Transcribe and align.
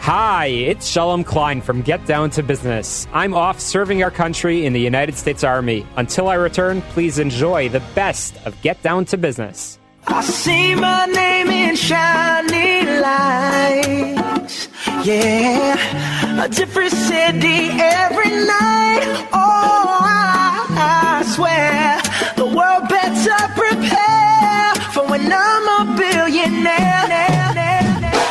Hi, 0.00 0.46
it's 0.46 0.86
Shalom 0.86 1.22
Klein 1.24 1.60
from 1.60 1.82
Get 1.82 2.06
Down 2.06 2.30
to 2.30 2.42
Business. 2.42 3.06
I'm 3.12 3.34
off 3.34 3.60
serving 3.60 4.02
our 4.02 4.10
country 4.10 4.64
in 4.64 4.72
the 4.72 4.80
United 4.80 5.16
States 5.16 5.44
Army. 5.44 5.86
Until 5.96 6.28
I 6.28 6.34
return, 6.34 6.80
please 6.82 7.18
enjoy 7.18 7.68
the 7.68 7.80
best 7.94 8.34
of 8.46 8.58
Get 8.62 8.80
Down 8.82 9.04
to 9.06 9.18
Business. 9.18 9.78
I 10.06 10.22
see 10.22 10.74
my 10.76 11.04
name 11.06 11.48
in 11.48 11.76
shining 11.76 12.86
lights. 13.02 14.68
Yeah, 15.04 16.44
a 16.44 16.48
different 16.48 16.92
city 16.92 17.68
every 17.68 18.30
night. 18.30 19.28
Oh, 19.34 19.98
I, 20.00 21.20
I 21.20 21.24
swear 21.34 22.00
the 22.36 22.46
world 22.56 22.88
better 22.88 23.52
prepare 23.60 24.74
for 24.92 25.06
when 25.10 25.30
I'm 25.30 25.68
a 25.68 25.96
billionaire. 25.98 27.27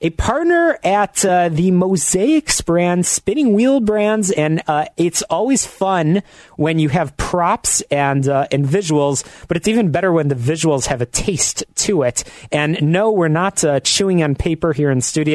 a 0.01 0.09
partner 0.11 0.79
at 0.83 1.25
uh, 1.25 1.49
the 1.49 1.71
Mozaics 1.71 2.65
brand, 2.65 3.05
Spinning 3.05 3.53
Wheel 3.53 3.81
Brands, 3.81 4.31
and 4.31 4.63
uh, 4.67 4.85
it's 4.97 5.21
always 5.23 5.65
fun 5.65 6.23
when 6.55 6.79
you 6.79 6.87
have 6.89 7.15
props 7.17 7.81
and 7.91 8.27
uh, 8.27 8.47
and 8.51 8.65
visuals, 8.65 9.23
but 9.47 9.57
it's 9.57 9.67
even 9.67 9.91
better 9.91 10.11
when 10.11 10.29
the 10.29 10.35
visuals 10.35 10.87
have 10.87 11.01
a 11.01 11.05
taste 11.05 11.63
to 11.75 12.01
it. 12.03 12.23
And 12.51 12.81
no, 12.81 13.11
we're 13.11 13.27
not 13.27 13.63
uh, 13.63 13.79
chewing 13.81 14.23
on 14.23 14.33
paper 14.35 14.73
here 14.73 14.89
in 14.89 15.01
studio. 15.01 15.34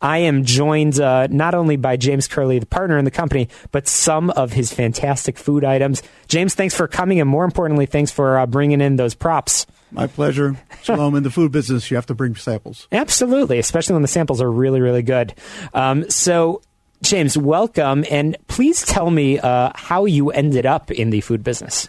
I 0.00 0.18
am 0.18 0.44
joined 0.44 1.00
uh, 1.00 1.26
not 1.28 1.54
only 1.54 1.76
by 1.76 1.96
James 1.96 2.28
Curley, 2.28 2.58
the 2.58 2.66
partner 2.66 2.98
in 2.98 3.04
the 3.04 3.10
company, 3.10 3.48
but 3.72 3.88
some 3.88 4.30
of 4.30 4.52
his 4.52 4.72
fantastic 4.72 5.38
food 5.38 5.64
items. 5.64 6.02
James, 6.28 6.54
thanks 6.54 6.74
for 6.74 6.88
coming, 6.88 7.20
and 7.20 7.28
more 7.28 7.44
importantly, 7.44 7.86
thanks 7.86 8.10
for 8.10 8.38
uh, 8.38 8.46
bringing 8.46 8.80
in 8.80 8.96
those 8.96 9.14
props. 9.14 9.66
My 9.90 10.06
pleasure. 10.08 10.56
Shalom. 10.82 11.14
In 11.14 11.22
the 11.22 11.30
food 11.30 11.52
business, 11.52 11.90
you 11.90 11.96
have 11.96 12.06
to 12.06 12.14
bring 12.14 12.34
samples. 12.34 12.88
Absolutely, 12.90 13.58
especially 13.58 13.92
when 13.92 14.02
the 14.02 14.08
samples 14.08 14.42
are 14.42 14.50
really, 14.50 14.80
really 14.80 15.02
good. 15.02 15.34
Um, 15.72 16.10
so, 16.10 16.62
James, 17.02 17.38
welcome, 17.38 18.04
and 18.10 18.36
please 18.48 18.82
tell 18.82 19.10
me 19.10 19.38
uh, 19.38 19.70
how 19.74 20.04
you 20.04 20.30
ended 20.30 20.66
up 20.66 20.90
in 20.90 21.10
the 21.10 21.20
food 21.20 21.44
business. 21.44 21.88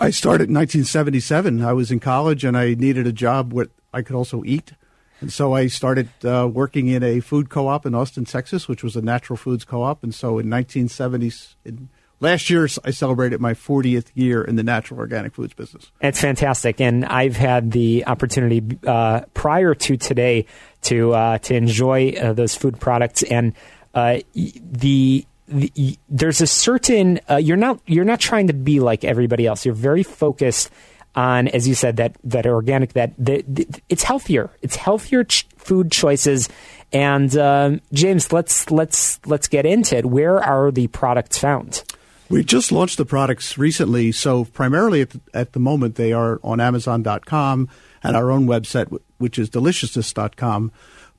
I 0.00 0.10
started 0.10 0.48
in 0.48 0.54
1977. 0.54 1.62
I 1.62 1.72
was 1.72 1.90
in 1.90 2.00
college, 2.00 2.44
and 2.44 2.56
I 2.56 2.74
needed 2.74 3.06
a 3.06 3.12
job 3.12 3.52
where 3.52 3.66
I 3.92 4.02
could 4.02 4.16
also 4.16 4.44
eat. 4.44 4.72
And 5.20 5.32
so 5.32 5.52
I 5.52 5.66
started 5.66 6.08
uh, 6.24 6.48
working 6.52 6.88
in 6.88 7.02
a 7.02 7.20
food 7.20 7.50
co-op 7.50 7.86
in 7.86 7.94
Austin, 7.94 8.24
Texas, 8.24 8.68
which 8.68 8.84
was 8.84 8.96
a 8.96 9.02
natural 9.02 9.36
foods 9.36 9.64
co-op. 9.64 10.02
And 10.02 10.14
so 10.14 10.38
in 10.38 10.46
1970s, 10.46 11.54
in 11.64 11.88
last 12.20 12.50
year 12.50 12.68
I 12.84 12.90
celebrated 12.90 13.40
my 13.40 13.54
40th 13.54 14.06
year 14.14 14.42
in 14.42 14.56
the 14.56 14.62
natural 14.62 15.00
organic 15.00 15.34
foods 15.34 15.54
business. 15.54 15.90
It's 16.00 16.20
fantastic, 16.20 16.80
and 16.80 17.04
I've 17.04 17.36
had 17.36 17.70
the 17.70 18.06
opportunity 18.06 18.62
uh, 18.86 19.22
prior 19.34 19.74
to 19.74 19.96
today 19.96 20.46
to 20.82 21.12
uh, 21.12 21.38
to 21.38 21.54
enjoy 21.54 22.10
uh, 22.12 22.32
those 22.32 22.54
food 22.54 22.80
products, 22.80 23.22
and 23.24 23.54
uh, 23.94 24.18
the, 24.34 25.24
the, 25.48 25.98
there's 26.08 26.40
a 26.40 26.46
certain 26.46 27.20
uh, 27.30 27.36
you're 27.36 27.56
not 27.56 27.80
you're 27.86 28.04
not 28.04 28.20
trying 28.20 28.48
to 28.48 28.52
be 28.52 28.80
like 28.80 29.04
everybody 29.04 29.46
else. 29.46 29.64
You're 29.64 29.74
very 29.74 30.02
focused 30.02 30.70
on, 31.18 31.48
as 31.48 31.66
you 31.66 31.74
said, 31.74 31.96
that 31.96 32.16
that 32.22 32.46
organic 32.46 32.92
that 32.92 33.12
the, 33.18 33.44
the, 33.48 33.66
it's 33.88 34.04
healthier. 34.04 34.50
It's 34.62 34.76
healthier 34.76 35.24
ch- 35.24 35.46
food 35.56 35.90
choices. 35.90 36.48
And 36.92 37.36
um, 37.36 37.80
James, 37.92 38.32
let's 38.32 38.70
let's 38.70 39.18
let's 39.26 39.48
get 39.48 39.66
into 39.66 39.96
it. 39.96 40.06
Where 40.06 40.38
are 40.42 40.70
the 40.70 40.86
products 40.86 41.36
found? 41.36 41.82
We 42.30 42.44
just 42.44 42.70
launched 42.70 42.98
the 42.98 43.04
products 43.04 43.58
recently, 43.58 44.12
so 44.12 44.44
primarily 44.44 45.00
at 45.00 45.10
the, 45.10 45.20
at 45.34 45.52
the 45.54 45.58
moment 45.58 45.96
they 45.96 46.12
are 46.12 46.38
on 46.44 46.60
Amazon.com 46.60 47.68
and 48.02 48.16
our 48.16 48.30
own 48.30 48.46
website, 48.46 48.96
which 49.16 49.38
is 49.38 49.50
deliciousness.com. 49.50 50.70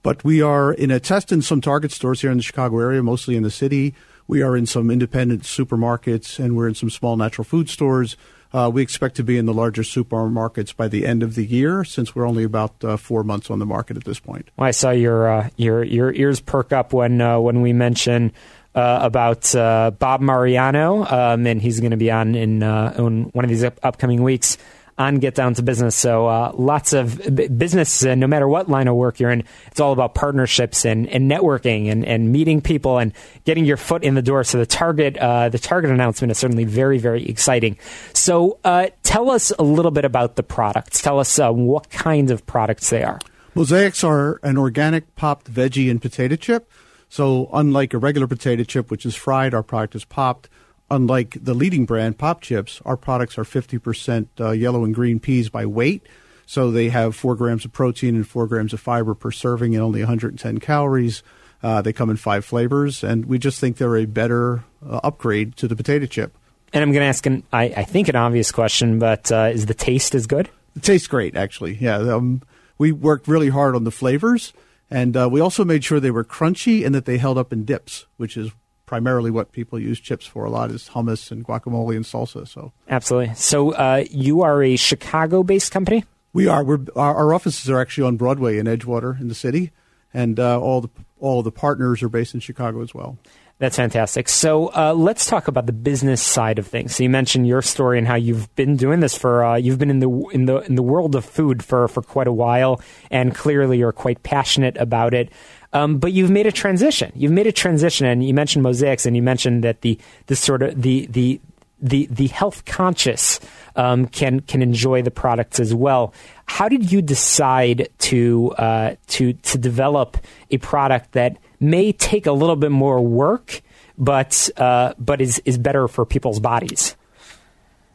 But 0.02 0.24
we 0.24 0.42
are 0.42 0.72
in 0.72 0.92
a 0.92 1.00
test 1.00 1.32
in 1.32 1.42
some 1.42 1.62
Target 1.62 1.92
stores 1.92 2.22
here 2.22 2.32
in 2.32 2.38
the 2.38 2.44
Chicago 2.44 2.80
area, 2.80 3.04
mostly 3.04 3.36
in 3.36 3.44
the 3.44 3.52
city. 3.52 3.96
We 4.28 4.44
are 4.44 4.56
in 4.56 4.68
some 4.68 4.92
independent 4.92 5.44
supermarkets 5.44 6.38
and 6.38 6.56
we're 6.56 6.68
in 6.68 6.76
some 6.76 6.92
small 6.92 7.18
natural 7.18 7.44
food 7.44 7.70
stores. 7.70 8.16
Uh, 8.52 8.70
we 8.74 8.82
expect 8.82 9.16
to 9.16 9.24
be 9.24 9.38
in 9.38 9.46
the 9.46 9.54
larger 9.54 9.84
supermarkets 9.84 10.76
by 10.76 10.88
the 10.88 11.06
end 11.06 11.22
of 11.22 11.36
the 11.36 11.46
year, 11.46 11.84
since 11.84 12.16
we're 12.16 12.28
only 12.28 12.44
about 12.44 12.84
uh, 12.84 12.98
four 12.98 13.24
months 13.24 13.52
on 13.52 13.60
the 13.60 13.66
market 13.66 13.96
at 13.96 14.06
this 14.06 14.20
point. 14.20 14.50
Well, 14.58 14.68
I 14.68 14.72
saw 14.72 14.90
your 14.90 15.30
uh, 15.30 15.50
your 15.56 15.84
your 15.84 16.12
ears 16.14 16.40
perk 16.40 16.74
up 16.74 16.92
when 16.92 17.22
uh, 17.22 17.40
when 17.40 17.62
we 17.62 17.74
mention 17.74 18.32
uh, 18.74 19.00
about 19.02 19.54
uh, 19.54 19.92
Bob 19.92 20.22
Mariano, 20.22 21.06
um, 21.06 21.46
and 21.46 21.62
he's 21.62 21.80
going 21.80 21.92
to 21.92 21.98
be 21.98 22.10
on 22.10 22.34
in, 22.34 22.64
in 22.64 23.24
one 23.26 23.46
of 23.46 23.50
these 23.50 23.64
up- 23.64 23.80
upcoming 23.84 24.24
weeks 24.24 24.58
on 25.00 25.16
Get 25.16 25.34
Down 25.34 25.56
to 25.56 25.64
Business. 25.64 25.96
So 25.96 26.28
uh, 26.28 26.52
lots 26.54 26.94
of 26.94 27.18
business, 27.58 28.04
no 28.04 28.28
matter 28.28 28.48
what 28.48 28.70
line 28.70 28.88
of 28.88 28.96
work 28.96 29.20
you're 29.20 29.32
in, 29.32 29.44
it's 29.68 29.80
all 29.80 29.94
about 29.94 30.14
partnerships 30.14 30.86
and, 30.86 31.08
and 31.08 31.32
networking 31.32 31.90
and, 31.90 32.06
and 32.06 32.32
meeting 32.32 32.62
people 32.62 33.00
and 33.00 33.14
getting 33.46 33.66
your 33.66 33.78
foot 33.78 34.04
in 34.04 34.14
the 34.14 34.22
door. 34.22 34.44
So 34.44 34.60
the 34.60 34.66
target 34.66 35.18
uh, 35.18 35.50
the 35.50 35.60
target 35.60 35.90
announcement 35.90 36.32
is 36.32 36.38
certainly 36.38 36.66
very 36.66 37.00
very 37.00 37.26
exciting. 37.26 37.78
So 38.14 38.60
uh, 38.64 38.90
tell 39.04 39.32
us 39.32 39.52
a 39.58 39.64
little 39.64 39.92
bit 39.92 40.06
about 40.06 40.36
the 40.36 40.44
products. 40.44 41.02
Tell 41.02 41.20
us 41.20 41.40
what 41.40 41.90
kinds 41.90 42.30
of 42.30 42.46
products 42.46 42.90
they 42.90 43.04
are. 43.04 43.20
Mosaics 43.56 44.04
are 44.04 44.40
an 44.44 44.58
organic 44.58 45.16
popped 45.16 45.52
veggie 45.52 45.90
and 45.90 46.02
potato 46.02 46.36
chip. 46.36 46.70
So, 47.10 47.50
unlike 47.52 47.94
a 47.94 47.98
regular 47.98 48.28
potato 48.28 48.64
chip, 48.64 48.92
which 48.92 49.06
is 49.06 49.16
fried, 49.16 49.54
our 49.56 49.64
product 49.64 49.96
is 49.96 50.06
popped. 50.06 50.48
Unlike 50.92 51.38
the 51.42 51.54
leading 51.54 51.86
brand, 51.86 52.18
Popchips, 52.18 52.82
our 52.86 52.98
products 52.98 53.38
are 53.38 53.44
50% 53.44 54.28
uh, 54.40 54.52
yellow 54.52 54.84
and 54.84 54.94
green 54.94 55.20
peas 55.20 55.50
by 55.50 55.66
weight. 55.66 56.06
So, 56.46 56.72
they 56.72 56.90
have 56.90 57.16
four 57.16 57.36
grams 57.36 57.64
of 57.64 57.72
protein 57.72 58.16
and 58.16 58.28
four 58.28 58.48
grams 58.48 58.74
of 58.74 58.80
fiber 58.80 59.14
per 59.14 59.30
serving 59.30 59.76
and 59.76 59.84
only 59.84 60.00
110 60.00 60.58
calories. 60.58 61.22
Uh, 61.62 61.82
they 61.82 61.94
come 61.94 62.10
in 62.10 62.18
five 62.18 62.44
flavors, 62.44 63.04
and 63.04 63.26
we 63.26 63.38
just 63.38 63.60
think 63.60 63.78
they're 63.78 63.98
a 63.98 64.06
better 64.06 64.64
uh, 64.84 65.00
upgrade 65.04 65.56
to 65.58 65.68
the 65.68 65.76
potato 65.76 66.08
chip. 66.08 66.36
And 66.74 66.82
I'm 66.82 66.92
going 66.92 67.02
to 67.02 67.08
ask, 67.08 67.26
an, 67.26 67.44
I, 67.52 67.66
I, 67.66 67.84
think, 67.84 68.08
an 68.08 68.16
obvious 68.16 68.52
question, 68.52 68.98
but 68.98 69.32
uh, 69.32 69.50
is 69.54 69.66
the 69.66 69.74
taste 69.74 70.16
as 70.16 70.26
good? 70.26 70.50
It 70.76 70.84
tastes 70.84 71.08
great, 71.08 71.36
actually. 71.36 71.76
Yeah. 71.76 71.98
Um, 71.98 72.42
we 72.78 72.92
worked 72.92 73.28
really 73.28 73.50
hard 73.50 73.76
on 73.76 73.84
the 73.84 73.92
flavors. 73.92 74.54
And 74.92 75.16
uh, 75.16 75.30
we 75.32 75.40
also 75.40 75.64
made 75.64 75.84
sure 75.84 76.00
they 76.00 76.12
were 76.12 76.24
crunchy 76.24 76.86
and 76.86 76.96
that 76.96 77.06
they 77.06 77.18
held 77.18 77.38
up 77.38 77.54
in 77.54 77.64
dips, 77.64 78.08
which 78.18 78.36
is 78.36 78.52
primarily 78.90 79.30
what 79.30 79.52
people 79.52 79.78
use 79.78 80.00
chips 80.00 80.26
for 80.26 80.46
a 80.46 80.50
lot 80.50 80.72
is 80.72 80.90
hummus 80.90 81.30
and 81.30 81.46
guacamole 81.46 81.96
and 81.96 82.06
salsa. 82.06 82.48
So 82.48 82.74
absolutely. 82.90 83.36
So 83.36 83.72
uh, 83.74 84.06
you 84.10 84.42
are 84.42 84.64
a 84.64 84.78
Chicago-based 84.78 85.72
company. 85.72 86.06
We 86.34 86.48
are. 86.48 86.64
We're, 86.64 86.80
our, 86.96 87.16
our, 87.16 87.34
offices 87.36 87.70
are 87.70 87.80
actually 87.80 88.08
on 88.08 88.18
Broadway 88.18 88.58
in 88.58 88.66
Edgewater 88.66 89.22
in 89.22 89.28
the 89.28 89.36
city, 89.36 89.72
and 90.12 90.40
uh, 90.40 90.60
all 90.60 90.82
the 90.82 90.90
all 91.20 91.44
the 91.44 91.52
partners 91.52 92.02
are 92.02 92.10
based 92.10 92.34
in 92.34 92.40
Chicago 92.40 92.82
as 92.82 92.92
well. 92.96 93.20
That's 93.60 93.76
fantastic. 93.76 94.30
So 94.30 94.68
uh, 94.74 94.94
let's 94.94 95.26
talk 95.28 95.50
about 95.50 95.66
the 95.66 95.74
business 95.74 96.22
side 96.22 96.60
of 96.60 96.66
things. 96.68 96.96
So 96.96 97.04
you 97.04 97.10
mentioned 97.10 97.46
your 97.46 97.62
story 97.62 97.98
and 97.98 98.08
how 98.08 98.16
you've 98.16 98.54
been 98.56 98.78
doing 98.78 99.02
this 99.02 99.18
for 99.18 99.44
uh, 99.44 99.58
you've 99.58 99.78
been 99.78 99.90
in 99.90 100.00
the 100.00 100.10
in 100.32 100.46
the 100.46 100.60
in 100.62 100.76
the 100.76 100.82
world 100.82 101.14
of 101.14 101.26
food 101.26 101.64
for 101.64 101.88
for 101.88 102.02
quite 102.02 102.28
a 102.28 102.34
while, 102.34 102.82
and 103.12 103.36
clearly 103.36 103.78
you're 103.78 103.92
quite 103.92 104.24
passionate 104.24 104.78
about 104.78 105.14
it. 105.14 105.30
Um, 105.72 106.00
but 106.00 106.14
you've 106.14 106.32
made 106.32 106.48
a 106.48 106.52
transition. 106.52 107.12
You've 107.16 107.32
made 107.32 107.48
a 107.48 107.52
transition, 107.52 108.08
and 108.08 108.26
you 108.26 108.34
mentioned 108.34 108.66
mozaics, 108.66 109.06
and 109.06 109.16
you 109.16 109.22
mentioned 109.22 109.64
that 109.64 109.82
the 109.82 110.00
the 110.26 110.36
sort 110.36 110.64
of 110.64 110.82
the 110.82 111.06
the 111.08 111.40
the 111.82 112.08
the 112.12 112.28
health 112.28 112.66
conscious 112.66 113.40
um, 113.76 114.08
can 114.08 114.42
can 114.42 114.62
enjoy 114.62 115.02
the 115.02 115.12
products 115.12 115.60
as 115.60 115.74
well. 115.74 116.14
How 116.46 116.70
did 116.70 116.92
you 116.92 117.02
decide 117.02 117.90
to 118.00 118.52
uh, 118.58 118.96
to 119.08 119.34
to 119.34 119.58
develop 119.58 120.18
a 120.50 120.58
product 120.58 121.14
that 121.14 121.38
may 121.60 121.92
take 121.92 122.26
a 122.26 122.32
little 122.32 122.56
bit 122.56 122.72
more 122.72 123.02
work, 123.02 123.62
but 123.98 124.50
uh, 124.58 124.94
but 124.98 125.22
is 125.22 125.40
is 125.46 125.58
better 125.58 125.88
for 125.88 126.06
people's 126.06 126.40
bodies? 126.40 126.96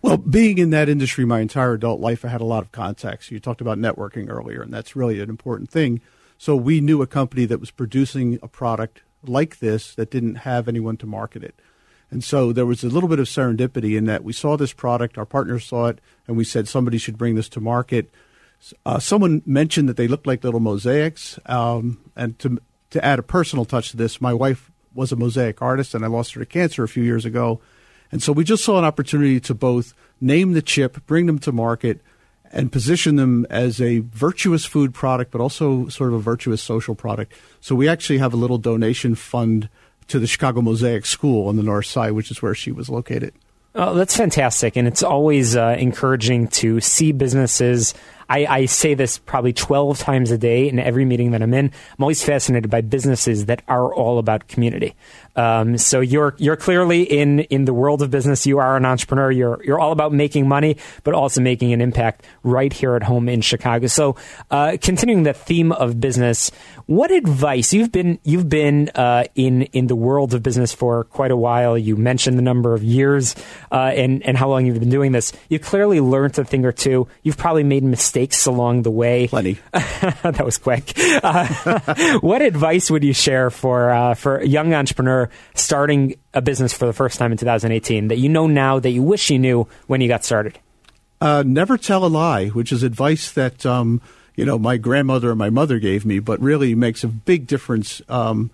Well, 0.02 0.18
being 0.18 0.58
in 0.58 0.68
that 0.70 0.90
industry 0.90 1.24
my 1.24 1.40
entire 1.40 1.72
adult 1.72 1.98
life, 1.98 2.26
I 2.26 2.28
had 2.28 2.42
a 2.42 2.44
lot 2.44 2.62
of 2.62 2.72
contacts. 2.72 3.30
You 3.30 3.40
talked 3.40 3.62
about 3.62 3.78
networking 3.78 4.28
earlier, 4.28 4.60
and 4.60 4.72
that's 4.72 4.94
really 4.94 5.18
an 5.20 5.30
important 5.30 5.70
thing. 5.70 6.02
So 6.38 6.56
we 6.56 6.80
knew 6.80 7.02
a 7.02 7.06
company 7.06 7.44
that 7.46 7.60
was 7.60 7.70
producing 7.70 8.38
a 8.42 8.48
product 8.48 9.02
like 9.22 9.58
this 9.58 9.94
that 9.94 10.10
didn't 10.10 10.36
have 10.36 10.68
anyone 10.68 10.96
to 10.98 11.06
market 11.06 11.42
it. 11.42 11.54
And 12.10 12.22
so 12.22 12.52
there 12.52 12.66
was 12.66 12.84
a 12.84 12.88
little 12.88 13.08
bit 13.08 13.18
of 13.18 13.26
serendipity 13.26 13.96
in 13.96 14.04
that 14.06 14.24
we 14.24 14.32
saw 14.32 14.56
this 14.56 14.72
product, 14.72 15.18
our 15.18 15.26
partners 15.26 15.64
saw 15.64 15.86
it, 15.86 16.00
and 16.28 16.36
we 16.36 16.44
said 16.44 16.68
somebody 16.68 16.98
should 16.98 17.18
bring 17.18 17.34
this 17.34 17.48
to 17.50 17.60
market. 17.60 18.10
Uh, 18.86 18.98
someone 18.98 19.42
mentioned 19.46 19.88
that 19.88 19.96
they 19.96 20.08
looked 20.08 20.26
like 20.26 20.44
little 20.44 20.60
mosaics. 20.60 21.38
Um, 21.46 21.98
and 22.14 22.38
to, 22.38 22.58
to 22.90 23.04
add 23.04 23.18
a 23.18 23.22
personal 23.22 23.64
touch 23.64 23.90
to 23.90 23.96
this, 23.96 24.20
my 24.20 24.32
wife 24.32 24.70
was 24.94 25.10
a 25.10 25.16
mosaic 25.16 25.60
artist, 25.60 25.94
and 25.94 26.04
I 26.04 26.08
lost 26.08 26.34
her 26.34 26.40
to 26.40 26.46
cancer 26.46 26.84
a 26.84 26.88
few 26.88 27.02
years 27.02 27.24
ago. 27.24 27.60
And 28.12 28.22
so 28.22 28.32
we 28.32 28.44
just 28.44 28.64
saw 28.64 28.78
an 28.78 28.84
opportunity 28.84 29.40
to 29.40 29.54
both 29.54 29.92
name 30.20 30.52
the 30.52 30.62
chip, 30.62 31.04
bring 31.06 31.26
them 31.26 31.40
to 31.40 31.52
market, 31.52 32.00
and 32.52 32.70
position 32.70 33.16
them 33.16 33.46
as 33.50 33.80
a 33.80 33.98
virtuous 33.98 34.64
food 34.64 34.94
product, 34.94 35.30
but 35.30 35.40
also 35.40 35.88
sort 35.88 36.10
of 36.10 36.16
a 36.16 36.20
virtuous 36.20 36.62
social 36.62 36.94
product. 36.94 37.32
So 37.60 37.74
we 37.74 37.88
actually 37.88 38.18
have 38.18 38.32
a 38.32 38.36
little 38.36 38.58
donation 38.58 39.14
fund 39.14 39.68
to 40.08 40.18
the 40.18 40.26
Chicago 40.26 40.60
Mosaic 40.60 41.06
School 41.06 41.48
on 41.48 41.56
the 41.56 41.62
north 41.62 41.86
side, 41.86 42.12
which 42.12 42.30
is 42.30 42.42
where 42.42 42.54
she 42.54 42.70
was 42.70 42.88
located. 42.88 43.34
Oh, 43.74 43.94
that's 43.94 44.16
fantastic. 44.16 44.76
And 44.76 44.86
it's 44.86 45.02
always 45.02 45.56
uh, 45.56 45.74
encouraging 45.78 46.48
to 46.48 46.80
see 46.80 47.10
businesses 47.10 47.94
I, 48.28 48.46
I, 48.46 48.64
say 48.66 48.94
this 48.94 49.18
probably 49.18 49.52
12 49.52 49.98
times 49.98 50.30
a 50.30 50.38
day 50.38 50.68
in 50.68 50.78
every 50.78 51.04
meeting 51.04 51.32
that 51.32 51.42
I'm 51.42 51.52
in. 51.54 51.66
I'm 51.66 52.02
always 52.02 52.22
fascinated 52.22 52.70
by 52.70 52.80
businesses 52.80 53.46
that 53.46 53.62
are 53.68 53.92
all 53.94 54.18
about 54.18 54.48
community. 54.48 54.94
Um, 55.36 55.78
so 55.78 56.00
you're 56.00 56.34
you're 56.38 56.56
clearly 56.56 57.02
in 57.02 57.40
in 57.40 57.64
the 57.64 57.74
world 57.74 58.02
of 58.02 58.10
business. 58.10 58.46
You 58.46 58.58
are 58.58 58.76
an 58.76 58.84
entrepreneur. 58.84 59.30
You're 59.30 59.60
you're 59.64 59.80
all 59.80 59.90
about 59.90 60.12
making 60.12 60.48
money, 60.48 60.76
but 61.02 61.12
also 61.12 61.40
making 61.40 61.72
an 61.72 61.80
impact 61.80 62.24
right 62.44 62.72
here 62.72 62.94
at 62.94 63.02
home 63.02 63.28
in 63.28 63.40
Chicago. 63.40 63.88
So 63.88 64.16
uh, 64.50 64.76
continuing 64.80 65.24
the 65.24 65.34
theme 65.34 65.72
of 65.72 66.00
business, 66.00 66.52
what 66.86 67.10
advice 67.10 67.72
you've 67.72 67.90
been 67.90 68.20
you've 68.22 68.48
been 68.48 68.90
uh, 68.94 69.24
in 69.34 69.62
in 69.72 69.88
the 69.88 69.96
world 69.96 70.34
of 70.34 70.42
business 70.42 70.72
for 70.72 71.04
quite 71.04 71.32
a 71.32 71.36
while. 71.36 71.76
You 71.76 71.96
mentioned 71.96 72.38
the 72.38 72.42
number 72.42 72.72
of 72.72 72.84
years 72.84 73.34
uh, 73.72 73.92
and 73.94 74.24
and 74.24 74.38
how 74.38 74.48
long 74.48 74.66
you've 74.66 74.78
been 74.78 74.88
doing 74.88 75.10
this. 75.12 75.32
You 75.48 75.58
clearly 75.58 76.00
learned 76.00 76.38
a 76.38 76.44
thing 76.44 76.64
or 76.64 76.72
two. 76.72 77.08
You've 77.22 77.36
probably 77.36 77.64
made 77.64 77.82
mistakes 77.82 78.13
along 78.46 78.82
the 78.82 78.90
way. 78.90 79.28
Plenty. 79.28 79.58
that 79.72 80.42
was 80.44 80.58
quick. 80.58 80.92
Uh, 80.96 82.18
what 82.20 82.42
advice 82.42 82.90
would 82.90 83.04
you 83.04 83.12
share 83.12 83.50
for 83.50 83.90
uh, 83.90 84.14
for 84.14 84.38
a 84.38 84.46
young 84.46 84.74
entrepreneur? 84.74 85.28
starting 85.54 86.14
a 86.34 86.42
business 86.42 86.72
for 86.72 86.86
the 86.86 86.92
first 86.92 87.18
time 87.18 87.32
in 87.32 87.38
2018 87.38 88.08
that 88.08 88.18
you 88.18 88.28
know 88.28 88.46
now 88.46 88.78
that 88.78 88.90
you 88.90 89.02
wish 89.02 89.30
you 89.30 89.38
knew 89.38 89.66
when 89.86 90.00
you 90.00 90.08
got 90.08 90.24
started? 90.24 90.58
Uh, 91.20 91.42
never 91.46 91.78
tell 91.78 92.04
a 92.04 92.08
lie, 92.08 92.48
which 92.48 92.70
is 92.70 92.82
advice 92.82 93.32
that 93.32 93.64
um, 93.64 94.00
you 94.36 94.44
know 94.44 94.58
my 94.58 94.76
grandmother 94.76 95.30
and 95.30 95.38
my 95.38 95.50
mother 95.50 95.78
gave 95.78 96.04
me, 96.04 96.18
but 96.18 96.38
really 96.40 96.74
makes 96.74 97.02
a 97.02 97.08
big 97.08 97.46
difference 97.46 98.02
um, 98.08 98.50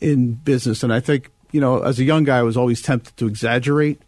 in 0.00 0.34
business. 0.34 0.82
And 0.82 0.92
I 0.92 1.00
think 1.00 1.30
you 1.50 1.60
know, 1.60 1.82
as 1.82 1.98
a 1.98 2.04
young 2.04 2.24
guy, 2.24 2.38
I 2.38 2.42
was 2.42 2.56
always 2.56 2.82
tempted 2.82 3.16
to 3.16 3.26
exaggerate 3.26 4.00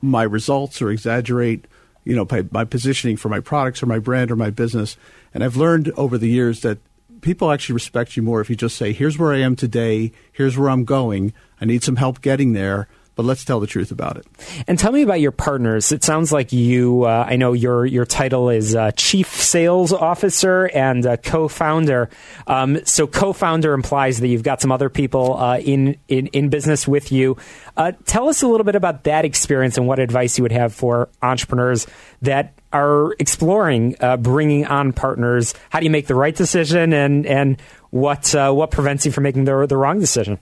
my 0.00 0.22
results 0.22 0.80
or 0.80 0.90
exaggerate 0.90 1.66
you 2.06 2.14
know 2.14 2.26
my 2.52 2.64
positioning 2.64 3.16
for 3.16 3.28
my 3.28 3.40
products 3.40 3.82
or 3.82 3.86
my 3.86 3.98
brand 3.98 4.30
or 4.30 4.36
my 4.36 4.48
business. 4.50 4.96
And 5.34 5.44
I've 5.44 5.56
learned 5.56 5.90
over 5.96 6.16
the 6.16 6.30
years 6.30 6.60
that 6.60 6.78
people 7.20 7.50
actually 7.50 7.74
respect 7.74 8.16
you 8.16 8.22
more 8.22 8.40
if 8.40 8.48
you 8.48 8.56
just 8.56 8.76
say, 8.76 8.92
"Here's 8.92 9.18
where 9.18 9.32
I 9.32 9.38
am 9.38 9.56
today. 9.56 10.12
Here's 10.32 10.56
where 10.56 10.70
I'm 10.70 10.84
going. 10.84 11.34
I 11.60 11.64
need 11.64 11.82
some 11.82 11.96
help 11.96 12.22
getting 12.22 12.52
there." 12.52 12.88
But 13.16 13.24
let's 13.24 13.46
tell 13.46 13.60
the 13.60 13.66
truth 13.66 13.90
about 13.90 14.18
it. 14.18 14.26
And 14.68 14.78
tell 14.78 14.92
me 14.92 15.00
about 15.00 15.20
your 15.20 15.32
partners. 15.32 15.90
It 15.90 16.04
sounds 16.04 16.32
like 16.32 16.52
you. 16.52 17.04
Uh, 17.04 17.24
I 17.26 17.36
know 17.36 17.54
your 17.54 17.86
your 17.86 18.04
title 18.04 18.50
is 18.50 18.76
uh, 18.76 18.90
chief 18.94 19.28
sales 19.28 19.90
officer 19.90 20.66
and 20.74 21.04
uh, 21.06 21.16
co-founder. 21.16 22.10
Um, 22.46 22.84
so 22.84 23.06
co-founder 23.06 23.72
implies 23.72 24.20
that 24.20 24.28
you've 24.28 24.42
got 24.42 24.60
some 24.60 24.70
other 24.70 24.90
people 24.90 25.38
uh, 25.38 25.58
in, 25.58 25.96
in 26.08 26.26
in 26.28 26.50
business 26.50 26.86
with 26.86 27.10
you. 27.10 27.38
Uh, 27.74 27.92
tell 28.04 28.28
us 28.28 28.42
a 28.42 28.48
little 28.48 28.64
bit 28.64 28.76
about 28.76 29.04
that 29.04 29.24
experience 29.24 29.78
and 29.78 29.86
what 29.86 29.98
advice 29.98 30.36
you 30.36 30.42
would 30.42 30.52
have 30.52 30.74
for 30.74 31.08
entrepreneurs 31.22 31.86
that 32.20 32.52
are 32.74 33.14
exploring 33.18 33.96
uh, 34.00 34.18
bringing 34.18 34.66
on 34.66 34.92
partners. 34.92 35.54
How 35.70 35.80
do 35.80 35.86
you 35.86 35.90
make 35.90 36.06
the 36.06 36.14
right 36.14 36.36
decision, 36.36 36.92
and 36.92 37.24
and 37.24 37.62
what 37.88 38.34
what 38.34 38.70
prevents 38.70 39.06
you 39.06 39.12
from 39.12 39.22
making 39.24 39.44
the 39.44 39.66
the 39.66 39.76
wrong 39.78 40.00
decision? 40.00 40.38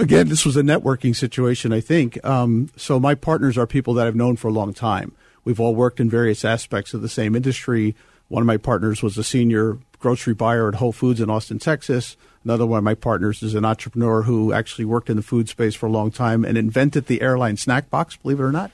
Again, 0.00 0.28
this 0.28 0.46
was 0.46 0.56
a 0.56 0.62
networking 0.62 1.14
situation, 1.14 1.72
I 1.72 1.80
think. 1.80 2.24
Um, 2.24 2.70
so 2.74 2.98
my 2.98 3.14
partners 3.14 3.58
are 3.58 3.66
people 3.66 3.92
that 3.94 4.06
I've 4.06 4.16
known 4.16 4.36
for 4.36 4.48
a 4.48 4.52
long 4.52 4.72
time. 4.72 5.12
We've 5.44 5.60
all 5.60 5.74
worked 5.74 6.00
in 6.00 6.08
various 6.08 6.44
aspects 6.44 6.94
of 6.94 7.02
the 7.02 7.08
same 7.08 7.36
industry. 7.36 7.94
One 8.28 8.42
of 8.42 8.46
my 8.46 8.56
partners 8.56 9.02
was 9.02 9.18
a 9.18 9.24
senior 9.24 9.78
grocery 9.98 10.32
buyer 10.32 10.68
at 10.68 10.76
Whole 10.76 10.92
Foods 10.92 11.20
in 11.20 11.28
Austin, 11.28 11.58
Texas. 11.58 12.16
Another 12.44 12.64
one 12.64 12.78
of 12.78 12.84
my 12.84 12.94
partners 12.94 13.42
is 13.42 13.54
an 13.54 13.66
entrepreneur 13.66 14.22
who 14.22 14.54
actually 14.54 14.86
worked 14.86 15.10
in 15.10 15.16
the 15.16 15.22
food 15.22 15.48
space 15.50 15.74
for 15.74 15.86
a 15.86 15.90
long 15.90 16.10
time 16.10 16.44
and 16.44 16.56
invented 16.56 17.06
the 17.06 17.20
airline 17.20 17.58
snack 17.58 17.90
box, 17.90 18.16
believe 18.16 18.40
it 18.40 18.44
or 18.44 18.52
not. 18.52 18.70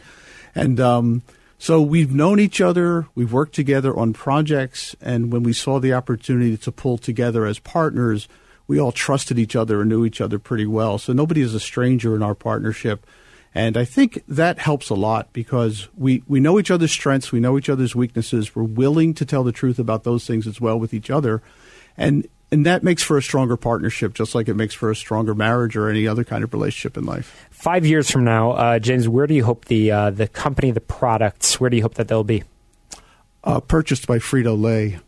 And 0.54 0.78
um, 0.78 1.22
so 1.58 1.82
we've 1.82 2.14
known 2.14 2.38
each 2.38 2.60
other, 2.60 3.08
we've 3.16 3.32
worked 3.32 3.54
together 3.54 3.96
on 3.96 4.12
projects, 4.12 4.94
and 5.00 5.32
when 5.32 5.42
we 5.42 5.52
saw 5.52 5.80
the 5.80 5.92
opportunity 5.92 6.56
to 6.56 6.70
pull 6.70 6.98
together 6.98 7.46
as 7.46 7.58
partners, 7.58 8.28
we 8.66 8.80
all 8.80 8.92
trusted 8.92 9.38
each 9.38 9.56
other 9.56 9.80
and 9.80 9.88
knew 9.88 10.04
each 10.04 10.20
other 10.20 10.38
pretty 10.38 10.66
well. 10.66 10.98
So 10.98 11.12
nobody 11.12 11.40
is 11.40 11.54
a 11.54 11.60
stranger 11.60 12.14
in 12.14 12.22
our 12.22 12.34
partnership. 12.34 13.06
And 13.54 13.76
I 13.76 13.84
think 13.84 14.22
that 14.28 14.58
helps 14.58 14.90
a 14.90 14.94
lot 14.94 15.32
because 15.32 15.88
we, 15.96 16.22
we 16.26 16.40
know 16.40 16.58
each 16.58 16.70
other's 16.70 16.92
strengths, 16.92 17.32
we 17.32 17.40
know 17.40 17.56
each 17.56 17.70
other's 17.70 17.96
weaknesses, 17.96 18.54
we're 18.54 18.64
willing 18.64 19.14
to 19.14 19.24
tell 19.24 19.44
the 19.44 19.52
truth 19.52 19.78
about 19.78 20.04
those 20.04 20.26
things 20.26 20.46
as 20.46 20.60
well 20.60 20.78
with 20.78 20.92
each 20.92 21.10
other. 21.10 21.42
And 21.96 22.28
and 22.52 22.64
that 22.64 22.84
makes 22.84 23.02
for 23.02 23.18
a 23.18 23.22
stronger 23.22 23.56
partnership, 23.56 24.14
just 24.14 24.34
like 24.34 24.48
it 24.48 24.54
makes 24.54 24.72
for 24.72 24.90
a 24.90 24.94
stronger 24.94 25.34
marriage 25.34 25.76
or 25.76 25.88
any 25.88 26.06
other 26.06 26.22
kind 26.22 26.44
of 26.44 26.52
relationship 26.52 26.96
in 26.96 27.04
life. 27.04 27.46
Five 27.50 27.84
years 27.84 28.08
from 28.08 28.22
now, 28.22 28.52
uh, 28.52 28.78
James, 28.78 29.08
where 29.08 29.26
do 29.26 29.34
you 29.34 29.44
hope 29.44 29.64
the 29.64 29.90
uh, 29.90 30.10
the 30.10 30.28
company, 30.28 30.70
the 30.70 30.80
products, 30.80 31.58
where 31.58 31.70
do 31.70 31.76
you 31.76 31.82
hope 31.82 31.94
that 31.94 32.08
they'll 32.08 32.24
be? 32.24 32.44
Uh, 33.42 33.60
purchased 33.60 34.06
by 34.06 34.18
Frito 34.18 34.60
Lay. 34.60 34.98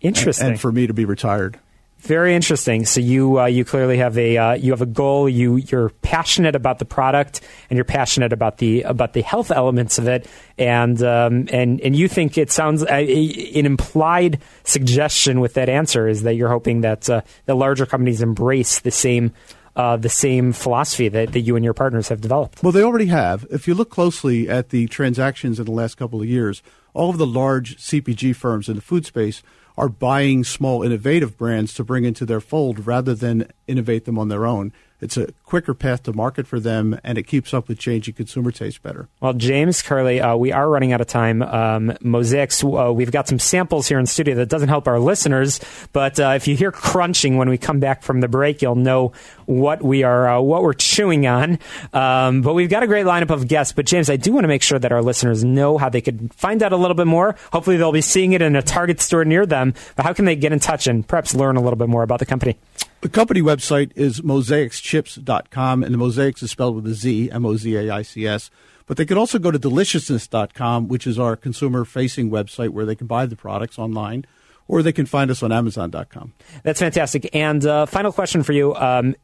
Interesting. 0.00 0.46
And, 0.46 0.52
and 0.52 0.60
for 0.60 0.72
me 0.72 0.86
to 0.86 0.94
be 0.94 1.04
retired. 1.04 1.58
Very 2.00 2.34
interesting. 2.34 2.86
So 2.86 2.98
you 2.98 3.40
uh, 3.40 3.44
you 3.44 3.62
clearly 3.62 3.98
have 3.98 4.16
a 4.16 4.36
uh, 4.36 4.52
you 4.54 4.72
have 4.72 4.80
a 4.80 4.86
goal. 4.86 5.28
You 5.28 5.56
you're 5.56 5.90
passionate 6.00 6.56
about 6.56 6.78
the 6.78 6.86
product 6.86 7.42
and 7.68 7.76
you're 7.76 7.84
passionate 7.84 8.32
about 8.32 8.56
the 8.56 8.82
about 8.82 9.12
the 9.12 9.20
health 9.20 9.50
elements 9.50 9.98
of 9.98 10.08
it. 10.08 10.26
And 10.56 11.02
um, 11.02 11.46
and 11.52 11.78
and 11.82 11.94
you 11.94 12.08
think 12.08 12.38
it 12.38 12.50
sounds 12.50 12.82
uh, 12.82 12.86
an 12.86 13.66
implied 13.66 14.40
suggestion 14.64 15.40
with 15.40 15.54
that 15.54 15.68
answer 15.68 16.08
is 16.08 16.22
that 16.22 16.34
you're 16.34 16.48
hoping 16.48 16.80
that 16.80 17.10
uh, 17.10 17.20
the 17.44 17.54
larger 17.54 17.84
companies 17.84 18.22
embrace 18.22 18.80
the 18.80 18.90
same. 18.90 19.32
Uh, 19.76 19.96
the 19.96 20.08
same 20.08 20.52
philosophy 20.52 21.08
that, 21.08 21.32
that 21.32 21.40
you 21.40 21.54
and 21.54 21.64
your 21.64 21.72
partners 21.72 22.08
have 22.08 22.20
developed. 22.20 22.60
Well, 22.60 22.72
they 22.72 22.82
already 22.82 23.06
have. 23.06 23.46
If 23.50 23.68
you 23.68 23.74
look 23.74 23.88
closely 23.88 24.48
at 24.48 24.70
the 24.70 24.88
transactions 24.88 25.60
in 25.60 25.64
the 25.64 25.70
last 25.70 25.94
couple 25.94 26.20
of 26.20 26.26
years, 26.26 26.60
all 26.92 27.08
of 27.08 27.18
the 27.18 27.26
large 27.26 27.76
CPG 27.76 28.34
firms 28.34 28.68
in 28.68 28.74
the 28.74 28.82
food 28.82 29.06
space 29.06 29.44
are 29.80 29.88
buying 29.88 30.44
small 30.44 30.82
innovative 30.82 31.38
brands 31.38 31.72
to 31.72 31.82
bring 31.82 32.04
into 32.04 32.26
their 32.26 32.38
fold 32.38 32.86
rather 32.86 33.14
than 33.14 33.50
innovate 33.66 34.04
them 34.04 34.18
on 34.18 34.28
their 34.28 34.44
own. 34.44 34.74
It's 35.00 35.16
a 35.16 35.32
quicker 35.44 35.74
path 35.74 36.02
to 36.04 36.12
market 36.12 36.46
for 36.46 36.60
them, 36.60 36.98
and 37.02 37.18
it 37.18 37.24
keeps 37.24 37.54
up 37.54 37.68
with 37.68 37.78
changing 37.78 38.14
consumer 38.14 38.50
taste 38.50 38.82
better. 38.82 39.08
Well, 39.20 39.32
James 39.32 39.82
Curley, 39.82 40.20
uh, 40.20 40.36
we 40.36 40.52
are 40.52 40.68
running 40.68 40.92
out 40.92 41.00
of 41.00 41.06
time. 41.06 41.42
Um, 41.42 41.88
Mozaics, 42.02 42.62
uh, 42.62 42.92
we've 42.92 43.10
got 43.10 43.28
some 43.28 43.38
samples 43.38 43.88
here 43.88 43.98
in 43.98 44.06
studio 44.06 44.34
that 44.36 44.48
doesn't 44.48 44.68
help 44.68 44.86
our 44.86 44.98
listeners, 44.98 45.60
but 45.92 46.20
uh, 46.20 46.32
if 46.36 46.46
you 46.46 46.56
hear 46.56 46.72
crunching 46.72 47.36
when 47.36 47.48
we 47.48 47.58
come 47.58 47.80
back 47.80 48.02
from 48.02 48.20
the 48.20 48.28
break, 48.28 48.62
you'll 48.62 48.74
know 48.74 49.12
what 49.46 49.82
we 49.82 50.02
are, 50.02 50.28
uh, 50.28 50.40
what 50.40 50.62
we're 50.62 50.72
chewing 50.72 51.26
on. 51.26 51.58
Um, 51.92 52.42
but 52.42 52.54
we've 52.54 52.70
got 52.70 52.82
a 52.82 52.86
great 52.86 53.06
lineup 53.06 53.30
of 53.30 53.48
guests. 53.48 53.72
But 53.72 53.86
James, 53.86 54.08
I 54.08 54.16
do 54.16 54.32
want 54.32 54.44
to 54.44 54.48
make 54.48 54.62
sure 54.62 54.78
that 54.78 54.92
our 54.92 55.02
listeners 55.02 55.42
know 55.42 55.78
how 55.78 55.88
they 55.88 56.00
could 56.00 56.32
find 56.34 56.62
out 56.62 56.72
a 56.72 56.76
little 56.76 56.94
bit 56.94 57.06
more. 57.06 57.36
Hopefully, 57.52 57.76
they'll 57.76 57.92
be 57.92 58.00
seeing 58.00 58.32
it 58.32 58.42
in 58.42 58.54
a 58.56 58.62
Target 58.62 59.00
store 59.00 59.24
near 59.24 59.46
them. 59.46 59.74
But 59.96 60.04
how 60.04 60.12
can 60.12 60.24
they 60.24 60.36
get 60.36 60.52
in 60.52 60.60
touch 60.60 60.86
and 60.86 61.06
perhaps 61.06 61.34
learn 61.34 61.56
a 61.56 61.60
little 61.60 61.76
bit 61.76 61.88
more 61.88 62.02
about 62.02 62.18
the 62.18 62.26
company? 62.26 62.56
The 63.00 63.08
company 63.08 63.40
website 63.40 63.92
is 63.96 64.20
mozaicschips.com, 64.20 65.82
and 65.82 65.94
the 65.94 65.98
mozaics 65.98 66.42
is 66.42 66.50
spelled 66.50 66.76
with 66.76 66.86
a 66.86 66.94
Z, 66.94 67.30
M 67.30 67.46
O 67.46 67.56
Z 67.56 67.74
A 67.76 67.90
I 67.90 68.02
C 68.02 68.26
S. 68.26 68.50
But 68.86 68.98
they 68.98 69.06
could 69.06 69.16
also 69.16 69.38
go 69.38 69.50
to 69.50 69.58
deliciousness.com, 69.58 70.88
which 70.88 71.06
is 71.06 71.18
our 71.18 71.36
consumer 71.36 71.84
facing 71.84 72.30
website 72.30 72.70
where 72.70 72.84
they 72.84 72.94
can 72.94 73.06
buy 73.06 73.24
the 73.24 73.36
products 73.36 73.78
online, 73.78 74.26
or 74.68 74.82
they 74.82 74.92
can 74.92 75.06
find 75.06 75.30
us 75.30 75.42
on 75.42 75.50
amazon.com. 75.50 76.34
That's 76.62 76.80
fantastic. 76.80 77.34
And 77.34 77.64
uh, 77.64 77.86
final 77.86 78.12
question 78.12 78.42
for 78.42 78.52
you 78.52 78.74
um, 78.74 79.14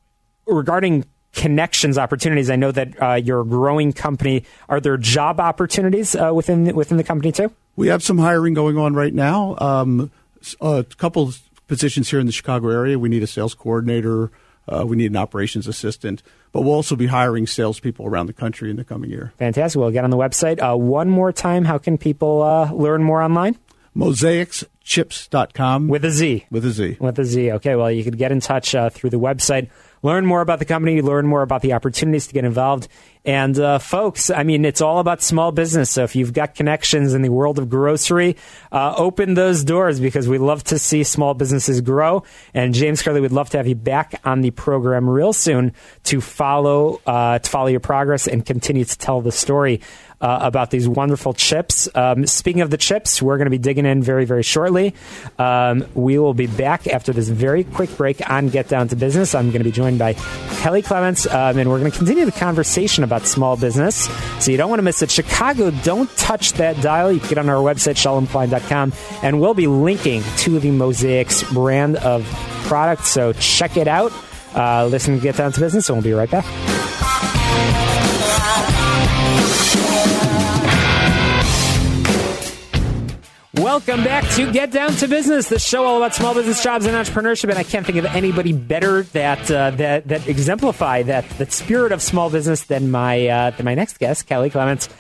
regarding 0.47 1.05
connections 1.35 1.99
opportunities. 1.99 2.49
I 2.49 2.57
know 2.57 2.73
that 2.73 3.03
uh, 3.03 3.15
you're 3.15 3.43
a 3.43 3.45
growing 3.45 3.93
company. 3.93 4.45
Are 4.71 4.81
there 4.81 4.97
job 4.97 5.39
opportunities 5.39 6.15
uh, 6.15 6.33
within 6.33 6.75
within 6.75 6.97
the 6.97 7.05
company 7.05 7.31
too? 7.31 7.53
We 7.77 7.89
have 7.89 8.03
some 8.03 8.17
hiring 8.17 8.55
going 8.55 8.79
on 8.79 8.95
right 8.95 9.13
now. 9.13 9.55
Um, 9.59 10.11
a 10.63 10.85
couple 10.97 11.35
positions 11.67 12.11
here 12.11 12.21
in 12.21 12.27
the 12.27 12.33
Chicago 12.33 12.71
area. 12.71 12.99
We 12.99 13.09
need 13.09 13.23
a 13.23 13.27
sales 13.27 13.55
coordinator. 13.55 14.31
Uh, 14.69 14.85
we 14.87 14.97
need 14.97 15.11
an 15.13 15.17
operations 15.17 15.69
assistant, 15.69 16.23
but 16.51 16.63
we'll 16.63 16.75
also 16.75 16.97
be 16.97 17.07
hiring 17.07 17.47
salespeople 17.47 18.05
around 18.05 18.27
the 18.27 18.33
country 18.33 18.69
in 18.69 18.77
the 18.77 18.85
coming 18.85 19.11
year. 19.11 19.33
Fantastic. 19.39 19.79
We'll 19.79 19.93
get 19.93 20.03
on 20.03 20.11
the 20.11 20.17
website. 20.17 20.61
Uh, 20.61 20.77
one 20.77 21.09
more 21.09 21.31
time, 21.31 21.65
how 21.65 21.79
can 21.79 21.97
people 21.99 22.43
uh, 22.43 22.73
learn 22.73 23.05
more 23.05 23.23
online? 23.23 23.57
Mozaicschips.com. 23.97 25.89
With 25.89 26.05
a 26.05 26.11
Z. 26.11 26.47
With 26.51 26.65
a 26.65 26.71
Z. 26.71 26.97
With 27.01 27.19
a 27.19 27.25
Z. 27.25 27.53
Okay, 27.53 27.77
well, 27.77 27.91
you 27.91 28.05
could 28.05 28.19
get 28.19 28.33
in 28.33 28.41
touch 28.41 28.75
uh, 28.75 28.91
through 28.91 29.11
the 29.11 29.21
website, 29.21 29.71
learn 30.03 30.27
more 30.27 30.41
about 30.41 30.59
the 30.59 30.65
company, 30.65 31.01
learn 31.03 31.27
more 31.27 31.43
about 31.43 31.63
the 31.63 31.73
opportunities 31.73 32.27
to 32.29 32.35
get 32.35 32.45
involved. 32.45 32.89
And 33.25 33.59
uh, 33.59 33.81
folks, 33.81 34.31
I 34.31 34.45
mean, 34.45 34.65
it's 34.65 34.81
all 34.81 35.01
about 35.01 35.21
small 35.21 35.51
business. 35.51 35.91
So 35.91 36.05
if 36.05 36.15
you've 36.15 36.33
got 36.33 36.55
connections 36.55 37.13
in 37.13 37.23
the 37.23 37.29
world 37.29 37.59
of 37.59 37.69
grocery, 37.69 38.37
uh, 38.71 38.95
open 38.97 39.35
those 39.35 39.65
doors 39.65 39.99
because 39.99 40.29
we 40.29 40.39
love 40.39 40.63
to 40.65 40.79
see 40.79 41.03
small 41.03 41.35
businesses 41.35 41.81
grow. 41.81 42.23
And 42.55 42.73
James 42.73 43.03
Curley, 43.03 43.21
we'd 43.21 43.33
love 43.33 43.51
to 43.51 43.57
have 43.57 43.67
you 43.67 43.75
back 43.75 44.21
on 44.25 44.43
the 44.43 44.53
program 44.53 45.11
real 45.11 45.33
soon 45.33 45.73
to 46.05 46.21
follow 46.21 47.01
uh, 47.05 47.41
to 47.41 47.51
follow 47.51 47.67
your 47.67 47.81
progress 47.81 48.29
and 48.29 48.47
continue 48.47 48.85
to 48.85 48.99
tell 48.99 49.21
the 49.21 49.33
story 49.33 49.81
uh, 50.21 50.39
about 50.43 50.71
these 50.71 50.89
wonderful 50.89 51.35
chips. 51.35 51.89
Um, 51.95 52.27
speaking 52.27 52.63
of 52.63 52.71
the 52.71 52.77
chips, 52.77 53.21
we're 53.21 53.37
going 53.37 53.47
to 53.47 53.51
be 53.51 53.59
digging 53.59 53.85
in 53.85 54.03
very, 54.03 54.25
very 54.25 54.43
shortly. 54.43 54.95
Um, 55.39 55.87
we 55.95 56.19
will 56.19 56.35
be 56.35 56.47
back 56.47 56.87
after 56.87 57.13
this 57.13 57.29
very 57.29 57.65
quick 57.65 57.95
break 57.97 58.29
on 58.29 58.49
Get 58.49 58.69
Down 58.69 58.89
to 58.89 58.97
Business. 58.97 59.35
I'm 59.35 59.51
going 59.51 59.61
to 59.61 59.65
be 59.65 59.73
joined 59.73 59.99
by 59.99 60.15
Kelly 60.61 60.83
Clements, 60.83 61.27
um, 61.27 61.59
and 61.59 61.69
we're 61.69 61.79
going 61.79 61.91
to 61.91 61.97
continue 61.97 62.25
the 62.25 62.33
conversation 62.33 63.05
about 63.05 63.27
small 63.27 63.57
business. 63.57 64.09
So 64.43 64.51
you 64.51 64.57
don't 64.57 64.71
want 64.71 64.79
to 64.79 64.85
miss 64.85 65.03
it. 65.03 65.11
Chicago, 65.11 65.71
don't 65.71 66.11
touch 66.17 66.55
that 66.55 66.81
dial. 66.81 67.13
You 67.13 67.21
can 67.21 67.29
get 67.29 67.39
on 67.39 67.49
our 67.49 67.63
website, 67.63 67.97
shalomklein.com, 67.97 68.93
and 69.23 69.41
we'll 69.41 69.55
be 69.55 69.67
linking 69.67 70.23
to 70.39 70.59
the 70.59 70.71
Mozaics 70.71 71.53
brand 71.53 71.97
of 71.97 72.25
products. 72.65 73.09
So 73.09 73.33
check 73.35 73.77
it 73.77 73.89
out. 73.89 74.13
Uh, 74.55 74.87
listen 74.87 75.17
to 75.17 75.21
Get 75.21 75.37
Down 75.37 75.53
to 75.53 75.61
Business, 75.61 75.89
and 75.91 75.97
we'll 75.97 76.05
be 76.05 76.15
right 76.15 76.31
back. 76.31 78.06
Welcome 83.57 84.05
back 84.05 84.29
to 84.35 84.53
Get 84.53 84.71
Down 84.71 84.91
to 84.97 85.09
Business, 85.09 85.49
the 85.49 85.59
show 85.59 85.87
all 85.87 85.97
about 85.97 86.15
small 86.15 86.35
business 86.35 86.63
jobs 86.63 86.85
and 86.85 86.95
entrepreneurship. 86.95 87.49
And 87.49 87.59
I 87.59 87.63
can't 87.63 87.87
think 87.87 87.97
of 87.97 88.05
anybody 88.05 88.53
better 88.53 89.03
that 89.03 89.51
uh, 89.51 89.71
that 89.71 90.07
that 90.09 90.29
exemplify 90.29 91.03
that 91.05 91.27
that 91.39 91.53
spirit 91.53 91.91
of 91.91 92.03
small 92.03 92.29
business 92.29 92.65
than 92.65 92.91
my 92.91 93.27
uh, 93.27 93.51
than 93.53 93.65
my 93.65 93.75
next 93.75 93.99
guest, 93.99 94.27
Kelly 94.27 94.51
Clements. 94.51 94.91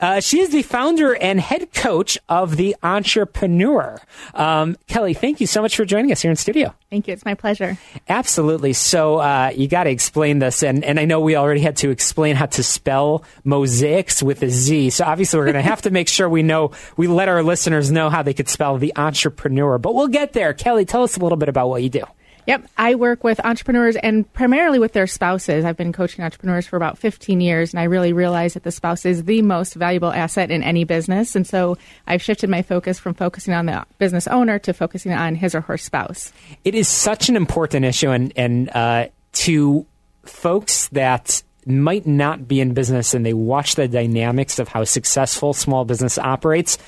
Uh, 0.00 0.20
she 0.20 0.40
is 0.40 0.50
the 0.50 0.62
founder 0.62 1.14
and 1.16 1.40
head 1.40 1.72
coach 1.72 2.18
of 2.28 2.56
the 2.56 2.76
Entreprenew. 2.82 3.98
Um, 4.34 4.76
Kelly, 4.86 5.14
thank 5.14 5.40
you 5.40 5.46
so 5.46 5.62
much 5.62 5.76
for 5.76 5.84
joining 5.84 6.12
us 6.12 6.22
here 6.22 6.30
in 6.30 6.36
studio. 6.36 6.74
Thank 6.90 7.08
you. 7.08 7.14
It's 7.14 7.24
my 7.24 7.34
pleasure. 7.34 7.78
Absolutely. 8.08 8.72
So 8.72 9.18
uh, 9.18 9.52
you 9.54 9.68
got 9.68 9.84
to 9.84 9.90
explain 9.90 10.38
this, 10.38 10.62
and, 10.62 10.84
and 10.84 11.00
I 11.00 11.04
know 11.04 11.20
we 11.20 11.36
already 11.36 11.60
had 11.60 11.76
to 11.78 11.90
explain 11.90 12.36
how 12.36 12.46
to 12.46 12.62
spell 12.62 13.24
mozaics 13.44 14.22
with 14.22 14.42
a 14.42 14.50
Z. 14.50 14.90
So 14.90 15.04
obviously 15.04 15.38
we're 15.38 15.46
going 15.46 15.54
to 15.62 15.62
have 15.62 15.82
to 15.82 15.90
make 15.90 16.08
sure 16.08 16.28
we 16.28 16.42
know 16.42 16.72
we 16.96 17.06
let 17.06 17.28
our 17.28 17.42
listeners 17.42 17.90
know 17.90 18.10
how 18.10 18.22
they 18.22 18.34
could 18.34 18.48
spell 18.48 18.78
the 18.78 18.92
Entreprenew. 18.96 19.78
But 19.78 19.94
we'll 19.94 20.08
get 20.08 20.32
there. 20.32 20.52
Kelly, 20.52 20.84
tell 20.84 21.02
us 21.02 21.16
a 21.16 21.20
little 21.20 21.38
bit 21.38 21.48
about 21.48 21.68
what 21.68 21.82
you 21.82 21.88
do. 21.88 22.04
Yep. 22.46 22.68
I 22.78 22.94
work 22.94 23.24
with 23.24 23.44
entrepreneurs 23.44 23.96
and 23.96 24.30
primarily 24.32 24.78
with 24.78 24.92
their 24.92 25.06
spouses. 25.06 25.64
I've 25.64 25.76
been 25.76 25.92
coaching 25.92 26.24
entrepreneurs 26.24 26.66
for 26.66 26.76
about 26.76 26.96
15 26.98 27.40
years, 27.40 27.72
and 27.72 27.80
I 27.80 27.84
really 27.84 28.12
realize 28.12 28.54
that 28.54 28.62
the 28.62 28.70
spouse 28.70 29.04
is 29.04 29.24
the 29.24 29.42
most 29.42 29.74
valuable 29.74 30.12
asset 30.12 30.50
in 30.50 30.62
any 30.62 30.84
business. 30.84 31.34
And 31.34 31.46
so 31.46 31.76
I've 32.06 32.22
shifted 32.22 32.48
my 32.48 32.62
focus 32.62 32.98
from 32.98 33.14
focusing 33.14 33.52
on 33.52 33.66
the 33.66 33.84
business 33.98 34.28
owner 34.28 34.58
to 34.60 34.72
focusing 34.72 35.12
on 35.12 35.34
his 35.34 35.54
or 35.54 35.60
her 35.62 35.76
spouse. 35.76 36.32
It 36.64 36.74
is 36.74 36.88
such 36.88 37.28
an 37.28 37.36
important 37.36 37.84
issue, 37.84 38.10
and, 38.10 38.32
and 38.36 38.70
uh, 38.70 39.08
to 39.32 39.86
folks 40.24 40.88
that 40.88 41.42
might 41.66 42.06
not 42.06 42.46
be 42.46 42.60
in 42.60 42.74
business 42.74 43.12
and 43.12 43.26
they 43.26 43.32
watch 43.32 43.74
the 43.74 43.88
dynamics 43.88 44.60
of 44.60 44.68
how 44.68 44.84
successful 44.84 45.52
small 45.52 45.84
business 45.84 46.16
operates 46.16 46.78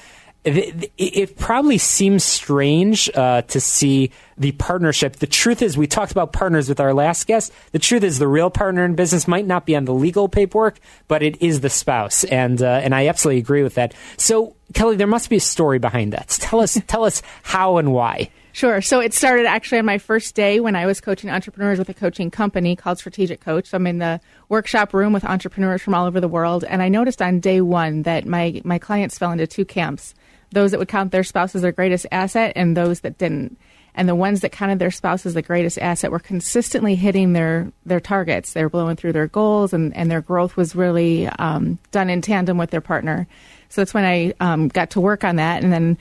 it, 0.45 1.37
probably 1.37 1.79
seems 1.79 2.25
strange 2.25 3.11
uh, 3.15 3.43
to 3.43 3.61
see 3.61 4.11
the 4.37 4.53
partnership. 4.53 5.17
The 5.17 5.27
truth 5.27 5.63
is, 5.63 5.77
we 5.77 5.87
talked 5.87 6.13
about 6.13 6.33
partners 6.33 6.69
with 6.69 6.81
our 6.81 6.95
last 6.95 7.27
guest. 7.27 7.53
The 7.73 7.79
truth 7.79 8.03
is, 8.03 8.19
the 8.19 8.29
real 8.29 8.51
partner 8.51 8.85
in 8.85 8.95
business 8.95 9.29
might 9.29 9.47
not 9.47 9.67
be 9.67 9.77
on 9.77 9.85
the 9.85 9.95
legal 9.95 10.29
paperwork, 10.29 10.79
but 11.09 11.23
it 11.23 11.43
is 11.43 11.61
the 11.61 11.71
spouse, 11.71 12.25
and 12.25 12.63
uh, 12.63 12.81
and 12.83 12.95
I 12.95 13.09
absolutely 13.09 13.41
agree 13.41 13.63
with 13.63 13.75
that. 13.75 13.95
So, 14.17 14.55
Kelly, 14.75 14.97
there 14.97 15.07
must 15.07 15.29
be 15.29 15.37
a 15.37 15.41
story 15.41 15.79
behind 15.79 16.13
that. 16.13 16.29
Tell 16.41 16.61
us, 16.61 16.81
tell 16.87 17.05
us 17.05 17.23
how 17.43 17.79
and 17.79 17.93
why. 17.93 18.31
Sure. 18.59 18.83
So 18.83 18.99
it 18.99 19.15
started 19.15 19.47
actually 19.47 19.79
on 19.79 19.85
my 19.85 19.99
first 19.99 20.35
day 20.35 20.59
when 20.59 20.75
I 20.75 20.85
was 20.85 21.01
coaching 21.01 21.31
entrepreneurs 21.31 21.79
with 21.79 21.89
a 21.91 21.95
coaching 21.95 22.29
company 22.29 22.75
called 22.75 22.99
Strategic 22.99 23.41
Coach. 23.41 23.69
So 23.69 23.77
I'm 23.77 23.87
in 23.87 23.99
the 23.99 24.21
workshop 24.49 24.93
room 24.93 25.13
with 25.13 25.25
entrepreneurs 25.25 25.81
from 25.81 25.95
all 25.95 26.07
over 26.07 26.19
the 26.19 26.27
world, 26.27 26.65
and 26.65 26.83
I 26.83 26.89
noticed 26.89 27.23
on 27.23 27.39
day 27.39 27.61
one 27.61 28.03
that 28.03 28.27
my 28.27 28.61
my 28.65 28.81
clients 28.81 29.17
fell 29.17 29.31
into 29.31 29.47
two 29.47 29.65
camps 29.65 30.13
those 30.51 30.73
that 30.73 30.79
would 30.79 30.89
count 30.89 31.13
their 31.13 31.23
spouse 31.23 31.55
as 31.55 31.63
their 31.63 31.71
greatest 31.71 32.07
asset 32.11 32.53
and 32.57 32.77
those 32.77 33.03
that 33.03 33.17
didn't. 33.17 33.57
And 33.95 34.09
the 34.09 34.17
ones 34.17 34.41
that 34.41 34.51
counted 34.51 34.81
their 34.81 34.91
spouse 34.91 35.25
as 35.25 35.35
the 35.35 35.43
greatest 35.43 35.79
asset 35.79 36.11
were 36.11 36.19
consistently 36.19 36.97
hitting 36.97 37.35
their, 37.35 37.71
their 37.87 38.01
targets. 38.01 38.55
They 38.55 38.65
were 38.65 38.71
blowing 38.71 38.97
through 38.97 39.13
their 39.13 39.27
goals, 39.29 39.73
and, 39.73 39.95
and 39.95 40.11
their 40.11 40.23
growth 40.23 40.57
was 40.57 40.75
really 40.75 41.29
um, 41.29 41.79
done 41.93 42.11
in 42.11 42.23
tandem 42.23 42.59
with 42.59 42.71
their 42.71 42.81
partner. 42.81 43.29
So 43.69 43.83
that's 43.83 43.95
when 43.95 44.05
I 44.05 44.35
um, 44.41 44.67
got 44.67 44.91
to 44.91 45.01
work 45.01 45.23
on 45.23 45.37
that. 45.37 45.63
And 45.63 45.73
then 45.73 45.99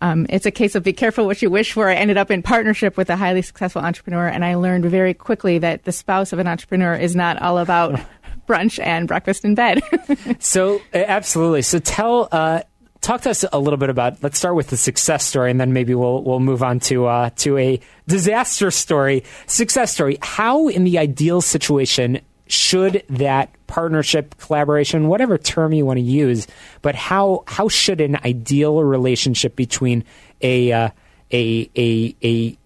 um, 0.00 0.26
it's 0.28 0.46
a 0.46 0.50
case 0.50 0.74
of 0.74 0.82
be 0.82 0.92
careful 0.92 1.26
what 1.26 1.42
you 1.42 1.50
wish 1.50 1.72
for. 1.72 1.88
I 1.88 1.94
ended 1.94 2.16
up 2.16 2.30
in 2.30 2.42
partnership 2.42 2.96
with 2.96 3.10
a 3.10 3.16
highly 3.16 3.42
successful 3.42 3.82
entrepreneur, 3.82 4.26
and 4.26 4.44
I 4.44 4.54
learned 4.54 4.86
very 4.86 5.14
quickly 5.14 5.58
that 5.58 5.84
the 5.84 5.92
spouse 5.92 6.32
of 6.32 6.38
an 6.38 6.46
entrepreneur 6.46 6.94
is 6.94 7.14
not 7.14 7.40
all 7.42 7.58
about 7.58 8.00
brunch 8.48 8.82
and 8.82 9.06
breakfast 9.06 9.44
in 9.44 9.54
bed. 9.54 9.82
so, 10.38 10.80
absolutely. 10.94 11.62
So, 11.62 11.78
tell 11.78 12.28
uh, 12.32 12.62
talk 13.00 13.22
to 13.22 13.30
us 13.30 13.44
a 13.52 13.58
little 13.58 13.76
bit 13.76 13.90
about. 13.90 14.22
Let's 14.22 14.38
start 14.38 14.54
with 14.54 14.68
the 14.68 14.76
success 14.76 15.24
story, 15.24 15.50
and 15.50 15.60
then 15.60 15.72
maybe 15.72 15.94
we'll 15.94 16.22
we'll 16.22 16.40
move 16.40 16.62
on 16.62 16.80
to 16.80 17.06
uh, 17.06 17.30
to 17.36 17.58
a 17.58 17.80
disaster 18.06 18.70
story, 18.70 19.24
success 19.46 19.92
story. 19.92 20.18
How, 20.22 20.68
in 20.68 20.84
the 20.84 20.98
ideal 20.98 21.42
situation, 21.42 22.20
should 22.52 23.04
that 23.08 23.50
partnership, 23.66 24.36
collaboration, 24.38 25.08
whatever 25.08 25.38
term 25.38 25.72
you 25.72 25.86
want 25.86 25.98
to 25.98 26.04
use, 26.04 26.46
but 26.82 26.94
how 26.94 27.44
how 27.46 27.68
should 27.68 28.00
an 28.00 28.16
ideal 28.24 28.82
relationship 28.82 29.56
between 29.56 30.04
a 30.40 30.72
uh, 30.72 30.90
a 31.32 31.70
a 31.76 32.16
a 32.22 32.56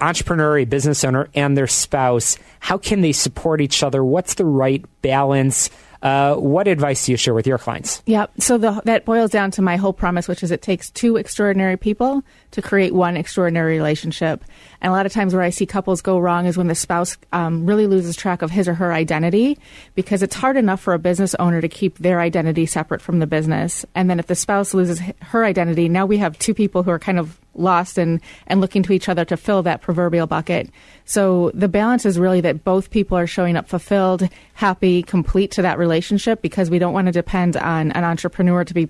entrepreneur, 0.00 0.58
a 0.58 0.64
business 0.64 1.04
owner, 1.04 1.28
and 1.34 1.56
their 1.56 1.66
spouse, 1.66 2.38
how 2.60 2.78
can 2.78 3.00
they 3.00 3.12
support 3.12 3.60
each 3.60 3.82
other? 3.82 4.04
What's 4.04 4.34
the 4.34 4.44
right 4.44 4.84
balance? 5.02 5.70
Uh, 6.00 6.36
what 6.36 6.68
advice 6.68 7.06
do 7.06 7.12
you 7.12 7.18
share 7.18 7.34
with 7.34 7.46
your 7.46 7.58
clients? 7.58 8.02
Yeah, 8.06 8.26
so 8.38 8.56
the, 8.56 8.80
that 8.84 9.04
boils 9.04 9.30
down 9.30 9.50
to 9.52 9.62
my 9.62 9.74
whole 9.74 9.92
promise, 9.92 10.28
which 10.28 10.44
is 10.44 10.52
it 10.52 10.62
takes 10.62 10.90
two 10.90 11.16
extraordinary 11.16 11.76
people 11.76 12.22
to 12.52 12.62
create 12.62 12.94
one 12.94 13.16
extraordinary 13.16 13.76
relationship. 13.76 14.44
And 14.80 14.92
a 14.92 14.96
lot 14.96 15.06
of 15.06 15.12
times 15.12 15.34
where 15.34 15.42
I 15.42 15.50
see 15.50 15.66
couples 15.66 16.02
go 16.02 16.18
wrong 16.18 16.46
is 16.46 16.56
when 16.56 16.68
the 16.68 16.74
spouse 16.74 17.16
um, 17.32 17.66
really 17.66 17.86
loses 17.86 18.16
track 18.16 18.42
of 18.42 18.50
his 18.50 18.68
or 18.68 18.74
her 18.74 18.92
identity 18.92 19.58
because 19.94 20.22
it's 20.22 20.36
hard 20.36 20.56
enough 20.56 20.80
for 20.80 20.94
a 20.94 20.98
business 20.98 21.34
owner 21.36 21.60
to 21.60 21.68
keep 21.68 21.98
their 21.98 22.20
identity 22.20 22.66
separate 22.66 23.00
from 23.00 23.18
the 23.18 23.26
business. 23.26 23.84
And 23.94 24.08
then 24.08 24.18
if 24.18 24.26
the 24.26 24.34
spouse 24.34 24.74
loses 24.74 25.00
her 25.22 25.44
identity, 25.44 25.88
now 25.88 26.06
we 26.06 26.18
have 26.18 26.38
two 26.38 26.54
people 26.54 26.82
who 26.82 26.90
are 26.90 26.98
kind 26.98 27.18
of 27.18 27.40
lost 27.54 27.98
and, 27.98 28.20
and 28.46 28.60
looking 28.60 28.82
to 28.84 28.92
each 28.92 29.08
other 29.08 29.24
to 29.24 29.36
fill 29.36 29.62
that 29.64 29.80
proverbial 29.80 30.26
bucket. 30.26 30.70
So 31.04 31.50
the 31.54 31.68
balance 31.68 32.06
is 32.06 32.18
really 32.18 32.40
that 32.42 32.62
both 32.62 32.90
people 32.90 33.18
are 33.18 33.26
showing 33.26 33.56
up 33.56 33.68
fulfilled, 33.68 34.28
happy, 34.54 35.02
complete 35.02 35.50
to 35.52 35.62
that 35.62 35.78
relationship 35.78 36.40
because 36.40 36.70
we 36.70 36.78
don't 36.78 36.92
want 36.92 37.06
to 37.06 37.12
depend 37.12 37.56
on 37.56 37.90
an 37.92 38.04
entrepreneur 38.04 38.64
to 38.64 38.74
be 38.74 38.88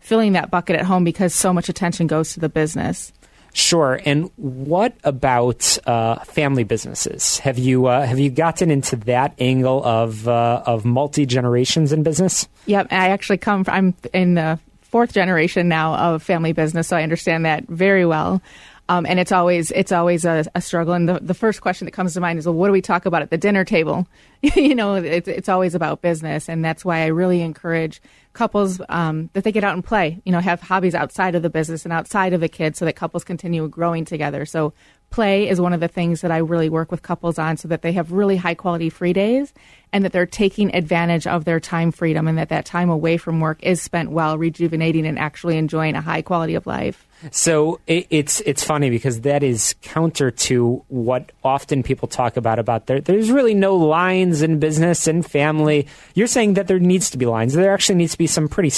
filling 0.00 0.32
that 0.32 0.50
bucket 0.50 0.76
at 0.76 0.84
home 0.84 1.04
because 1.04 1.34
so 1.34 1.52
much 1.52 1.68
attention 1.68 2.06
goes 2.06 2.34
to 2.34 2.40
the 2.40 2.48
business. 2.48 3.12
Sure. 3.52 4.00
And 4.04 4.30
what 4.36 4.94
about 5.02 5.78
uh, 5.86 6.20
family 6.20 6.64
businesses? 6.64 7.38
Have 7.40 7.58
you 7.58 7.86
uh, 7.86 8.06
have 8.06 8.18
you 8.18 8.30
gotten 8.30 8.70
into 8.70 8.96
that 8.96 9.34
angle 9.38 9.84
of 9.84 10.28
uh, 10.28 10.62
of 10.66 10.84
multi 10.84 11.26
generations 11.26 11.92
in 11.92 12.02
business? 12.02 12.48
Yep. 12.66 12.88
I 12.90 13.08
actually 13.08 13.38
come. 13.38 13.64
From, 13.64 13.74
I'm 13.74 13.94
in 14.12 14.34
the 14.34 14.58
fourth 14.82 15.12
generation 15.12 15.68
now 15.68 15.94
of 15.94 16.22
family 16.22 16.52
business, 16.52 16.88
so 16.88 16.96
I 16.96 17.02
understand 17.02 17.44
that 17.44 17.66
very 17.68 18.06
well. 18.06 18.40
Um, 18.88 19.06
and 19.06 19.20
it's 19.20 19.30
always 19.30 19.70
it's 19.70 19.92
always 19.92 20.24
a, 20.24 20.44
a 20.54 20.60
struggle. 20.60 20.94
And 20.94 21.08
the, 21.08 21.20
the 21.20 21.34
first 21.34 21.60
question 21.60 21.84
that 21.84 21.92
comes 21.92 22.14
to 22.14 22.20
mind 22.20 22.40
is, 22.40 22.46
well, 22.46 22.54
what 22.54 22.66
do 22.66 22.72
we 22.72 22.82
talk 22.82 23.06
about 23.06 23.22
at 23.22 23.30
the 23.30 23.38
dinner 23.38 23.64
table? 23.64 24.06
you 24.42 24.74
know, 24.74 24.96
it's 24.96 25.28
it's 25.28 25.48
always 25.48 25.74
about 25.74 26.02
business, 26.02 26.48
and 26.48 26.64
that's 26.64 26.84
why 26.84 27.02
I 27.02 27.06
really 27.06 27.40
encourage 27.40 28.02
couples 28.32 28.80
um, 28.88 29.30
that 29.32 29.44
they 29.44 29.52
get 29.52 29.64
out 29.64 29.74
and 29.74 29.84
play. 29.84 30.20
You 30.24 30.32
know, 30.32 30.40
have 30.40 30.60
hobbies 30.60 30.94
outside 30.94 31.34
of 31.34 31.42
the 31.42 31.50
business 31.50 31.84
and 31.84 31.92
outside 31.92 32.32
of 32.32 32.40
the 32.40 32.48
kids, 32.48 32.78
so 32.78 32.84
that 32.84 32.96
couples 32.96 33.24
continue 33.24 33.66
growing 33.68 34.04
together. 34.04 34.46
So 34.46 34.72
play 35.10 35.48
is 35.48 35.60
one 35.60 35.72
of 35.72 35.80
the 35.80 35.88
things 35.88 36.20
that 36.20 36.30
I 36.30 36.38
really 36.38 36.68
work 36.68 36.90
with 36.90 37.02
couples 37.02 37.38
on, 37.38 37.56
so 37.56 37.68
that 37.68 37.82
they 37.82 37.92
have 37.92 38.12
really 38.12 38.36
high 38.36 38.54
quality 38.54 38.90
free 38.90 39.12
days, 39.12 39.52
and 39.92 40.04
that 40.04 40.12
they're 40.12 40.26
taking 40.26 40.74
advantage 40.74 41.26
of 41.26 41.44
their 41.44 41.60
time 41.60 41.90
freedom, 41.90 42.28
and 42.28 42.38
that 42.38 42.48
that 42.50 42.64
time 42.64 42.90
away 42.90 43.16
from 43.16 43.40
work 43.40 43.62
is 43.62 43.82
spent 43.82 44.10
well 44.10 44.38
rejuvenating 44.38 45.06
and 45.06 45.18
actually 45.18 45.56
enjoying 45.56 45.96
a 45.96 46.00
high 46.00 46.22
quality 46.22 46.54
of 46.54 46.66
life. 46.66 47.06
So 47.30 47.80
it, 47.86 48.06
it's 48.10 48.40
it's 48.40 48.64
funny 48.64 48.90
because 48.90 49.20
that 49.22 49.42
is 49.42 49.74
counter 49.82 50.30
to 50.30 50.84
what 50.88 51.32
often 51.44 51.82
people 51.82 52.08
talk 52.08 52.36
about 52.36 52.58
about 52.58 52.86
there. 52.86 53.00
There's 53.00 53.30
really 53.30 53.54
no 53.54 53.76
lines 53.76 54.42
in 54.42 54.58
business 54.58 55.06
and 55.06 55.24
family. 55.24 55.86
You're 56.14 56.26
saying 56.26 56.54
that 56.54 56.66
there 56.66 56.78
needs 56.78 57.10
to 57.10 57.18
be 57.18 57.26
lines. 57.26 57.54
There 57.54 57.72
actually 57.72 57.96
needs 57.96 58.12
to 58.12 58.18
be 58.18 58.26
some 58.26 58.48
pretty. 58.48 58.72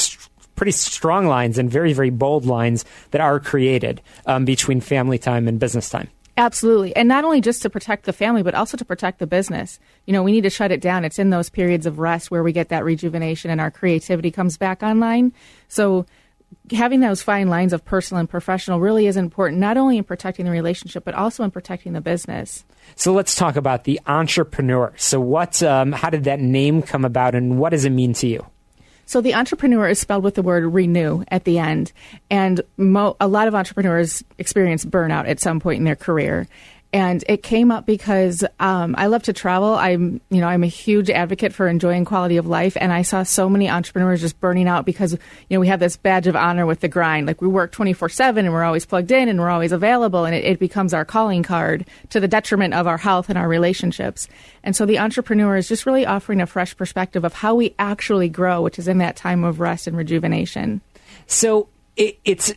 pretty 0.55 0.73
strong 0.73 1.27
lines 1.27 1.57
and 1.59 1.71
very, 1.71 1.95
very 1.95 2.11
bold 2.11 2.45
lines 2.45 2.85
that 3.11 3.23
are 3.23 3.41
created 3.41 4.03
um, 4.27 4.45
between 4.45 4.81
family 4.83 5.19
time 5.19 5.49
and 5.49 5.59
business 5.59 5.89
time. 5.89 6.09
Absolutely. 6.37 6.95
And 6.95 7.09
not 7.09 7.25
only 7.25 7.41
just 7.41 7.63
to 7.63 7.71
protect 7.71 8.05
the 8.05 8.13
family, 8.13 8.43
but 8.43 8.55
also 8.55 8.77
to 8.77 8.85
protect 8.85 9.19
the 9.19 9.27
business. 9.27 9.81
You 10.07 10.13
know, 10.13 10.23
we 10.23 10.31
need 10.31 10.43
to 10.43 10.51
shut 10.51 10.71
it 10.71 10.81
down. 10.81 11.05
It's 11.05 11.19
in 11.19 11.31
those 11.31 11.51
periods 11.51 11.87
of 11.87 11.99
rest 11.99 12.31
where 12.31 12.43
we 12.43 12.53
get 12.53 12.69
that 12.69 12.85
rejuvenation 12.85 13.51
and 13.51 13.61
our 13.61 13.71
creativity 13.71 14.31
comes 14.31 14.57
back 14.57 14.83
online. 14.83 15.33
So 15.69 16.07
having 16.73 17.01
those 17.01 17.23
fine 17.23 17.49
lines 17.49 17.73
of 17.73 17.85
personal 17.85 18.21
and 18.21 18.29
professional 18.29 18.81
really 18.81 19.07
is 19.07 19.17
important, 19.17 19.61
not 19.61 19.77
only 19.77 19.99
in 19.99 20.05
protecting 20.05 20.45
the 20.45 20.51
relationship, 20.51 21.05
but 21.05 21.15
also 21.15 21.45
in 21.45 21.51
protecting 21.51 21.93
the 21.93 22.01
business. 22.01 22.65
So 22.97 23.13
let's 23.13 23.35
talk 23.35 23.57
about 23.57 23.85
the 23.85 24.01
entreprenew. 24.07 24.89
So, 24.97 25.21
what, 25.21 25.63
um, 25.63 25.93
how 25.93 26.11
did 26.11 26.25
that 26.25 26.41
name 26.41 26.83
come 26.83 27.05
about, 27.05 27.35
and 27.35 27.59
what 27.59 27.71
does 27.71 27.85
it 27.85 27.91
mean 27.91 28.13
to 28.15 28.27
you? 28.27 28.47
So, 29.07 29.21
the 29.21 29.35
entreprenew 29.35 29.83
is 29.83 29.99
spelled 29.99 30.25
with 30.25 30.35
the 30.35 30.43
word 30.43 30.65
renew 30.65 31.25
at 31.29 31.45
the 31.45 31.59
end. 31.59 31.93
And 32.31 32.61
mo- 32.77 33.17
a 33.21 33.29
lot 33.29 33.49
of 33.49 33.55
entrepreneurs 33.55 34.25
experience 34.39 34.85
burnout 34.85 35.29
at 35.29 35.41
some 35.41 35.61
point 35.61 35.79
in 35.79 35.85
their 35.85 35.97
career 35.97 36.49
and 36.93 37.25
it 37.27 37.43
came 37.43 37.71
up 37.71 37.87
because 37.87 38.45
um, 38.61 38.95
I 38.99 39.07
love 39.07 39.23
to 39.25 39.33
travel. 39.33 39.75
I'm, 39.75 40.21
you 40.29 40.41
know, 40.43 40.47
I'm 40.47 40.63
a 40.63 40.69
huge 40.69 41.09
advocate 41.09 41.55
for 41.55 41.67
enjoying 41.67 42.05
quality 42.05 42.37
of 42.37 42.47
life, 42.47 42.77
and 42.79 42.93
I 42.93 43.01
saw 43.01 43.23
so 43.23 43.49
many 43.49 43.71
entrepreneurs 43.71 44.21
just 44.21 44.39
burning 44.41 44.69
out 44.69 44.85
because 44.85 45.13
you 45.13 45.57
know 45.57 45.61
we 45.61 45.69
have 45.69 45.81
this 45.81 45.97
badge 45.97 46.27
of 46.27 46.37
honor 46.37 46.67
with 46.67 46.81
the 46.81 46.89
grind. 46.89 47.27
Like 47.27 47.41
we 47.41 47.49
work 47.49 47.73
24 47.73 48.11
seven, 48.11 48.45
and 48.45 48.53
we're 48.53 48.63
always 48.63 48.85
plugged 48.85 49.11
in, 49.11 49.29
and 49.29 49.41
we're 49.41 49.49
always 49.49 49.73
available, 49.73 50.27
and 50.27 50.35
it, 50.35 50.45
it 50.45 50.59
becomes 50.59 50.93
our 50.93 51.07
calling 51.07 51.43
card 51.43 51.87
to 52.11 52.21
the 52.21 52.29
detriment 52.29 52.75
of 52.75 52.87
our 52.87 52.99
health 52.99 53.31
and 53.31 53.39
our 53.39 53.49
relationships. 53.49 54.29
And 54.63 54.77
so 54.77 54.85
the 54.85 54.99
entreprenew 54.99 55.51
is 55.53 55.69
just 55.69 55.87
really 55.87 56.05
offering 56.05 56.43
a 56.43 56.47
fresh 56.47 56.77
perspective 56.77 57.25
of 57.25 57.33
how 57.33 57.55
we 57.55 57.75
actually 57.79 58.29
grow, 58.29 58.61
which 58.61 58.79
is 58.79 58.87
in 58.87 58.99
that 58.99 59.17
time 59.17 59.45
of 59.45 59.61
rest 59.61 59.87
and 59.87 59.97
rejuvenation. 59.97 60.83
So 61.27 61.69
it, 61.97 62.19
it's. 62.27 62.53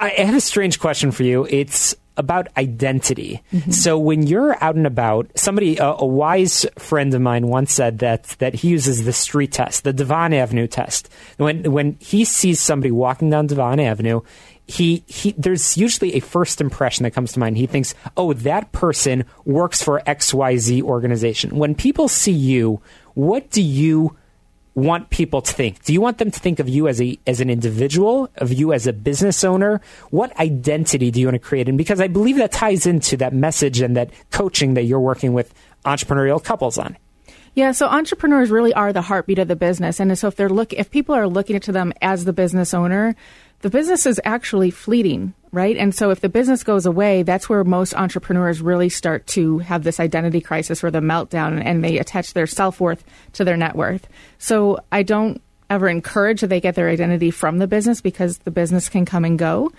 I 0.00 0.08
have 0.08 0.34
a 0.34 0.40
strange 0.40 0.80
question 0.80 1.12
for 1.12 1.22
you. 1.22 1.46
It's 1.48 1.94
about 2.16 2.48
identity. 2.56 3.42
Mm-hmm. 3.52 3.70
So 3.70 3.98
when 3.98 4.26
you're 4.26 4.62
out 4.62 4.74
and 4.74 4.86
about, 4.86 5.30
somebody, 5.34 5.78
a, 5.78 5.94
a, 5.98 6.06
wise 6.06 6.66
friend 6.78 7.14
of 7.14 7.20
mine 7.20 7.46
once 7.46 7.72
said 7.72 8.00
that 8.00 8.24
that 8.38 8.54
he 8.54 8.68
uses 8.68 9.04
the 9.04 9.12
street 9.12 9.52
test, 9.52 9.84
the 9.84 9.92
Devon 9.92 10.32
Avenue 10.32 10.66
test. 10.66 11.08
When 11.38 11.72
when 11.72 11.96
he 12.00 12.24
sees 12.24 12.60
somebody 12.60 12.90
walking 12.90 13.30
down 13.30 13.46
Devon 13.46 13.80
Avenue, 13.80 14.20
he, 14.66 15.04
he 15.06 15.32
there's 15.36 15.76
usually 15.76 16.14
a 16.14 16.20
first 16.20 16.60
impression 16.60 17.04
that 17.04 17.12
comes 17.12 17.32
to 17.32 17.38
mind. 17.38 17.56
He 17.56 17.66
thinks, 17.66 17.94
"Oh, 18.16 18.32
that 18.34 18.72
person 18.72 19.24
works 19.44 19.82
for 19.82 20.02
XYZ 20.06 20.82
organization." 20.82 21.56
When 21.56 21.74
people 21.74 22.08
see 22.08 22.32
you, 22.32 22.80
what 23.14 23.50
do 23.50 23.62
you 23.62 24.16
want 24.74 25.10
people 25.10 25.42
to 25.42 25.52
think? 25.52 25.84
Do 25.84 25.92
you 25.92 26.00
want 26.00 26.18
them 26.18 26.30
to 26.30 26.40
think 26.40 26.58
of 26.58 26.68
you 26.68 26.88
as 26.88 27.00
a 27.00 27.18
as 27.26 27.40
an 27.40 27.50
individual, 27.50 28.30
of 28.36 28.52
you 28.52 28.72
as 28.72 28.86
a 28.86 28.92
business 28.92 29.44
owner? 29.44 29.80
What 30.10 30.38
identity 30.38 31.10
do 31.10 31.20
you 31.20 31.26
want 31.26 31.34
to 31.34 31.38
create? 31.38 31.68
And 31.68 31.76
because 31.76 32.00
I 32.00 32.08
believe 32.08 32.36
that 32.36 32.52
ties 32.52 32.86
into 32.86 33.16
that 33.18 33.34
message 33.34 33.80
and 33.80 33.96
that 33.96 34.10
coaching 34.30 34.74
that 34.74 34.84
you're 34.84 35.00
working 35.00 35.32
with 35.32 35.52
entrepreneurial 35.84 36.42
couples 36.42 36.78
on. 36.78 36.96
Yeah, 37.54 37.72
so 37.72 37.86
entrepreneurs 37.86 38.50
really 38.50 38.72
are 38.72 38.94
the 38.94 39.02
heartbeat 39.02 39.38
of 39.38 39.48
the 39.48 39.56
business, 39.56 40.00
and 40.00 40.16
so 40.18 40.28
if 40.28 40.36
they're 40.36 40.48
look 40.48 40.72
if 40.72 40.90
people 40.90 41.14
are 41.14 41.28
looking 41.28 41.60
to 41.60 41.72
them 41.72 41.92
as 42.00 42.24
the 42.24 42.32
business 42.32 42.72
owner, 42.72 43.14
the 43.62 43.70
business 43.70 44.06
is 44.06 44.20
actually 44.24 44.70
fleeting, 44.70 45.34
right? 45.52 45.76
And 45.76 45.94
so 45.94 46.10
if 46.10 46.20
the 46.20 46.28
business 46.28 46.62
goes 46.62 46.84
away, 46.84 47.22
that's 47.22 47.48
where 47.48 47.64
most 47.64 47.94
entrepreneurs 47.94 48.60
really 48.60 48.88
start 48.88 49.26
to 49.28 49.58
have 49.58 49.84
this 49.84 50.00
identity 50.00 50.40
crisis 50.40 50.84
or 50.84 50.90
the 50.90 51.00
meltdown 51.00 51.62
and 51.64 51.82
they 51.82 51.98
attach 51.98 52.34
their 52.34 52.46
self 52.46 52.80
worth 52.80 53.04
to 53.34 53.44
their 53.44 53.56
net 53.56 53.76
worth. 53.76 54.06
So 54.38 54.80
I 54.90 55.04
don't 55.04 55.40
ever 55.70 55.88
encourage 55.88 56.42
that 56.42 56.48
they 56.48 56.60
get 56.60 56.74
their 56.74 56.88
identity 56.88 57.30
from 57.30 57.58
the 57.58 57.66
business 57.66 58.00
because 58.00 58.38
the 58.38 58.50
business 58.50 58.88
can 58.88 59.04
come 59.04 59.24
and 59.24 59.38
go. 59.38 59.72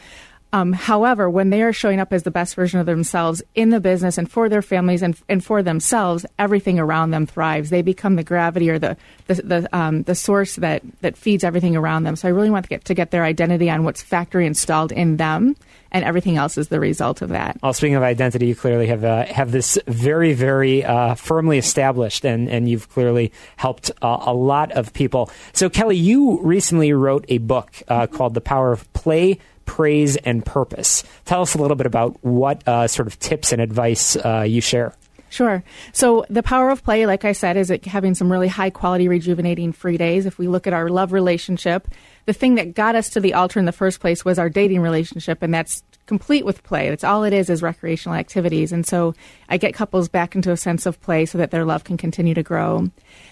Um, 0.53 0.71
however, 0.71 1.31
when 1.31 1.49
they 1.49 1.63
are 1.63 1.73
showing 1.73 1.99
up 1.99 2.13
as 2.13 2.21
the 2.21 2.31
best 2.31 2.53
version 2.53 2.79
of 2.79 2.85
themselves 2.85 3.41
in 3.55 3.71
the 3.71 3.79
business 3.79 4.19
and 4.19 4.31
for 4.31 4.49
their 4.49 4.61
families 4.61 5.01
and, 5.01 5.19
and 5.27 5.43
for 5.43 5.63
themselves, 5.63 6.27
everything 6.37 6.77
around 6.77 7.09
them 7.09 7.25
thrives. 7.25 7.71
They 7.71 7.81
become 7.81 8.15
the 8.17 8.23
gravity 8.23 8.69
or 8.69 8.77
the 8.77 8.95
the 9.25 9.35
the, 9.35 9.75
um, 9.75 10.03
the 10.03 10.13
source 10.13 10.55
that 10.57 10.83
that 11.01 11.17
feeds 11.17 11.43
everything 11.43 11.75
around 11.75 12.03
them. 12.03 12.15
So 12.15 12.27
I 12.27 12.31
really 12.31 12.51
want 12.51 12.65
to 12.65 12.69
get 12.69 12.85
to 12.85 12.93
get 12.93 13.09
their 13.09 13.23
identity 13.23 13.67
on 13.67 13.83
what's 13.83 14.03
factory 14.03 14.45
installed 14.45 14.91
in 14.91 15.17
them, 15.17 15.55
and 15.93 16.03
everything 16.03 16.37
else 16.37 16.57
is 16.57 16.67
the 16.67 16.79
result 16.79 17.21
of 17.21 17.29
that. 17.29 17.57
Well, 17.61 17.73
speaking 17.73 17.95
of 17.95 18.03
identity, 18.03 18.47
you 18.47 18.55
clearly 18.55 18.87
have 18.87 19.03
uh, 19.03 19.25
have 19.25 19.51
this 19.51 19.77
very 19.87 20.33
very 20.33 20.83
uh, 20.83 21.15
firmly 21.15 21.57
established, 21.57 22.25
and 22.25 22.49
and 22.49 22.67
you've 22.67 22.89
clearly 22.89 23.31
helped 23.55 23.91
uh, 24.01 24.17
a 24.21 24.33
lot 24.33 24.71
of 24.71 24.93
people. 24.93 25.29
So 25.53 25.69
Kelly, 25.69 25.97
you 25.97 26.41
recently 26.41 26.91
wrote 26.93 27.25
a 27.29 27.37
book 27.37 27.71
uh, 27.87 28.07
called 28.07 28.33
"The 28.33 28.41
Power 28.41 28.71
of 28.71 28.91
Play." 28.93 29.39
praise, 29.65 30.17
and 30.17 30.45
purpose. 30.45 31.05
Tell 31.23 31.41
us 31.41 31.55
a 31.55 31.57
little 31.57 31.77
bit 31.77 31.85
about 31.85 32.21
what 32.21 32.67
uh, 32.67 32.85
sort 32.87 33.07
of 33.07 33.17
tips 33.19 33.53
and 33.53 33.61
advice 33.61 34.17
uh, 34.17 34.41
you 34.41 34.59
share. 34.59 34.93
Sure. 35.33 35.63
So 35.93 36.27
the 36.29 36.43
power 36.43 36.69
of 36.69 36.83
play, 36.83 37.07
like 37.07 37.25
I 37.25 37.31
said, 37.31 37.57
is 37.57 37.71
it 37.71 37.83
having 37.85 38.13
some 38.13 38.31
really 38.31 38.47
high 38.47 38.69
quality, 38.69 39.07
rejuvenating 39.07 39.71
free 39.71 39.97
days. 39.97 40.27
If 40.27 40.37
we 40.37 40.47
look 40.47 40.67
at 40.67 40.73
our 40.73 40.89
love 40.89 41.11
relationship, 41.11 41.87
the 42.27 42.33
thing 42.33 42.53
that 42.53 42.75
got 42.75 42.93
us 42.93 43.09
to 43.09 43.19
the 43.19 43.33
altar 43.33 43.57
in 43.57 43.65
the 43.65 43.71
first 43.71 43.99
place 43.99 44.23
was 44.23 44.37
our 44.37 44.47
dating 44.47 44.81
relationship, 44.81 45.41
and 45.41 45.51
that's 45.51 45.81
complete 46.05 46.45
with 46.45 46.61
play. 46.61 46.91
That's 46.91 47.03
all 47.03 47.23
it 47.23 47.33
is 47.33 47.49
is 47.49 47.63
recreational 47.63 48.15
activities. 48.15 48.71
And 48.71 48.85
so 48.85 49.15
I 49.49 49.57
get 49.57 49.73
couples 49.73 50.07
back 50.07 50.35
into 50.35 50.51
a 50.51 50.57
sense 50.57 50.85
of 50.85 51.01
play 51.01 51.25
so 51.25 51.39
that 51.39 51.49
their 51.49 51.65
love 51.65 51.83
can 51.83 51.97
continue 51.97 52.35
to 52.35 52.43
grow. 52.43 52.91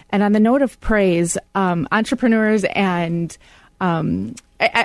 And 0.10 0.24
on 0.24 0.32
the 0.32 0.40
note 0.40 0.64
of 0.64 0.82
praise, 0.82 1.38
um, 1.54 1.88
entrepreneurs 1.92 2.64
and 2.64 3.38
um, 3.80 4.34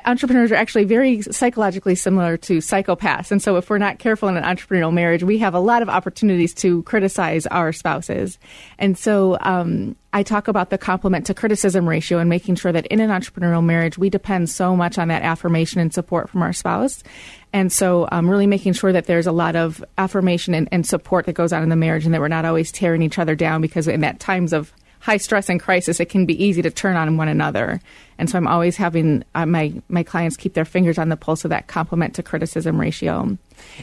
entrepreneurs 0.05 0.51
are 0.51 0.57
actually 0.57 0.85
very 0.85 1.23
psychologically 1.23 1.95
similar 1.95 2.37
to 2.39 2.59
psychopaths. 2.59 3.31
And 3.31 3.43
so, 3.43 3.57
if 3.57 3.69
we're 3.69 3.79
not 3.79 3.99
careful 3.99 4.29
in 4.29 4.37
an 4.37 4.45
entrepreneurial 4.45 4.93
marriage, 4.93 5.23
we 5.23 5.39
have 5.39 5.55
a 5.55 5.61
lot 5.61 5.83
of 5.83 5.89
opportunities 5.89 6.55
to 6.55 6.83
criticize 6.85 7.47
our 7.47 7.73
spouses. 7.73 8.39
And 8.79 8.97
so, 8.97 9.37
um, 9.41 9.97
I 10.13 10.23
talk 10.23 10.49
about 10.49 10.71
the 10.71 10.79
compliment 10.79 11.27
to 11.27 11.35
criticism 11.35 11.87
ratio 11.87 12.19
and 12.19 12.31
making 12.31 12.55
sure 12.55 12.73
that 12.73 12.87
in 12.87 13.01
an 13.01 13.11
entrepreneurial 13.11 13.63
marriage, 13.63 13.99
we 13.99 14.09
depend 14.09 14.49
so 14.49 14.75
much 14.75 14.97
on 14.99 15.09
that 15.09 15.23
affirmation 15.23 15.81
and 15.81 15.93
support 15.93 16.31
from 16.31 16.43
our 16.43 16.55
spouse. 16.55 17.03
And 17.53 17.71
so, 17.71 18.09
um, 18.11 18.31
really 18.31 18.47
making 18.47 18.73
sure 18.73 18.93
that 18.93 19.07
there's 19.07 19.27
a 19.27 19.33
lot 19.33 19.57
of 19.57 19.85
affirmation 19.99 20.55
and, 20.55 20.69
and 20.73 20.87
support 20.87 21.27
that 21.27 21.35
goes 21.35 21.53
on 21.53 21.63
in 21.63 21.69
the 21.69 21.77
marriage 21.77 22.07
and 22.07 22.15
that 22.15 22.21
we're 22.21 22.29
not 22.29 22.45
always 22.45 22.73
tearing 22.73 23.03
each 23.03 23.19
other 23.19 23.35
down 23.35 23.61
because 23.61 23.89
in 23.89 24.01
that 24.01 24.21
times 24.21 24.53
of 24.53 24.73
high 25.07 25.19
stress 25.19 25.49
and 25.49 25.61
crisis, 25.61 26.01
it 26.01 26.07
can 26.07 26.27
be 26.27 26.45
easy 26.45 26.61
to 26.63 26.71
turn 26.71 26.97
on 26.97 27.17
one 27.17 27.29
another. 27.29 27.81
And 28.19 28.29
so 28.29 28.37
I'm 28.37 28.49
always 28.49 28.77
having 28.77 29.23
uh, 29.37 29.47
my 29.47 29.73
my 29.89 30.03
clients 30.03 30.37
keep 30.37 30.55
their 30.55 30.65
fingers 30.65 30.99
on 30.99 31.11
the 31.11 31.17
pulse 31.17 31.45
of 31.45 31.51
that 31.51 31.69
compliment 31.69 32.17
to 32.17 32.25
criticism 32.25 32.81
ratio. 32.81 33.39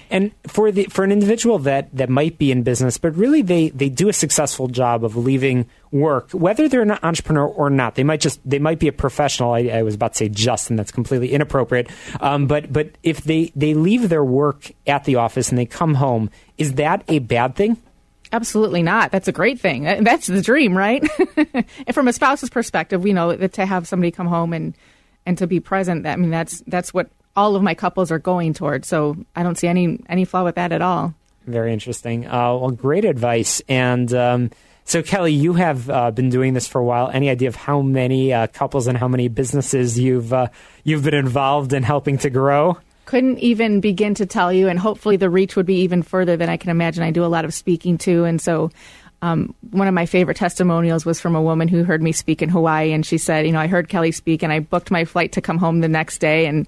And 0.10 0.32
for 0.48 0.70
the 0.70 0.84
for 0.86 1.06
an 1.06 1.14
individual 1.14 1.60
that 1.60 1.96
that 1.96 2.10
might 2.10 2.38
be 2.38 2.52
in 2.52 2.64
business, 2.64 2.98
but 2.98 3.16
really 3.16 3.42
they 3.42 3.70
they 3.70 3.88
do 3.88 4.10
a 4.10 4.14
successful 4.14 4.68
job 4.68 5.06
of 5.06 5.16
leaving 5.16 5.70
work, 5.92 6.30
whether 6.32 6.68
they're 6.68 6.82
an 6.82 6.92
entrepreneur 6.92 7.48
or 7.48 7.70
not. 7.70 7.96
They 7.96 8.04
might 8.04 8.20
just 8.20 8.42
they 8.44 8.60
might 8.60 8.80
be 8.80 8.90
a 8.90 8.94
professional. 8.94 9.54
I, 9.54 9.70
I 9.80 9.84
was 9.84 9.96
about 9.96 10.14
to 10.14 10.18
say 10.18 10.30
just, 10.30 10.70
and 10.70 10.78
that's 10.78 10.92
completely 10.92 11.32
inappropriate. 11.32 11.90
Um, 12.20 12.48
but 12.48 12.74
but 12.74 12.90
if 13.02 13.22
they 13.22 13.54
they 13.56 13.76
leave 13.76 14.10
their 14.10 14.26
work 14.26 14.72
at 14.86 15.06
the 15.06 15.16
office 15.16 15.48
and 15.50 15.58
they 15.58 15.68
come 15.68 15.94
home, 15.94 16.30
is 16.58 16.74
that 16.74 17.06
a 17.08 17.20
bad 17.20 17.56
thing? 17.56 17.78
Absolutely 18.34 18.82
not. 18.82 19.12
That's 19.12 19.28
a 19.28 19.32
great 19.32 19.60
thing. 19.60 19.84
That's 20.04 20.28
the 20.28 20.42
dream, 20.42 20.76
right? 20.76 21.08
and 21.38 21.94
from 21.94 22.08
a 22.08 22.14
spouse's 22.14 22.50
perspective, 22.50 23.04
we 23.04 23.14
know 23.14 23.34
that 23.36 23.54
to 23.54 23.66
have 23.66 23.88
somebody 23.88 24.12
come 24.12 24.28
home 24.28 24.52
and 24.54 24.76
and 25.26 25.38
to 25.38 25.48
be 25.48 25.62
present, 25.62 26.06
I 26.06 26.18
mean 26.18 26.32
that's 26.32 26.62
that's 26.68 26.94
what 26.94 27.10
all 27.36 27.56
of 27.56 27.64
my 27.64 27.76
couples 27.76 28.12
are 28.12 28.20
going 28.20 28.54
toward. 28.54 28.86
So 28.86 29.16
I 29.36 29.44
don't 29.44 29.56
see 29.56 29.68
any 29.68 30.00
any 30.10 30.26
flaw 30.26 30.44
with 30.44 30.56
that 30.56 30.72
at 30.72 30.82
all. 30.82 31.14
Very 31.46 31.72
interesting. 31.74 32.26
Uh, 32.26 32.56
well, 32.56 32.72
great 32.72 33.06
advice. 33.06 33.62
And 33.70 34.12
um, 34.14 34.50
so, 34.86 35.02
Kelly, 35.02 35.34
you 35.34 35.54
have 35.54 35.90
uh, 35.90 36.12
been 36.12 36.30
doing 36.30 36.54
this 36.54 36.68
for 36.68 36.80
a 36.80 36.84
while. 36.84 37.10
Any 37.14 37.30
idea 37.30 37.48
of 37.48 37.56
how 37.56 37.82
many 37.82 38.34
uh, 38.34 38.48
couples 38.48 38.88
and 38.88 38.98
how 38.98 39.08
many 39.08 39.28
businesses 39.28 40.00
you've 40.00 40.34
uh, 40.34 40.48
you've 40.84 41.04
been 41.04 41.14
involved 41.14 41.74
in 41.74 41.84
helping 41.84 42.18
to 42.20 42.30
grow? 42.30 42.78
Couldn't 43.06 43.40
even 43.40 43.82
begin 43.82 44.14
to 44.16 44.26
tell 44.26 44.52
you, 44.52 44.68
and 44.68 44.80
hopefully 44.80 45.18
the 45.18 45.30
reach 45.30 45.56
would 45.56 45.66
be 45.66 45.82
even 45.82 46.04
further 46.04 46.38
than 46.38 46.50
I 46.50 46.58
can 46.58 46.70
imagine. 46.70 47.04
I 47.04 47.12
do 47.12 47.26
a 47.26 47.28
lot 47.28 47.46
of 47.46 47.54
speaking 47.54 47.98
too, 47.98 48.24
and 48.24 48.42
so 48.42 48.72
um, 49.22 49.56
one 49.72 49.88
of 49.88 49.94
my 49.94 50.06
favorite 50.06 50.38
testimonials 50.38 51.06
was 51.06 51.22
from 51.22 51.36
a 51.36 51.42
woman 51.42 51.68
who 51.68 51.84
heard 51.84 52.04
me 52.04 52.12
speak 52.12 52.42
in 52.42 52.50
Hawaii, 52.50 52.92
and 52.92 53.06
she 53.06 53.18
said, 53.18 53.46
"You 53.46 53.54
know, 53.54 53.60
I 53.60 53.68
heard 53.68 53.90
Kelly 53.90 54.12
speak, 54.12 54.44
and 54.44 54.52
I 54.52 54.60
booked 54.60 54.92
my 54.92 55.06
flight 55.06 55.32
to 55.34 55.42
come 55.42 55.58
home 55.58 55.82
the 55.82 55.88
next 55.88 56.20
day, 56.20 56.46
and 56.46 56.68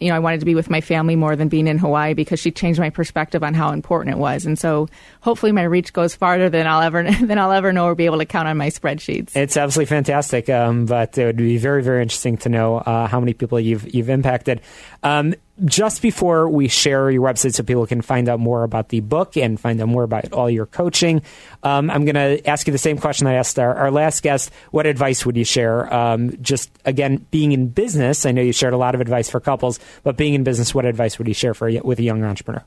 you 0.00 0.10
know, 0.10 0.16
I 0.16 0.18
wanted 0.18 0.40
to 0.40 0.46
be 0.46 0.54
with 0.54 0.68
my 0.68 0.80
family 0.80 1.14
more 1.14 1.36
than 1.36 1.48
being 1.48 1.66
in 1.66 1.78
Hawaii 1.78 2.14
because 2.14 2.40
she 2.40 2.50
changed 2.50 2.80
my 2.80 2.90
perspective 2.90 3.42
on 3.42 3.54
how 3.54 3.70
important 3.70 4.14
it 4.14 4.18
was. 4.18 4.44
And 4.44 4.58
so, 4.58 4.88
hopefully, 5.20 5.52
my 5.52 5.62
reach 5.62 5.92
goes 5.92 6.14
farther 6.14 6.50
than 6.50 6.66
I'll 6.66 6.82
ever 6.82 7.10
than 7.22 7.38
I'll 7.38 7.52
ever 7.52 7.72
know 7.72 7.86
or 7.86 7.94
be 7.94 8.04
able 8.04 8.18
to 8.18 8.26
count 8.26 8.48
on 8.48 8.56
my 8.56 8.68
spreadsheets. 8.68 9.36
It's 9.36 9.56
absolutely 9.56 9.86
fantastic, 9.86 10.50
um, 10.50 10.86
but 10.86 11.16
it 11.16 11.24
would 11.24 11.36
be 11.36 11.58
very, 11.58 11.82
very 11.82 12.02
interesting 12.02 12.36
to 12.38 12.48
know 12.48 12.78
uh, 12.78 13.06
how 13.06 13.20
many 13.20 13.34
people 13.34 13.60
you've 13.60 13.94
you've 13.94 14.10
impacted. 14.10 14.60
Um, 15.04 15.34
just 15.64 16.02
before 16.02 16.48
we 16.48 16.66
share 16.66 17.10
your 17.10 17.22
website 17.22 17.54
so 17.54 17.62
people 17.62 17.86
can 17.86 18.00
find 18.00 18.28
out 18.28 18.40
more 18.40 18.64
about 18.64 18.88
the 18.88 19.00
book 19.00 19.36
and 19.36 19.60
find 19.60 19.80
out 19.80 19.86
more 19.86 20.02
about 20.02 20.32
all 20.32 20.50
your 20.50 20.66
coaching, 20.66 21.22
um, 21.62 21.90
I'm 21.90 22.04
going 22.04 22.16
to 22.16 22.44
ask 22.48 22.66
you 22.66 22.72
the 22.72 22.78
same 22.78 22.98
question 22.98 23.28
I 23.28 23.34
asked 23.34 23.58
our, 23.58 23.72
our 23.74 23.90
last 23.92 24.22
guest. 24.22 24.50
What 24.72 24.86
advice 24.86 25.24
would 25.24 25.36
you 25.36 25.44
share? 25.44 25.92
Um, 25.94 26.36
just 26.42 26.70
again, 26.84 27.24
being 27.30 27.52
in 27.52 27.68
business, 27.68 28.26
I 28.26 28.32
know 28.32 28.42
you 28.42 28.52
shared 28.52 28.72
a 28.72 28.78
lot 28.78 28.96
of 28.96 29.00
advice 29.00 29.30
for 29.30 29.38
couples, 29.38 29.78
but 30.02 30.16
being 30.16 30.34
in 30.34 30.42
business, 30.42 30.74
what 30.74 30.86
advice 30.86 31.18
would 31.18 31.28
you 31.28 31.34
share 31.34 31.54
for 31.54 31.70
with 31.82 32.00
a 32.00 32.02
young 32.02 32.24
entrepreneur? 32.24 32.64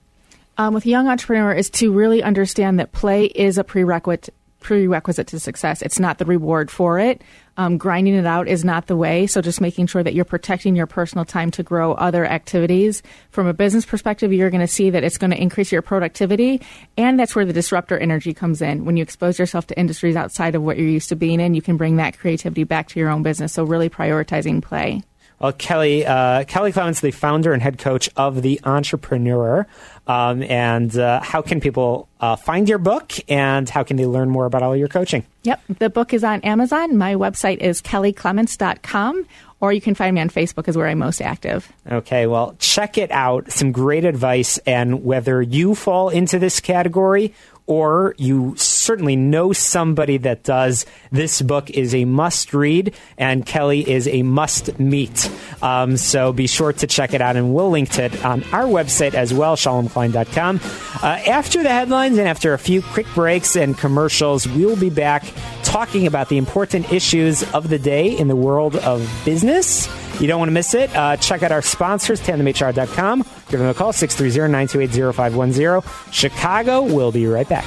Um, 0.57 0.73
with 0.73 0.85
a 0.85 0.89
young 0.89 1.07
entrepreneur 1.07 1.53
is 1.53 1.69
to 1.71 1.91
really 1.91 2.23
understand 2.23 2.79
that 2.79 2.91
play 2.91 3.25
is 3.25 3.57
a 3.57 3.63
prerequisite 3.63 4.33
prerequisite 4.59 5.27
to 5.27 5.39
success. 5.39 5.81
It's 5.81 5.99
not 5.99 6.17
the 6.17 6.25
reward 6.25 6.69
for 6.71 6.99
it. 6.99 7.21
Um, 7.57 7.77
grinding 7.77 8.15
it 8.15 8.25
out 8.25 8.47
is 8.47 8.63
not 8.63 8.87
the 8.87 8.95
way. 8.95 9.25
So 9.25 9.41
just 9.41 9.61
making 9.61 9.87
sure 9.87 10.03
that 10.03 10.13
you're 10.13 10.25
protecting 10.25 10.75
your 10.75 10.85
personal 10.85 11.25
time 11.25 11.49
to 11.51 11.63
grow 11.63 11.93
other 11.93 12.25
activities. 12.25 13.01
From 13.31 13.47
a 13.47 13.53
business 13.53 13.85
perspective, 13.85 14.31
you're 14.31 14.51
going 14.51 14.61
to 14.61 14.67
see 14.67 14.91
that 14.91 15.03
it's 15.03 15.17
going 15.17 15.31
to 15.31 15.41
increase 15.41 15.71
your 15.71 15.81
productivity. 15.81 16.61
And 16.97 17.19
that's 17.19 17.35
where 17.35 17.45
the 17.45 17.53
disruptor 17.53 17.97
energy 17.97 18.33
comes 18.33 18.61
in. 18.61 18.85
When 18.85 18.97
you 18.97 19.03
expose 19.03 19.39
yourself 19.39 19.67
to 19.67 19.79
industries 19.79 20.15
outside 20.15 20.53
of 20.53 20.61
what 20.61 20.77
you're 20.77 20.87
used 20.87 21.09
to 21.09 21.15
being 21.15 21.39
in, 21.39 21.55
you 21.55 21.61
can 21.61 21.77
bring 21.77 21.95
that 21.97 22.17
creativity 22.17 22.63
back 22.63 22.89
to 22.89 22.99
your 22.99 23.09
own 23.09 23.23
business. 23.23 23.53
So 23.53 23.63
really 23.63 23.89
prioritizing 23.89 24.61
play. 24.61 25.01
Well, 25.39 25.53
Kelly, 25.53 26.03
uh, 26.03 26.45
Kelly 26.45 26.71
Clements, 26.71 27.01
the 27.01 27.11
founder 27.11 27.53
and 27.53 27.61
head 27.61 27.77
coach 27.77 28.09
of 28.17 28.41
The 28.41 28.59
Entreprenew. 28.63 29.65
Um, 30.07 30.41
and 30.43 30.97
uh, 30.97 31.21
how 31.21 31.41
can 31.41 31.59
people 31.59 32.07
uh, 32.21 32.37
find 32.37 32.67
your 32.69 32.77
book 32.77 33.13
and 33.29 33.69
how 33.69 33.83
can 33.83 33.97
they 33.97 34.05
learn 34.05 34.29
more 34.29 34.45
about 34.45 34.63
all 34.63 34.75
your 34.75 34.87
coaching? 34.87 35.25
Yep. 35.43 35.61
The 35.79 35.89
book 35.89 36.13
is 36.13 36.23
on 36.23 36.41
Amazon. 36.41 36.97
My 36.97 37.15
website 37.15 37.57
is 37.57 37.81
kellyclements.com 37.81 39.25
or 39.59 39.73
you 39.73 39.81
can 39.81 39.95
find 39.95 40.15
me 40.15 40.21
on 40.21 40.29
Facebook 40.29 40.67
is 40.67 40.77
where 40.77 40.87
I'm 40.87 40.99
most 40.99 41.21
active. 41.21 41.71
Okay, 41.91 42.27
well, 42.27 42.55
check 42.59 42.97
it 42.97 43.11
out. 43.11 43.51
Some 43.51 43.71
great 43.71 44.05
advice 44.05 44.59
and 44.59 45.03
whether 45.03 45.41
you 45.41 45.75
fall 45.75 46.09
into 46.09 46.39
this 46.39 46.59
category 46.59 47.33
or 47.67 48.15
you 48.17 48.55
certainly 48.55 49.15
know 49.15 49.53
somebody 49.53 50.17
that 50.17 50.43
does, 50.43 50.85
this 51.11 51.41
book 51.41 51.69
is 51.69 51.93
a 51.93 52.05
must 52.05 52.53
read, 52.53 52.95
and 53.17 53.45
Kelly 53.45 53.87
is 53.87 54.07
a 54.07 54.23
must 54.23 54.79
meet. 54.79 55.29
Um, 55.61 55.97
so 55.97 56.31
be 56.33 56.47
sure 56.47 56.73
to 56.73 56.87
check 56.87 57.13
it 57.13 57.21
out, 57.21 57.35
and 57.35 57.53
we'll 57.53 57.69
link 57.69 57.89
to 57.91 58.05
it 58.05 58.25
on 58.25 58.43
our 58.45 58.63
website 58.63 59.13
as 59.13 59.33
well, 59.33 59.55
shalomklein.com. 59.55 60.61
Uh, 61.03 61.07
after 61.27 61.61
the 61.61 61.69
headlines 61.69 62.17
and 62.17 62.27
after 62.27 62.53
a 62.53 62.57
few 62.57 62.81
quick 62.81 63.07
breaks 63.13 63.55
and 63.55 63.77
commercials, 63.77 64.47
we'll 64.47 64.77
be 64.77 64.89
back 64.89 65.25
talking 65.63 66.07
about 66.07 66.29
the 66.29 66.37
important 66.37 66.91
issues 66.91 67.43
of 67.53 67.67
the 67.69 67.77
day 67.77 68.17
in 68.17 68.29
the 68.29 68.35
world 68.35 68.77
of 68.77 69.07
business. 69.25 69.87
You 70.19 70.27
don't 70.27 70.39
want 70.39 70.49
to 70.49 70.53
miss 70.53 70.73
it. 70.73 70.95
Uh, 70.95 71.15
check 71.17 71.43
out 71.43 71.51
our 71.51 71.61
sponsors, 71.61 72.19
tandemhr.com. 72.21 73.23
Give 73.49 73.59
them 73.59 73.69
a 73.69 73.73
call, 73.73 73.93
630 73.93 74.51
928 74.51 75.13
0510. 75.13 76.11
Chicago, 76.11 76.81
we'll 76.81 77.11
be 77.11 77.27
right 77.27 77.47
back. 77.47 77.65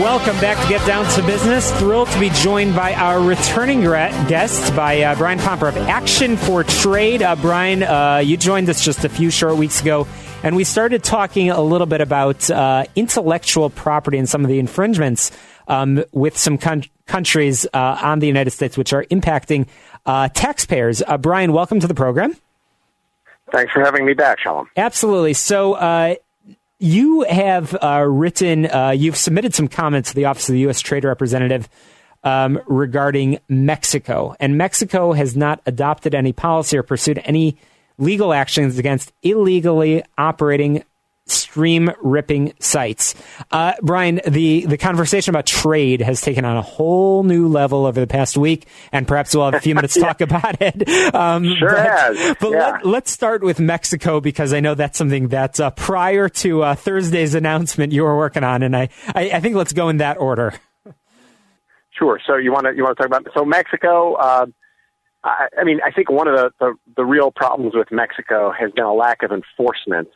Welcome 0.00 0.38
back 0.40 0.60
to 0.62 0.68
Get 0.68 0.84
Down 0.86 1.08
to 1.12 1.22
Business. 1.22 1.70
Thrilled 1.78 2.08
to 2.08 2.20
be 2.20 2.28
joined 2.30 2.74
by 2.74 2.94
our 2.94 3.20
returning 3.20 3.82
guest, 3.82 4.74
by 4.74 5.02
uh, 5.02 5.14
Brian 5.14 5.38
Pomper 5.38 5.68
of 5.68 5.76
Action 5.76 6.36
for 6.36 6.64
Trade. 6.64 7.22
Uh, 7.22 7.36
Brian, 7.36 7.82
uh, 7.82 8.18
you 8.18 8.36
joined 8.36 8.68
us 8.68 8.84
just 8.84 9.04
a 9.04 9.08
few 9.08 9.30
short 9.30 9.56
weeks 9.56 9.80
ago, 9.80 10.08
and 10.42 10.56
we 10.56 10.64
started 10.64 11.04
talking 11.04 11.50
a 11.50 11.62
little 11.62 11.86
bit 11.86 12.00
about 12.00 12.50
uh, 12.50 12.84
intellectual 12.96 13.70
property 13.70 14.18
and 14.18 14.28
some 14.28 14.42
of 14.42 14.48
the 14.48 14.58
infringements 14.58 15.30
um, 15.68 16.04
with 16.12 16.36
some 16.36 16.58
con- 16.58 16.84
countries 17.06 17.66
uh, 17.72 17.98
on 18.02 18.18
the 18.18 18.26
United 18.26 18.50
States, 18.50 18.76
which 18.76 18.92
are 18.92 19.04
impacting 19.04 19.66
uh, 20.06 20.28
taxpayers. 20.28 21.02
Brian, 21.20 21.52
welcome 21.52 21.80
to 21.80 21.86
the 21.86 21.94
program. 21.94 22.34
Thanks 23.52 23.72
for 23.72 23.80
having 23.84 24.04
me 24.04 24.14
back, 24.14 24.40
Shalom. 24.40 24.68
Absolutely. 24.76 25.34
So, 25.34 25.74
uh, 25.74 26.14
you 26.78 27.22
have 27.22 27.74
uh, 27.82 28.04
written, 28.06 28.66
uh, 28.66 28.90
you've 28.90 29.16
submitted 29.16 29.54
some 29.54 29.68
comments 29.68 30.10
to 30.10 30.16
the 30.16 30.26
Office 30.26 30.48
of 30.48 30.54
the 30.54 30.60
U.S. 30.60 30.80
Trade 30.80 31.04
Representative 31.04 31.68
um, 32.24 32.60
regarding 32.66 33.38
Mexico. 33.48 34.34
And 34.40 34.58
Mexico 34.58 35.12
has 35.12 35.36
not 35.36 35.60
adopted 35.66 36.14
any 36.14 36.32
policy 36.32 36.76
or 36.76 36.82
pursued 36.82 37.20
any 37.24 37.56
legal 37.96 38.32
actions 38.32 38.78
against 38.78 39.12
illegally 39.22 40.02
operating 40.18 40.84
stream 41.26 41.90
ripping 42.02 42.52
sites. 42.60 43.14
Uh, 43.50 43.72
Brian, 43.82 44.20
the, 44.26 44.66
the 44.66 44.76
conversation 44.76 45.30
about 45.30 45.46
trade 45.46 46.00
has 46.00 46.20
taken 46.20 46.44
on 46.44 46.56
a 46.56 46.62
whole 46.62 47.22
new 47.22 47.48
level 47.48 47.86
over 47.86 47.98
the 47.98 48.06
past 48.06 48.36
week, 48.36 48.66
and 48.92 49.08
perhaps 49.08 49.34
we'll 49.34 49.44
have 49.44 49.54
a 49.54 49.60
few 49.60 49.74
minutes 49.74 49.94
to 49.94 50.00
yeah. 50.00 50.06
talk 50.12 50.20
about 50.20 50.60
it. 50.60 51.14
Um, 51.14 51.54
sure 51.58 51.70
but, 51.70 51.86
has. 51.86 52.36
But 52.40 52.50
yeah. 52.52 52.78
let, 52.82 53.04
us 53.04 53.10
start 53.10 53.42
with 53.42 53.60
Mexico 53.60 54.20
because 54.20 54.52
I 54.52 54.60
know 54.60 54.74
that's 54.74 54.98
something 54.98 55.28
that 55.28 55.58
uh, 55.60 55.70
prior 55.70 56.28
to 56.28 56.62
uh, 56.62 56.74
Thursday's 56.74 57.34
announcement 57.34 57.92
you 57.92 58.02
were 58.02 58.16
working 58.16 58.44
on, 58.44 58.62
and 58.62 58.76
I, 58.76 58.88
I, 59.14 59.30
I, 59.30 59.40
think 59.40 59.56
let's 59.56 59.72
go 59.72 59.88
in 59.88 59.98
that 59.98 60.18
order. 60.18 60.54
Sure. 61.98 62.18
So 62.26 62.36
you 62.36 62.52
want 62.52 62.66
to 62.66 62.74
you 62.74 62.82
want 62.82 62.96
to 62.96 63.02
talk 63.02 63.06
about 63.06 63.32
so 63.34 63.44
Mexico. 63.44 64.14
Uh, 64.14 64.46
I, 65.22 65.48
I 65.60 65.64
mean, 65.64 65.80
I 65.84 65.90
think 65.90 66.10
one 66.10 66.28
of 66.28 66.34
the, 66.36 66.50
the, 66.58 66.74
the 66.96 67.04
real 67.04 67.30
problems 67.30 67.74
with 67.74 67.88
Mexico 67.90 68.52
has 68.58 68.70
been 68.72 68.84
a 68.84 68.92
lack 68.92 69.22
of 69.22 69.30
enforcement 69.30 70.08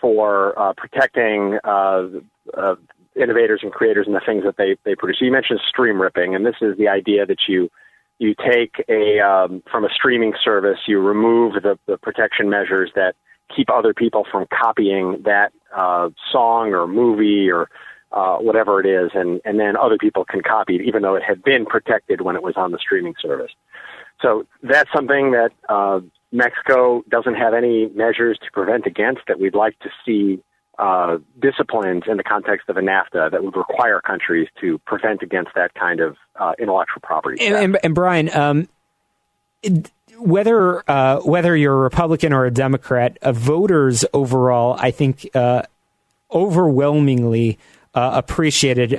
for 0.00 0.58
uh, 0.58 0.72
protecting 0.76 1.58
uh, 1.64 2.08
uh, 2.56 2.74
innovators 3.20 3.60
and 3.62 3.72
creators 3.72 4.06
and 4.06 4.14
the 4.14 4.22
things 4.24 4.44
that 4.44 4.56
they, 4.56 4.76
they 4.84 4.94
produce. 4.94 5.18
You 5.20 5.32
mentioned 5.32 5.60
stream 5.68 6.00
ripping, 6.00 6.34
and 6.34 6.46
this 6.46 6.56
is 6.60 6.76
the 6.76 6.88
idea 6.88 7.26
that 7.26 7.40
you 7.48 7.70
you 8.18 8.34
take 8.34 8.84
a 8.88 9.20
um, 9.20 9.62
from 9.70 9.84
a 9.84 9.88
streaming 9.88 10.34
service, 10.42 10.78
you 10.86 10.98
remove 11.00 11.54
the, 11.62 11.78
the 11.86 11.96
protection 11.98 12.50
measures 12.50 12.90
that 12.96 13.14
keep 13.54 13.70
other 13.70 13.94
people 13.94 14.26
from 14.30 14.46
copying 14.50 15.22
that 15.24 15.52
uh, 15.74 16.08
song 16.32 16.74
or 16.74 16.86
movie 16.86 17.50
or 17.50 17.68
uh, 18.10 18.38
whatever 18.38 18.80
it 18.80 18.86
is, 18.86 19.10
and, 19.14 19.40
and 19.44 19.60
then 19.60 19.76
other 19.76 19.98
people 19.98 20.24
can 20.24 20.42
copy 20.42 20.76
it, 20.76 20.82
even 20.82 21.02
though 21.02 21.14
it 21.14 21.22
had 21.22 21.42
been 21.42 21.66
protected 21.66 22.22
when 22.22 22.36
it 22.36 22.42
was 22.42 22.54
on 22.56 22.72
the 22.72 22.78
streaming 22.78 23.14
service. 23.20 23.52
So 24.20 24.46
that's 24.62 24.90
something 24.94 25.32
that 25.32 25.50
uh, 25.68 26.00
Mexico 26.32 27.02
doesn't 27.08 27.34
have 27.34 27.54
any 27.54 27.88
measures 27.94 28.38
to 28.44 28.50
prevent 28.52 28.86
against 28.86 29.22
that 29.28 29.40
we'd 29.40 29.54
like 29.54 29.78
to 29.80 29.88
see 30.04 30.42
uh, 30.78 31.18
disciplines 31.40 32.04
in 32.06 32.16
the 32.16 32.22
context 32.22 32.68
of 32.68 32.76
a 32.76 32.80
NAFTA 32.80 33.30
that 33.32 33.42
would 33.42 33.56
require 33.56 34.00
countries 34.00 34.46
to 34.60 34.78
prevent 34.86 35.22
against 35.22 35.50
that 35.54 35.74
kind 35.74 36.00
of 36.00 36.16
uh, 36.36 36.52
intellectual 36.58 37.00
property. 37.02 37.44
And, 37.44 37.56
and, 37.56 37.78
and, 37.82 37.94
Brian, 37.94 38.32
um, 38.36 38.68
whether 40.18 40.88
uh, 40.88 41.20
whether 41.20 41.56
you're 41.56 41.74
a 41.74 41.78
Republican 41.80 42.32
or 42.32 42.44
a 42.44 42.50
Democrat, 42.50 43.18
uh, 43.22 43.32
voters 43.32 44.04
overall, 44.12 44.76
I 44.78 44.92
think, 44.92 45.28
uh, 45.34 45.62
overwhelmingly 46.30 47.58
uh, 47.94 48.10
appreciated 48.14 48.90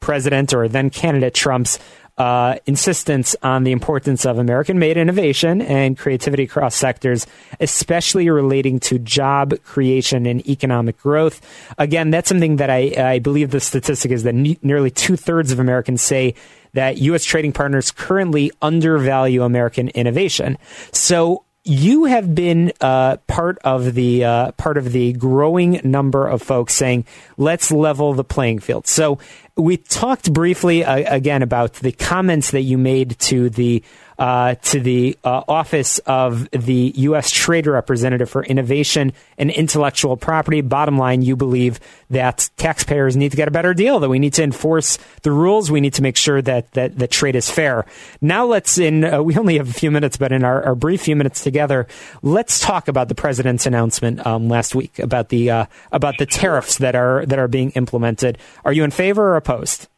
President 0.00 0.52
or 0.52 0.68
then 0.68 0.90
candidate 0.90 1.34
Trump's 1.34 1.78
uh, 2.18 2.56
insistence 2.66 3.36
on 3.42 3.64
the 3.64 3.72
importance 3.72 4.26
of 4.26 4.38
American 4.38 4.78
made 4.78 4.96
innovation 4.96 5.62
and 5.62 5.96
creativity 5.96 6.42
across 6.42 6.74
sectors, 6.74 7.26
especially 7.60 8.28
relating 8.28 8.80
to 8.80 8.98
job 8.98 9.54
creation 9.62 10.26
and 10.26 10.46
economic 10.48 10.98
growth. 10.98 11.40
Again, 11.78 12.10
that's 12.10 12.28
something 12.28 12.56
that 12.56 12.70
I, 12.70 13.14
I 13.14 13.18
believe 13.20 13.50
the 13.50 13.60
statistic 13.60 14.10
is 14.10 14.24
that 14.24 14.34
ne- 14.34 14.58
nearly 14.62 14.90
two 14.90 15.16
thirds 15.16 15.52
of 15.52 15.60
Americans 15.60 16.02
say 16.02 16.34
that 16.74 16.98
U.S. 16.98 17.24
trading 17.24 17.52
partners 17.52 17.90
currently 17.90 18.50
undervalue 18.60 19.42
American 19.42 19.88
innovation. 19.88 20.58
So 20.92 21.44
you 21.68 22.04
have 22.04 22.34
been 22.34 22.72
uh, 22.80 23.18
part 23.26 23.58
of 23.62 23.94
the 23.94 24.24
uh, 24.24 24.52
part 24.52 24.78
of 24.78 24.92
the 24.92 25.12
growing 25.12 25.80
number 25.84 26.26
of 26.26 26.40
folks 26.40 26.74
saying, 26.74 27.04
"Let's 27.36 27.70
level 27.70 28.14
the 28.14 28.24
playing 28.24 28.60
field." 28.60 28.86
So, 28.86 29.18
we 29.58 29.76
talked 29.76 30.32
briefly 30.32 30.84
uh, 30.84 31.14
again 31.14 31.42
about 31.42 31.74
the 31.74 31.92
comments 31.92 32.52
that 32.52 32.62
you 32.62 32.78
made 32.78 33.18
to 33.18 33.50
the 33.50 33.82
uh, 34.18 34.56
to 34.56 34.80
the 34.80 35.16
uh, 35.22 35.42
office 35.46 35.98
of 36.00 36.50
the 36.50 36.92
U.S. 36.96 37.30
Trade 37.30 37.66
Representative 37.66 38.28
for 38.28 38.44
Innovation 38.44 39.12
and 39.36 39.50
Intellectual 39.50 40.16
Property. 40.16 40.60
Bottom 40.60 40.98
line, 40.98 41.22
you 41.22 41.36
believe 41.36 41.78
that 42.10 42.50
taxpayers 42.56 43.16
need 43.16 43.30
to 43.30 43.36
get 43.36 43.48
a 43.48 43.52
better 43.52 43.74
deal, 43.74 44.00
that 44.00 44.08
we 44.08 44.18
need 44.18 44.34
to 44.34 44.42
enforce 44.42 44.98
the 45.22 45.30
rules, 45.30 45.70
we 45.70 45.80
need 45.80 45.94
to 45.94 46.02
make 46.02 46.16
sure 46.16 46.42
that 46.42 46.72
that 46.72 46.98
the 46.98 47.06
trade 47.06 47.36
is 47.36 47.50
fair. 47.50 47.86
Now, 48.20 48.44
let's 48.46 48.78
in 48.78 49.04
uh, 49.04 49.22
we 49.22 49.36
only 49.36 49.58
have 49.58 49.68
a 49.68 49.72
few 49.72 49.90
minutes, 49.90 50.16
but 50.16 50.32
in 50.32 50.44
our, 50.44 50.62
our, 50.64 50.74
brief 50.74 51.02
few 51.02 51.16
minutes 51.16 51.42
together, 51.42 51.86
let's 52.22 52.60
talk 52.60 52.88
about 52.88 53.08
the 53.08 53.14
president's 53.14 53.66
announcement 53.66 54.24
um, 54.26 54.48
last 54.48 54.74
week 54.74 54.98
about 54.98 55.28
the 55.28 55.50
uh, 55.50 55.66
about 55.92 56.18
the 56.18 56.26
tariffs 56.26 56.78
that 56.78 56.94
are 56.94 57.24
that 57.26 57.38
are 57.38 57.48
being 57.48 57.70
implemented. 57.72 58.38
Are 58.64 58.72
you 58.72 58.84
in 58.84 58.90
favor 58.90 59.32
or 59.32 59.36
opposed? 59.36 59.88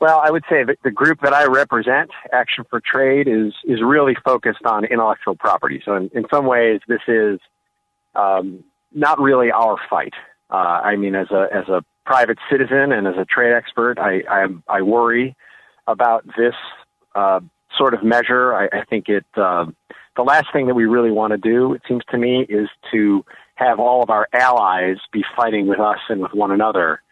Well, 0.00 0.22
I 0.24 0.30
would 0.30 0.44
say 0.48 0.64
that 0.64 0.78
the 0.82 0.90
group 0.90 1.20
that 1.22 1.34
I 1.34 1.44
represent, 1.44 2.10
Action 2.32 2.64
for 2.68 2.80
Trade, 2.80 3.28
is 3.28 3.52
is 3.64 3.82
really 3.82 4.16
focused 4.24 4.64
on 4.64 4.86
intellectual 4.86 5.36
property. 5.36 5.82
So, 5.84 5.94
in, 5.94 6.10
in 6.14 6.24
some 6.32 6.46
ways, 6.46 6.80
this 6.88 7.02
is 7.06 7.38
um, 8.14 8.64
not 8.92 9.20
really 9.20 9.50
our 9.50 9.76
fight. 9.90 10.14
Uh, 10.48 10.80
I 10.82 10.96
mean, 10.96 11.14
as 11.14 11.30
a 11.30 11.48
as 11.52 11.68
a 11.68 11.84
private 12.06 12.38
citizen 12.50 12.92
and 12.92 13.06
as 13.06 13.16
a 13.18 13.26
trade 13.26 13.52
expert, 13.52 13.98
I 13.98 14.22
I, 14.28 14.46
I 14.68 14.82
worry 14.82 15.36
about 15.86 16.24
this 16.34 16.54
uh, 17.14 17.40
sort 17.76 17.92
of 17.92 18.02
measure. 18.02 18.54
I, 18.54 18.68
I 18.72 18.84
think 18.88 19.10
it 19.10 19.26
uh, 19.36 19.66
the 20.16 20.22
last 20.22 20.46
thing 20.50 20.66
that 20.68 20.74
we 20.74 20.86
really 20.86 21.10
want 21.10 21.32
to 21.32 21.36
do, 21.36 21.74
it 21.74 21.82
seems 21.86 22.04
to 22.10 22.16
me, 22.16 22.46
is 22.48 22.70
to 22.90 23.22
have 23.56 23.78
all 23.78 24.02
of 24.02 24.08
our 24.08 24.28
allies 24.32 24.96
be 25.12 25.22
fighting 25.36 25.66
with 25.66 25.78
us 25.78 25.98
and 26.08 26.22
with 26.22 26.32
one 26.32 26.52
another 26.52 27.02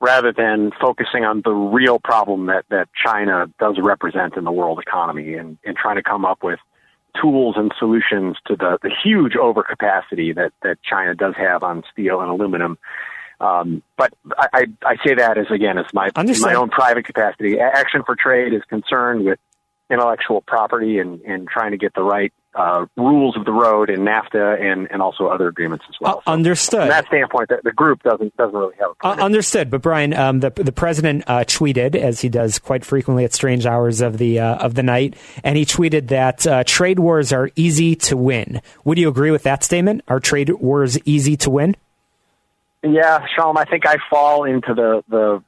rather 0.00 0.32
than 0.32 0.70
focusing 0.80 1.24
on 1.24 1.42
the 1.44 1.52
real 1.52 1.98
problem 1.98 2.46
that, 2.46 2.64
that 2.70 2.88
China 2.94 3.50
does 3.58 3.78
represent 3.80 4.36
in 4.36 4.44
the 4.44 4.52
world 4.52 4.78
economy 4.78 5.34
and, 5.34 5.58
and 5.64 5.76
trying 5.76 5.96
to 5.96 6.02
come 6.02 6.24
up 6.24 6.42
with 6.42 6.60
tools 7.20 7.56
and 7.56 7.72
solutions 7.78 8.36
to 8.46 8.54
the, 8.54 8.78
the 8.82 8.90
huge 9.02 9.32
overcapacity 9.32 10.34
that, 10.34 10.52
that 10.62 10.78
China 10.82 11.14
does 11.14 11.34
have 11.36 11.62
on 11.62 11.82
steel 11.92 12.20
and 12.20 12.30
aluminum. 12.30 12.78
Um, 13.40 13.82
but 13.96 14.12
I, 14.36 14.48
I, 14.52 14.66
I 14.84 14.96
say 15.06 15.14
that 15.14 15.38
as 15.38 15.46
again 15.50 15.78
as 15.78 15.86
my 15.92 16.10
my 16.42 16.54
own 16.54 16.70
private 16.70 17.04
capacity. 17.04 17.60
Action 17.60 18.02
for 18.04 18.16
Trade 18.16 18.52
is 18.52 18.62
concerned 18.68 19.24
with 19.24 19.38
intellectual 19.90 20.40
property 20.40 20.98
and, 20.98 21.20
and 21.22 21.48
trying 21.48 21.70
to 21.70 21.76
get 21.76 21.94
the 21.94 22.02
right 22.02 22.32
uh, 22.54 22.86
rules 22.96 23.36
of 23.36 23.44
the 23.44 23.52
road 23.52 23.90
in 23.90 24.00
NAFTA 24.00 24.60
and, 24.60 24.90
and 24.90 25.02
also 25.02 25.26
other 25.26 25.48
agreements 25.48 25.84
as 25.88 25.94
well. 26.00 26.18
Uh, 26.18 26.20
so 26.24 26.32
understood. 26.32 26.80
From 26.80 26.88
that 26.88 27.06
standpoint, 27.06 27.48
the, 27.48 27.60
the, 27.62 27.72
group 27.72 28.02
doesn't 28.02 28.36
doesn't 28.36 28.58
really 28.58 28.74
have. 28.80 28.90
Uh, 29.02 29.22
understood. 29.22 29.70
But 29.70 29.82
Brian, 29.82 30.14
um, 30.14 30.40
the 30.40 30.50
the 30.50 30.72
president 30.72 31.24
uh, 31.26 31.44
tweeted, 31.44 31.94
as 31.94 32.20
he 32.20 32.28
does 32.28 32.58
quite 32.58 32.84
frequently 32.84 33.24
at 33.24 33.32
strange 33.32 33.66
hours 33.66 34.00
of 34.00 34.18
the 34.18 34.40
uh, 34.40 34.56
of 34.56 34.74
the 34.74 34.82
night, 34.82 35.14
and 35.44 35.56
he 35.56 35.64
tweeted 35.64 36.08
that 36.08 36.46
uh, 36.46 36.64
trade 36.64 36.98
wars 36.98 37.32
are 37.32 37.50
easy 37.54 37.94
to 37.96 38.16
win. 38.16 38.60
Would 38.84 38.98
you 38.98 39.08
agree 39.08 39.30
with 39.30 39.42
that 39.44 39.62
statement? 39.62 40.02
Are 40.08 40.20
trade 40.20 40.50
wars 40.50 40.98
easy 41.04 41.36
to 41.38 41.50
win? 41.50 41.76
Yeah, 42.82 43.24
Shalom. 43.34 43.56
I 43.56 43.64
think 43.64 43.86
I 43.86 43.96
fall 44.10 44.44
into 44.44 44.74
the 44.74 45.02
the 45.08 45.42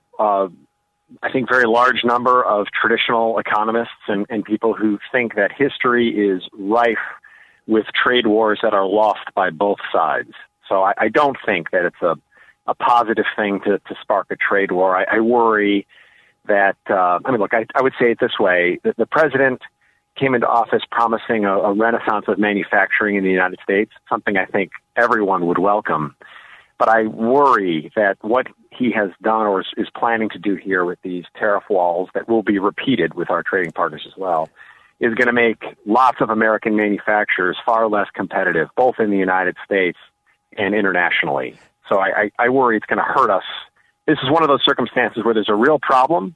I 1.22 1.30
think, 1.30 1.48
very 1.48 1.66
large 1.66 2.04
number 2.04 2.44
of 2.44 2.66
traditional 2.80 3.38
economists 3.38 4.04
and, 4.08 4.26
and 4.30 4.44
people 4.44 4.74
who 4.74 4.98
think 5.12 5.34
that 5.34 5.50
history 5.52 6.08
is 6.08 6.42
rife 6.52 6.98
with 7.66 7.86
trade 7.94 8.26
wars 8.26 8.60
that 8.62 8.74
are 8.74 8.86
lost 8.86 9.26
by 9.34 9.50
both 9.50 9.78
sides. 9.92 10.32
So 10.68 10.82
I, 10.82 10.94
I 10.98 11.08
don't 11.08 11.36
think 11.44 11.70
that 11.72 11.84
it's 11.84 12.02
a, 12.02 12.16
a 12.66 12.74
positive 12.74 13.24
thing 13.36 13.60
to, 13.64 13.78
to 13.78 13.94
spark 14.00 14.28
a 14.30 14.36
trade 14.36 14.72
war. 14.72 14.96
I, 14.96 15.16
I 15.16 15.20
worry 15.20 15.86
that, 16.46 16.76
uh, 16.88 17.18
I 17.24 17.30
mean, 17.30 17.40
look, 17.40 17.54
I, 17.54 17.66
I 17.74 17.82
would 17.82 17.92
say 18.00 18.12
it 18.12 18.18
this 18.20 18.38
way. 18.38 18.78
The, 18.82 18.94
the 18.96 19.06
president 19.06 19.62
came 20.16 20.34
into 20.34 20.46
office 20.48 20.82
promising 20.90 21.44
a, 21.44 21.58
a 21.58 21.72
renaissance 21.72 22.26
of 22.28 22.38
manufacturing 22.38 23.16
in 23.16 23.24
the 23.24 23.30
United 23.30 23.58
States, 23.62 23.92
something 24.08 24.36
I 24.36 24.46
think 24.46 24.72
everyone 24.96 25.46
would 25.46 25.58
welcome. 25.58 26.16
But 26.80 26.88
I 26.88 27.02
worry 27.08 27.92
that 27.94 28.16
what 28.22 28.46
he 28.72 28.90
has 28.92 29.10
done 29.20 29.46
or 29.46 29.60
is, 29.60 29.88
planning 29.94 30.30
to 30.30 30.38
do 30.38 30.56
here 30.56 30.82
with 30.82 30.98
these 31.02 31.24
tariff 31.38 31.64
walls 31.68 32.08
that 32.14 32.26
will 32.26 32.42
be 32.42 32.58
repeated 32.58 33.12
with 33.12 33.28
our 33.28 33.42
trading 33.42 33.72
partners 33.72 34.02
as 34.06 34.14
well 34.16 34.48
is 34.98 35.12
going 35.14 35.26
to 35.26 35.32
make 35.34 35.62
lots 35.84 36.22
of 36.22 36.30
American 36.30 36.76
manufacturers 36.76 37.58
far 37.66 37.86
less 37.86 38.06
competitive, 38.14 38.68
both 38.76 38.94
in 38.98 39.10
the 39.10 39.18
United 39.18 39.56
States 39.62 39.98
and 40.56 40.74
internationally. 40.74 41.54
So 41.86 41.98
I, 41.98 42.30
I, 42.38 42.46
I 42.46 42.48
worry 42.48 42.78
it's 42.78 42.86
going 42.86 42.96
to 42.96 43.04
hurt 43.04 43.28
us. 43.28 43.44
This 44.06 44.16
is 44.22 44.30
one 44.30 44.42
of 44.42 44.48
those 44.48 44.62
circumstances 44.64 45.22
where 45.22 45.34
there's 45.34 45.50
a 45.50 45.54
real 45.54 45.78
problem 45.78 46.34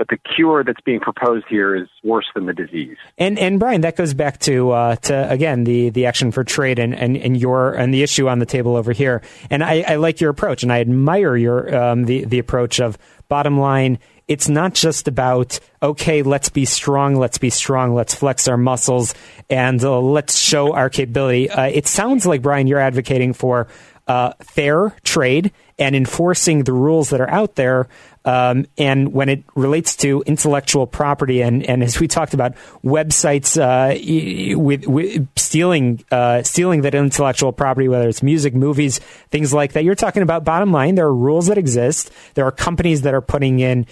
but 0.00 0.08
the 0.08 0.16
cure 0.34 0.64
that's 0.64 0.80
being 0.80 0.98
proposed 0.98 1.44
here 1.46 1.76
is 1.76 1.86
worse 2.02 2.24
than 2.34 2.46
the 2.46 2.54
disease. 2.54 2.96
And 3.18 3.38
and 3.38 3.60
Brian, 3.60 3.82
that 3.82 3.96
goes 3.96 4.14
back 4.14 4.38
to 4.40 4.70
uh, 4.70 4.96
to 4.96 5.30
again 5.30 5.64
the 5.64 5.90
the 5.90 6.06
action 6.06 6.32
for 6.32 6.42
trade 6.42 6.78
and, 6.78 6.94
and, 6.94 7.18
and 7.18 7.36
your 7.36 7.74
and 7.74 7.92
the 7.92 8.02
issue 8.02 8.26
on 8.26 8.38
the 8.38 8.46
table 8.46 8.76
over 8.76 8.92
here. 8.92 9.20
And 9.50 9.62
I, 9.62 9.84
I 9.86 9.96
like 9.96 10.22
your 10.22 10.30
approach, 10.30 10.62
and 10.62 10.72
I 10.72 10.80
admire 10.80 11.36
your 11.36 11.76
um, 11.76 12.04
the 12.04 12.24
the 12.24 12.38
approach 12.38 12.80
of 12.80 12.96
bottom 13.28 13.60
line. 13.60 13.98
It's 14.26 14.48
not 14.48 14.72
just 14.72 15.06
about 15.06 15.60
okay, 15.82 16.22
let's 16.22 16.48
be 16.48 16.64
strong, 16.64 17.16
let's 17.16 17.36
be 17.36 17.50
strong, 17.50 17.94
let's 17.94 18.14
flex 18.14 18.48
our 18.48 18.56
muscles, 18.56 19.14
and 19.50 19.84
uh, 19.84 20.00
let's 20.00 20.38
show 20.38 20.72
our 20.72 20.88
capability. 20.88 21.50
Uh, 21.50 21.64
it 21.64 21.86
sounds 21.86 22.24
like 22.24 22.40
Brian, 22.40 22.66
you're 22.66 22.78
advocating 22.78 23.34
for 23.34 23.68
uh, 24.08 24.32
fair 24.40 24.96
trade 25.04 25.52
and 25.80 25.96
enforcing 25.96 26.64
the 26.64 26.72
rules 26.72 27.10
that 27.10 27.20
are 27.20 27.30
out 27.30 27.56
there 27.56 27.88
um, 28.24 28.66
and 28.76 29.14
when 29.14 29.30
it 29.30 29.44
relates 29.54 29.96
to 29.96 30.22
intellectual 30.26 30.86
property, 30.86 31.40
and, 31.40 31.64
and 31.64 31.82
as 31.82 31.98
we 31.98 32.06
talked 32.06 32.34
about, 32.34 32.54
websites 32.84 33.56
uh, 33.56 34.58
with, 34.58 34.86
with, 34.86 35.26
stealing 35.36 36.04
uh, 36.10 36.42
stealing 36.42 36.82
that 36.82 36.94
intellectual 36.94 37.50
property, 37.52 37.88
whether 37.88 38.08
it's 38.08 38.22
music, 38.22 38.54
movies, 38.54 38.98
things 39.30 39.54
like 39.54 39.72
that, 39.72 39.84
you're 39.84 39.94
talking 39.94 40.22
about. 40.22 40.44
Bottom 40.44 40.70
line, 40.70 40.96
there 40.96 41.06
are 41.06 41.14
rules 41.14 41.46
that 41.46 41.56
exist. 41.56 42.10
There 42.34 42.44
are 42.44 42.52
companies 42.52 43.02
that 43.02 43.14
are 43.14 43.22
putting 43.22 43.60
in 43.60 43.86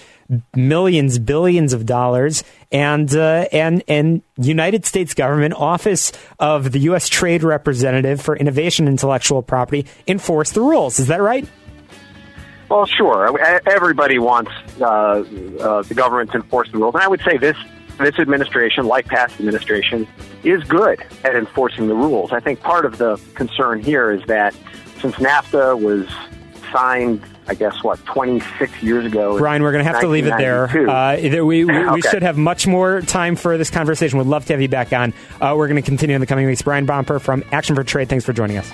millions, 0.54 1.18
billions 1.18 1.72
of 1.72 1.86
dollars, 1.86 2.44
and 2.70 3.14
uh, 3.16 3.46
and 3.50 3.82
and 3.88 4.20
United 4.36 4.84
States 4.84 5.14
government 5.14 5.54
office 5.54 6.12
of 6.38 6.70
the 6.72 6.80
U.S. 6.80 7.08
Trade 7.08 7.42
Representative 7.42 8.20
for 8.20 8.36
Innovation 8.36 8.88
Intellectual 8.88 9.42
Property 9.42 9.86
enforce 10.06 10.52
the 10.52 10.60
rules. 10.60 10.98
Is 10.98 11.06
that 11.06 11.22
right? 11.22 11.48
Well, 12.68 12.86
sure. 12.86 13.38
Everybody 13.68 14.18
wants 14.18 14.50
uh, 14.80 14.84
uh, 14.84 15.82
the 15.82 15.94
government 15.94 16.32
to 16.32 16.38
enforce 16.38 16.70
the 16.70 16.78
rules, 16.78 16.94
and 16.94 17.02
I 17.02 17.08
would 17.08 17.22
say 17.22 17.38
this 17.38 17.56
this 17.98 18.18
administration, 18.20 18.86
like 18.86 19.06
past 19.06 19.40
administrations, 19.40 20.06
is 20.44 20.62
good 20.64 21.04
at 21.24 21.34
enforcing 21.34 21.88
the 21.88 21.94
rules. 21.94 22.30
I 22.32 22.38
think 22.38 22.60
part 22.60 22.84
of 22.84 22.98
the 22.98 23.20
concern 23.34 23.82
here 23.82 24.12
is 24.12 24.24
that 24.26 24.54
since 25.00 25.16
NAFTA 25.16 25.80
was 25.80 26.06
signed 26.70 27.24
I 27.48 27.54
guess 27.54 27.82
what 27.82 28.04
26 28.04 28.82
years 28.82 29.06
ago. 29.06 29.38
Brian, 29.38 29.62
we're 29.62 29.72
going 29.72 29.82
to 29.82 29.90
have 29.90 30.02
to 30.02 30.08
leave 30.08 30.26
it 30.26 30.36
there. 30.36 30.68
Uh, 30.68 31.16
we, 31.18 31.64
we, 31.64 31.64
okay. 31.70 31.94
we, 31.94 32.02
should 32.02 32.22
have 32.22 32.36
much 32.36 32.66
more 32.66 33.00
time 33.00 33.36
for 33.36 33.56
this 33.56 33.70
conversation. 33.70 34.18
We'd 34.18 34.28
love 34.28 34.44
to 34.46 34.52
have 34.52 34.60
you 34.60 34.68
back 34.68 34.92
on. 34.92 35.14
Uh, 35.40 35.54
we're 35.56 35.66
going 35.66 35.82
to 35.82 35.86
continue 35.86 36.14
in 36.14 36.20
the 36.20 36.26
coming 36.26 36.46
weeks. 36.46 36.60
Brian 36.60 36.86
Pomper 36.86 37.18
from 37.18 37.42
Action 37.50 37.74
for 37.74 37.84
Trade. 37.84 38.10
Thanks 38.10 38.26
for 38.26 38.34
joining 38.34 38.58
us. 38.58 38.70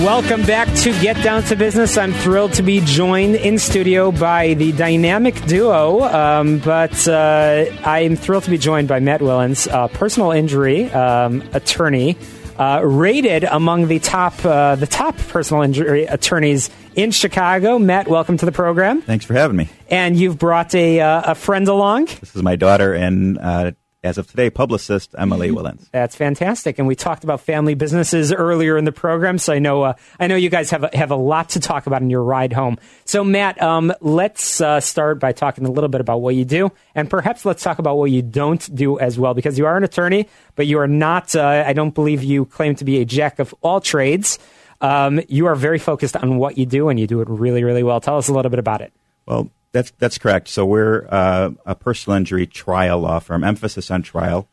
Welcome 0.00 0.46
back 0.46 0.74
to 0.76 0.98
Get 1.02 1.22
Down 1.22 1.42
to 1.42 1.56
Business. 1.56 1.98
I'm 1.98 2.14
thrilled 2.14 2.54
to 2.54 2.62
be 2.62 2.80
joined 2.80 3.34
in 3.34 3.58
studio 3.58 4.10
by 4.10 4.54
the 4.54 4.72
dynamic 4.72 5.34
duo, 5.44 6.00
um, 6.04 6.58
but 6.60 7.06
uh, 7.06 7.66
I'm 7.84 8.16
thrilled 8.16 8.44
to 8.44 8.50
be 8.50 8.56
joined 8.56 8.88
by 8.88 8.98
Matt 9.00 9.20
Willens, 9.20 9.70
uh, 9.70 9.88
personal 9.88 10.30
injury 10.30 10.90
um, 10.92 11.42
attorney, 11.52 12.16
uh, 12.58 12.80
rated 12.82 13.44
among 13.44 13.88
the 13.88 13.98
top 13.98 14.42
uh, 14.42 14.74
the 14.76 14.86
top 14.86 15.18
personal 15.18 15.62
injury 15.62 16.06
attorneys 16.06 16.70
in 16.94 17.10
Chicago. 17.10 17.78
Matt, 17.78 18.08
welcome 18.08 18.38
to 18.38 18.46
the 18.46 18.52
program. 18.52 19.02
Thanks 19.02 19.26
for 19.26 19.34
having 19.34 19.58
me. 19.58 19.68
And 19.90 20.18
you've 20.18 20.38
brought 20.38 20.74
a 20.74 20.98
uh, 21.00 21.32
a 21.32 21.34
friend 21.34 21.68
along. 21.68 22.06
This 22.06 22.34
is 22.34 22.42
my 22.42 22.56
daughter 22.56 22.94
and 22.94 23.36
uh, 23.36 23.72
as 24.02 24.16
of 24.16 24.26
today, 24.26 24.48
publicist 24.48 25.14
Emily 25.18 25.48
mm-hmm. 25.48 25.58
Willens. 25.58 25.90
That's 25.90 26.16
fantastic. 26.16 26.78
And 26.78 26.88
we 26.88 26.94
talked 26.94 27.24
about 27.24 27.40
family 27.40 27.74
businesses 27.74 28.32
earlier 28.32 28.78
in 28.78 28.84
the 28.84 28.92
program, 28.92 29.38
so 29.38 29.52
I 29.52 29.58
know 29.58 29.82
uh, 29.82 29.92
I 30.18 30.26
know 30.26 30.36
you 30.36 30.48
guys 30.48 30.70
have 30.70 30.84
a, 30.84 30.96
have 30.96 31.10
a 31.10 31.16
lot 31.16 31.50
to 31.50 31.60
talk 31.60 31.86
about 31.86 32.00
in 32.00 32.10
your 32.10 32.22
ride 32.22 32.52
home. 32.52 32.78
So, 33.04 33.22
Matt, 33.22 33.60
um, 33.60 33.92
let's 34.00 34.60
uh, 34.60 34.80
start 34.80 35.20
by 35.20 35.32
talking 35.32 35.66
a 35.66 35.70
little 35.70 35.88
bit 35.88 36.00
about 36.00 36.22
what 36.22 36.34
you 36.34 36.44
do, 36.44 36.72
and 36.94 37.10
perhaps 37.10 37.44
let's 37.44 37.62
talk 37.62 37.78
about 37.78 37.96
what 37.96 38.10
you 38.10 38.22
don't 38.22 38.74
do 38.74 38.98
as 38.98 39.18
well, 39.18 39.34
because 39.34 39.58
you 39.58 39.66
are 39.66 39.76
an 39.76 39.84
attorney, 39.84 40.28
but 40.54 40.66
you 40.66 40.78
are 40.78 40.88
not. 40.88 41.34
Uh, 41.36 41.64
I 41.66 41.72
don't 41.72 41.94
believe 41.94 42.22
you 42.22 42.46
claim 42.46 42.74
to 42.76 42.84
be 42.84 43.00
a 43.00 43.04
jack 43.04 43.38
of 43.38 43.54
all 43.60 43.80
trades. 43.80 44.38
Um, 44.80 45.20
you 45.28 45.44
are 45.46 45.54
very 45.54 45.78
focused 45.78 46.16
on 46.16 46.38
what 46.38 46.56
you 46.56 46.64
do, 46.64 46.88
and 46.88 46.98
you 46.98 47.06
do 47.06 47.20
it 47.20 47.28
really, 47.28 47.64
really 47.64 47.82
well. 47.82 48.00
Tell 48.00 48.16
us 48.16 48.28
a 48.28 48.32
little 48.32 48.50
bit 48.50 48.58
about 48.58 48.80
it. 48.80 48.94
Well, 49.26 49.50
that's 49.72 49.92
that's 49.98 50.18
correct. 50.18 50.48
So 50.48 50.66
we're 50.66 51.06
uh, 51.10 51.50
a 51.64 51.74
personal 51.74 52.16
injury 52.16 52.46
trial 52.46 53.00
law 53.00 53.18
firm, 53.18 53.44
emphasis 53.44 53.90
on 53.90 54.02
trial, 54.02 54.48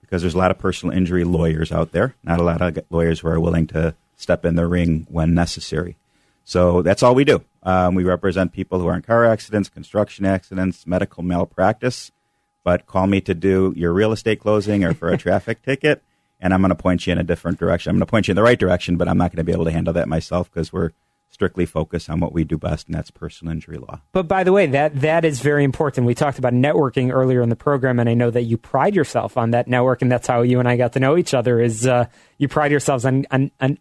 because 0.00 0.22
there's 0.22 0.34
a 0.34 0.38
lot 0.38 0.50
of 0.50 0.58
personal 0.58 0.96
injury 0.96 1.24
lawyers 1.24 1.72
out 1.72 1.92
there. 1.92 2.14
Not 2.22 2.40
a 2.40 2.44
lot 2.44 2.60
of 2.62 2.78
lawyers 2.90 3.20
who 3.20 3.28
are 3.28 3.40
willing 3.40 3.66
to 3.68 3.94
step 4.16 4.44
in 4.44 4.54
the 4.54 4.66
ring 4.66 5.06
when 5.10 5.34
necessary. 5.34 5.96
So 6.44 6.82
that's 6.82 7.02
all 7.02 7.14
we 7.14 7.24
do. 7.24 7.44
Um, 7.62 7.94
we 7.94 8.04
represent 8.04 8.52
people 8.52 8.80
who 8.80 8.86
are 8.86 8.96
in 8.96 9.02
car 9.02 9.24
accidents, 9.24 9.68
construction 9.68 10.24
accidents, 10.24 10.86
medical 10.86 11.22
malpractice. 11.22 12.10
But 12.64 12.86
call 12.86 13.06
me 13.06 13.20
to 13.22 13.34
do 13.34 13.72
your 13.76 13.92
real 13.92 14.12
estate 14.12 14.40
closing 14.40 14.84
or 14.84 14.94
for 14.94 15.08
a 15.08 15.18
traffic 15.18 15.62
ticket, 15.62 16.02
and 16.40 16.54
I'm 16.54 16.60
going 16.60 16.70
to 16.70 16.76
point 16.76 17.06
you 17.06 17.12
in 17.12 17.18
a 17.18 17.24
different 17.24 17.58
direction. 17.58 17.90
I'm 17.90 17.96
going 17.96 18.06
to 18.06 18.10
point 18.10 18.28
you 18.28 18.32
in 18.32 18.36
the 18.36 18.42
right 18.42 18.58
direction, 18.58 18.96
but 18.96 19.08
I'm 19.08 19.18
not 19.18 19.30
going 19.30 19.38
to 19.38 19.44
be 19.44 19.52
able 19.52 19.64
to 19.64 19.72
handle 19.72 19.94
that 19.94 20.08
myself 20.08 20.50
because 20.50 20.72
we're 20.72 20.90
strictly 21.32 21.66
focused 21.66 22.10
on 22.10 22.20
what 22.20 22.32
we 22.32 22.44
do 22.44 22.58
best, 22.58 22.86
and 22.86 22.94
that's 22.94 23.10
personal 23.10 23.52
injury 23.52 23.78
law. 23.78 24.00
But 24.12 24.28
by 24.28 24.44
the 24.44 24.52
way, 24.52 24.66
that 24.66 25.00
that 25.00 25.24
is 25.24 25.40
very 25.40 25.64
important. 25.64 26.06
We 26.06 26.14
talked 26.14 26.38
about 26.38 26.52
networking 26.52 27.10
earlier 27.10 27.40
in 27.42 27.48
the 27.48 27.56
program, 27.56 27.98
and 27.98 28.08
I 28.08 28.14
know 28.14 28.30
that 28.30 28.42
you 28.42 28.58
pride 28.58 28.94
yourself 28.94 29.36
on 29.36 29.50
that 29.52 29.66
network, 29.66 30.02
and 30.02 30.12
that's 30.12 30.26
how 30.26 30.42
you 30.42 30.60
and 30.60 30.68
I 30.68 30.76
got 30.76 30.92
to 30.92 31.00
know 31.00 31.16
each 31.16 31.34
other. 31.34 31.60
Is 31.60 31.86
uh, 31.86 32.06
you 32.38 32.48
pride 32.48 32.70
yourselves 32.70 33.04
on, 33.04 33.26
on, 33.30 33.50
on 33.60 33.78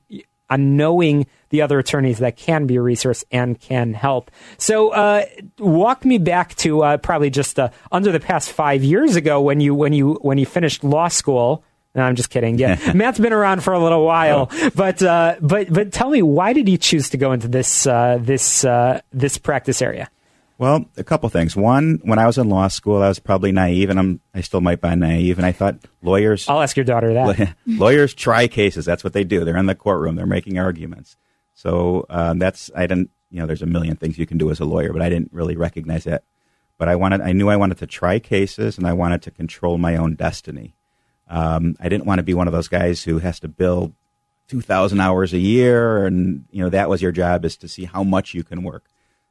on 0.51 0.75
knowing 0.75 1.25
the 1.49 1.61
other 1.61 1.79
attorneys 1.79 2.19
that 2.19 2.35
can 2.35 2.67
be 2.67 2.75
a 2.75 2.81
resource 2.81 3.23
and 3.31 3.59
can 3.59 3.93
help. 3.93 4.29
So, 4.57 4.89
uh, 4.89 5.25
walk 5.57 6.05
me 6.05 6.17
back 6.17 6.55
to 6.55 6.83
uh, 6.83 6.97
probably 6.97 7.29
just 7.29 7.57
uh, 7.57 7.69
under 7.91 8.11
the 8.11 8.19
past 8.19 8.51
five 8.51 8.83
years 8.83 9.15
ago 9.15 9.41
when 9.41 9.61
you 9.61 9.73
when 9.73 9.93
you 9.93 10.19
when 10.21 10.37
you 10.37 10.45
finished 10.45 10.83
law 10.83 11.07
school. 11.07 11.63
No, 11.93 12.03
I'm 12.03 12.15
just 12.15 12.29
kidding. 12.29 12.57
Yeah, 12.57 12.91
Matt's 12.95 13.19
been 13.19 13.33
around 13.33 13.63
for 13.63 13.73
a 13.73 13.79
little 13.79 14.05
while, 14.05 14.49
oh. 14.51 14.69
but 14.75 15.01
uh, 15.01 15.35
but 15.41 15.71
but 15.71 15.91
tell 15.91 16.09
me, 16.09 16.21
why 16.21 16.53
did 16.53 16.69
you 16.69 16.77
choose 16.77 17.09
to 17.09 17.17
go 17.17 17.33
into 17.33 17.47
this 17.47 17.85
uh, 17.85 18.17
this 18.21 18.63
uh, 18.63 19.01
this 19.11 19.37
practice 19.37 19.81
area? 19.81 20.09
Well, 20.57 20.85
a 20.95 21.03
couple 21.03 21.27
things. 21.29 21.55
One, 21.55 21.99
when 22.03 22.19
I 22.19 22.27
was 22.27 22.37
in 22.37 22.47
law 22.47 22.67
school, 22.67 23.01
I 23.01 23.07
was 23.07 23.17
probably 23.17 23.51
naive, 23.51 23.89
and 23.89 23.99
I'm 23.99 24.21
I 24.33 24.41
still 24.41 24.61
might 24.61 24.79
be 24.79 24.95
naive, 24.95 25.37
and 25.37 25.45
I 25.45 25.51
thought 25.51 25.79
lawyers. 26.01 26.47
I'll 26.47 26.61
ask 26.61 26.77
your 26.77 26.83
daughter 26.83 27.13
that. 27.13 27.55
lawyers 27.65 28.13
try 28.13 28.47
cases. 28.47 28.85
That's 28.85 29.03
what 29.03 29.13
they 29.13 29.23
do. 29.23 29.43
They're 29.43 29.57
in 29.57 29.65
the 29.65 29.75
courtroom. 29.75 30.15
They're 30.15 30.25
making 30.25 30.59
arguments. 30.59 31.17
So 31.55 32.05
um, 32.09 32.39
that's 32.39 32.71
I 32.75 32.87
didn't. 32.87 33.09
You 33.31 33.39
know, 33.39 33.47
there's 33.47 33.63
a 33.63 33.65
million 33.65 33.95
things 33.95 34.17
you 34.17 34.27
can 34.27 34.37
do 34.37 34.51
as 34.51 34.59
a 34.59 34.65
lawyer, 34.65 34.93
but 34.93 35.01
I 35.01 35.09
didn't 35.09 35.33
really 35.33 35.55
recognize 35.55 36.03
that. 36.03 36.23
But 36.77 36.87
I 36.87 36.95
wanted. 36.95 37.21
I 37.21 37.33
knew 37.33 37.49
I 37.49 37.57
wanted 37.57 37.79
to 37.79 37.87
try 37.87 38.19
cases, 38.19 38.77
and 38.77 38.87
I 38.87 38.93
wanted 38.93 39.23
to 39.23 39.31
control 39.31 39.77
my 39.77 39.97
own 39.97 40.13
destiny. 40.13 40.75
Um, 41.31 41.77
I 41.79 41.87
didn't 41.87 42.05
want 42.05 42.19
to 42.19 42.23
be 42.23 42.33
one 42.33 42.47
of 42.47 42.53
those 42.53 42.67
guys 42.67 43.03
who 43.03 43.19
has 43.19 43.39
to 43.39 43.47
build 43.47 43.93
two 44.49 44.59
thousand 44.59 44.99
hours 44.99 45.31
a 45.31 45.39
year, 45.39 46.05
and 46.05 46.43
you 46.51 46.61
know 46.61 46.69
that 46.69 46.89
was 46.89 47.01
your 47.01 47.13
job 47.13 47.45
is 47.45 47.55
to 47.57 47.69
see 47.69 47.85
how 47.85 48.03
much 48.03 48.33
you 48.33 48.43
can 48.43 48.63
work. 48.63 48.83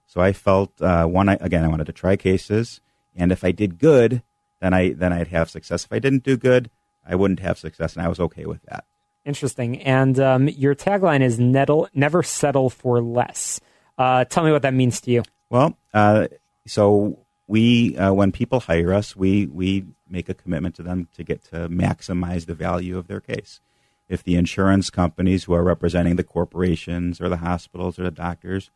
So 0.07 0.21
I 0.23 0.33
felt 0.33 0.81
uh, 0.81 1.05
one 1.05 1.29
again. 1.29 1.63
I 1.63 1.69
wanted 1.69 1.87
to 1.87 1.93
try 1.93 2.17
cases, 2.17 2.81
and 3.15 3.31
if 3.31 3.45
I 3.45 3.53
did 3.53 3.79
good, 3.79 4.23
then 4.61 4.73
I 4.73 4.95
then 4.95 5.13
I'd 5.13 5.29
have 5.29 5.51
success. 5.51 5.85
If 5.85 5.93
I 5.93 5.99
didn't 5.99 6.25
do 6.25 6.39
good, 6.39 6.71
I 7.07 7.15
wouldn't 7.17 7.41
have 7.41 7.59
success, 7.59 7.95
and 7.95 8.03
I 8.03 8.09
was 8.09 8.19
okay 8.19 8.47
with 8.47 8.63
that. 8.63 8.85
Interesting. 9.27 9.83
And 9.83 10.19
um, 10.19 10.49
your 10.49 10.75
tagline 10.75 11.21
is 11.21 11.39
"Nettle 11.39 11.87
"Never 11.93 12.23
settle 12.23 12.71
for 12.71 13.03
less." 13.03 13.61
Uh, 13.99 14.25
tell 14.25 14.43
me 14.43 14.53
what 14.53 14.63
that 14.63 14.73
means 14.73 15.03
to 15.03 15.11
you. 15.11 15.23
Well, 15.51 15.77
uh, 15.93 16.29
so 16.67 17.19
we 17.47 17.97
uh, 17.99 18.15
when 18.15 18.33
people 18.33 18.61
hire 18.61 18.95
us, 18.95 19.15
we 19.15 19.47
we 19.47 19.85
make 20.11 20.29
a 20.29 20.35
commitment 20.35 20.75
to 20.77 20.83
them 20.83 21.09
to 21.15 21.25
get 21.25 21.45
to 21.45 21.69
maximize 21.69 22.47
the 22.47 22.55
value 22.55 22.99
of 22.99 23.07
their 23.07 23.21
case. 23.21 23.61
If 24.09 24.25
the 24.25 24.35
insurance 24.35 24.91
companies 24.91 25.45
who 25.45 25.55
are 25.55 25.63
representing 25.63 26.17
the 26.17 26.25
corporations 26.25 27.21
or 27.21 27.29
the 27.29 27.37
hospitals 27.39 27.99
or 27.99 28.03
the 28.03 28.11
doctors 28.11 28.71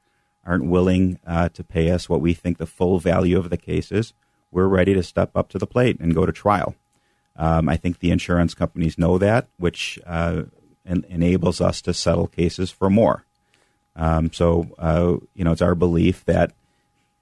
aren't 0.44 0.66
willing 0.66 1.18
uh, 1.26 1.48
to 1.50 1.64
pay 1.64 1.90
us 1.90 2.08
what 2.08 2.20
we 2.20 2.34
think 2.34 2.58
the 2.58 2.66
full 2.66 2.98
value 2.98 3.38
of 3.38 3.50
the 3.50 3.56
case 3.56 3.90
is, 3.90 4.12
we're 4.50 4.68
ready 4.68 4.94
to 4.94 5.02
step 5.02 5.36
up 5.36 5.48
to 5.48 5.58
the 5.58 5.66
plate 5.66 5.98
and 5.98 6.14
go 6.14 6.24
to 6.24 6.32
trial. 6.32 6.76
Um, 7.36 7.68
I 7.68 7.76
think 7.76 7.98
the 7.98 8.12
insurance 8.12 8.54
companies 8.54 8.96
know 8.96 9.18
that, 9.18 9.48
which 9.56 9.98
uh, 10.06 10.44
en- 10.86 11.04
enables 11.08 11.60
us 11.60 11.82
to 11.82 11.92
settle 11.92 12.28
cases 12.28 12.70
for 12.70 12.88
more. 12.88 13.24
Um, 13.96 14.32
so, 14.32 14.68
uh, 14.78 15.16
you 15.34 15.44
know, 15.44 15.52
it's 15.52 15.62
our 15.62 15.74
belief 15.74 16.24
that 16.26 16.52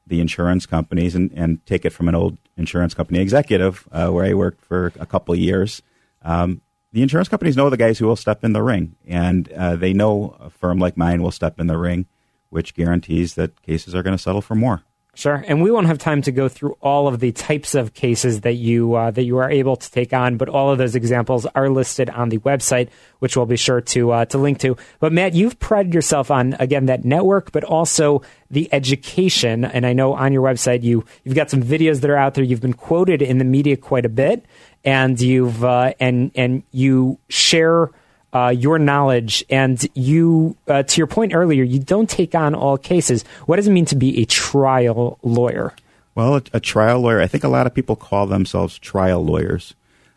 the 0.06 0.20
insurance 0.20 0.66
companies, 0.66 1.14
and, 1.14 1.32
and 1.34 1.64
take 1.64 1.84
it 1.84 1.92
from 1.94 2.08
an 2.08 2.14
old 2.14 2.36
insurance 2.56 2.94
company 2.94 3.20
executive 3.20 3.88
uh, 3.92 4.08
where 4.08 4.24
I 4.24 4.34
worked 4.34 4.64
for 4.64 4.92
a 4.98 5.06
couple 5.06 5.34
of 5.34 5.40
years, 5.40 5.82
um, 6.22 6.60
the 6.92 7.02
insurance 7.02 7.28
companies 7.28 7.56
know 7.56 7.70
the 7.70 7.76
guys 7.76 7.98
who 7.98 8.06
will 8.06 8.16
step 8.16 8.44
in 8.44 8.52
the 8.52 8.62
ring, 8.62 8.96
and 9.06 9.50
uh, 9.52 9.76
they 9.76 9.92
know 9.92 10.36
a 10.40 10.50
firm 10.50 10.78
like 10.78 10.96
mine 10.96 11.22
will 11.22 11.30
step 11.30 11.58
in 11.58 11.66
the 11.66 11.78
ring 11.78 12.06
which 12.52 12.74
guarantees 12.74 13.34
that 13.34 13.62
cases 13.62 13.94
are 13.94 14.02
going 14.02 14.14
to 14.14 14.22
settle 14.22 14.42
for 14.42 14.54
more. 14.54 14.82
Sure, 15.14 15.44
and 15.46 15.60
we 15.60 15.70
won't 15.70 15.88
have 15.88 15.98
time 15.98 16.22
to 16.22 16.32
go 16.32 16.48
through 16.48 16.74
all 16.80 17.06
of 17.06 17.20
the 17.20 17.32
types 17.32 17.74
of 17.74 17.92
cases 17.92 18.40
that 18.40 18.54
you 18.54 18.94
uh, 18.94 19.10
that 19.10 19.24
you 19.24 19.36
are 19.36 19.50
able 19.50 19.76
to 19.76 19.90
take 19.90 20.14
on, 20.14 20.38
but 20.38 20.48
all 20.48 20.70
of 20.70 20.78
those 20.78 20.94
examples 20.94 21.44
are 21.54 21.68
listed 21.68 22.08
on 22.08 22.30
the 22.30 22.38
website, 22.38 22.88
which 23.18 23.36
we'll 23.36 23.44
be 23.44 23.58
sure 23.58 23.82
to 23.82 24.10
uh, 24.10 24.24
to 24.24 24.38
link 24.38 24.58
to. 24.60 24.74
But 25.00 25.12
Matt, 25.12 25.34
you've 25.34 25.58
prided 25.58 25.92
yourself 25.92 26.30
on 26.30 26.54
again 26.58 26.86
that 26.86 27.04
network, 27.04 27.52
but 27.52 27.62
also 27.62 28.22
the 28.50 28.72
education. 28.72 29.66
And 29.66 29.84
I 29.84 29.92
know 29.92 30.14
on 30.14 30.32
your 30.32 30.42
website 30.42 30.82
you 30.82 31.04
you've 31.24 31.34
got 31.34 31.50
some 31.50 31.62
videos 31.62 32.00
that 32.00 32.08
are 32.08 32.16
out 32.16 32.32
there. 32.32 32.42
You've 32.42 32.62
been 32.62 32.72
quoted 32.72 33.20
in 33.20 33.36
the 33.36 33.44
media 33.44 33.76
quite 33.76 34.06
a 34.06 34.08
bit, 34.08 34.46
and 34.82 35.20
you've 35.20 35.62
uh, 35.62 35.92
and 36.00 36.30
and 36.34 36.62
you 36.70 37.18
share 37.28 37.90
uh, 38.32 38.48
your 38.48 38.78
knowledge 38.78 39.44
and 39.50 39.86
you, 39.94 40.56
uh, 40.68 40.82
to 40.82 41.00
your 41.00 41.06
point 41.06 41.34
earlier, 41.34 41.62
you 41.62 41.78
don't 41.78 42.08
take 42.08 42.34
on 42.34 42.54
all 42.54 42.78
cases. 42.78 43.24
What 43.46 43.56
does 43.56 43.66
it 43.66 43.72
mean 43.72 43.84
to 43.86 43.96
be 43.96 44.22
a 44.22 44.24
trial 44.24 45.18
lawyer? 45.22 45.74
Well, 46.14 46.36
a, 46.36 46.42
a 46.54 46.60
trial 46.60 47.00
lawyer, 47.00 47.20
I 47.20 47.26
think 47.26 47.44
a 47.44 47.48
lot 47.48 47.66
of 47.66 47.74
people 47.74 47.96
call 47.96 48.26
themselves 48.26 48.78
trial 48.78 49.24
lawyers. 49.24 49.74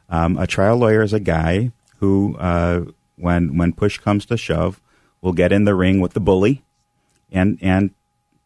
Um, 0.10 0.38
a 0.38 0.48
trial 0.48 0.78
lawyer 0.78 1.02
is 1.02 1.14
a 1.14 1.20
guy 1.20 1.72
who, 2.00 2.36
uh, 2.38 2.86
when 3.18 3.58
when 3.58 3.74
push 3.74 3.98
comes 3.98 4.26
to 4.28 4.38
shove, 4.38 4.82
will 5.22 5.34
get 5.34 5.52
in 5.52 5.64
the 5.64 5.74
ring 5.74 6.00
with 6.00 6.14
the 6.14 6.20
bully, 6.20 6.64
and 7.32 7.58
and 7.62 7.92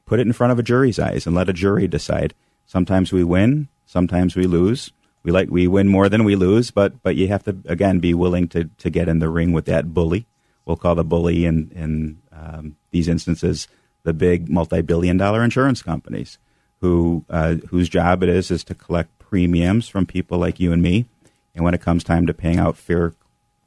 put 0.05 0.19
it 0.19 0.27
in 0.27 0.33
front 0.33 0.51
of 0.51 0.59
a 0.59 0.63
jury's 0.63 0.99
eyes 0.99 1.25
and 1.25 1.35
let 1.35 1.49
a 1.49 1.53
jury 1.53 1.87
decide. 1.87 2.33
Sometimes 2.65 3.11
we 3.11 3.23
win, 3.23 3.67
sometimes 3.85 4.35
we 4.35 4.45
lose 4.45 4.91
we 5.23 5.31
like 5.31 5.49
we 5.49 5.67
win 5.67 5.87
more 5.87 6.09
than 6.09 6.23
we 6.23 6.35
lose, 6.35 6.71
but 6.71 7.01
but 7.03 7.15
you 7.15 7.27
have 7.27 7.43
to 7.43 7.57
again 7.65 7.99
be 7.99 8.13
willing 8.13 8.47
to 8.49 8.65
to 8.65 8.89
get 8.89 9.09
in 9.09 9.19
the 9.19 9.29
ring 9.29 9.51
with 9.51 9.65
that 9.65 9.93
bully. 9.93 10.27
We'll 10.65 10.77
call 10.77 10.95
the 10.95 11.03
bully 11.03 11.45
in 11.45 11.71
in 11.75 12.21
um, 12.31 12.77
these 12.91 13.07
instances 13.07 13.67
the 14.03 14.13
big 14.13 14.49
multi-billion 14.49 15.17
dollar 15.17 15.43
insurance 15.43 15.81
companies 15.81 16.37
who 16.81 17.25
uh, 17.29 17.55
whose 17.69 17.89
job 17.89 18.23
it 18.23 18.29
is 18.29 18.49
is 18.49 18.63
to 18.65 18.75
collect 18.75 19.17
premiums 19.19 19.87
from 19.87 20.05
people 20.05 20.37
like 20.37 20.59
you 20.59 20.71
and 20.71 20.81
me, 20.81 21.05
and 21.53 21.65
when 21.65 21.73
it 21.73 21.81
comes 21.81 22.03
time 22.03 22.25
to 22.27 22.33
paying 22.33 22.59
out 22.59 22.77
fair 22.77 23.13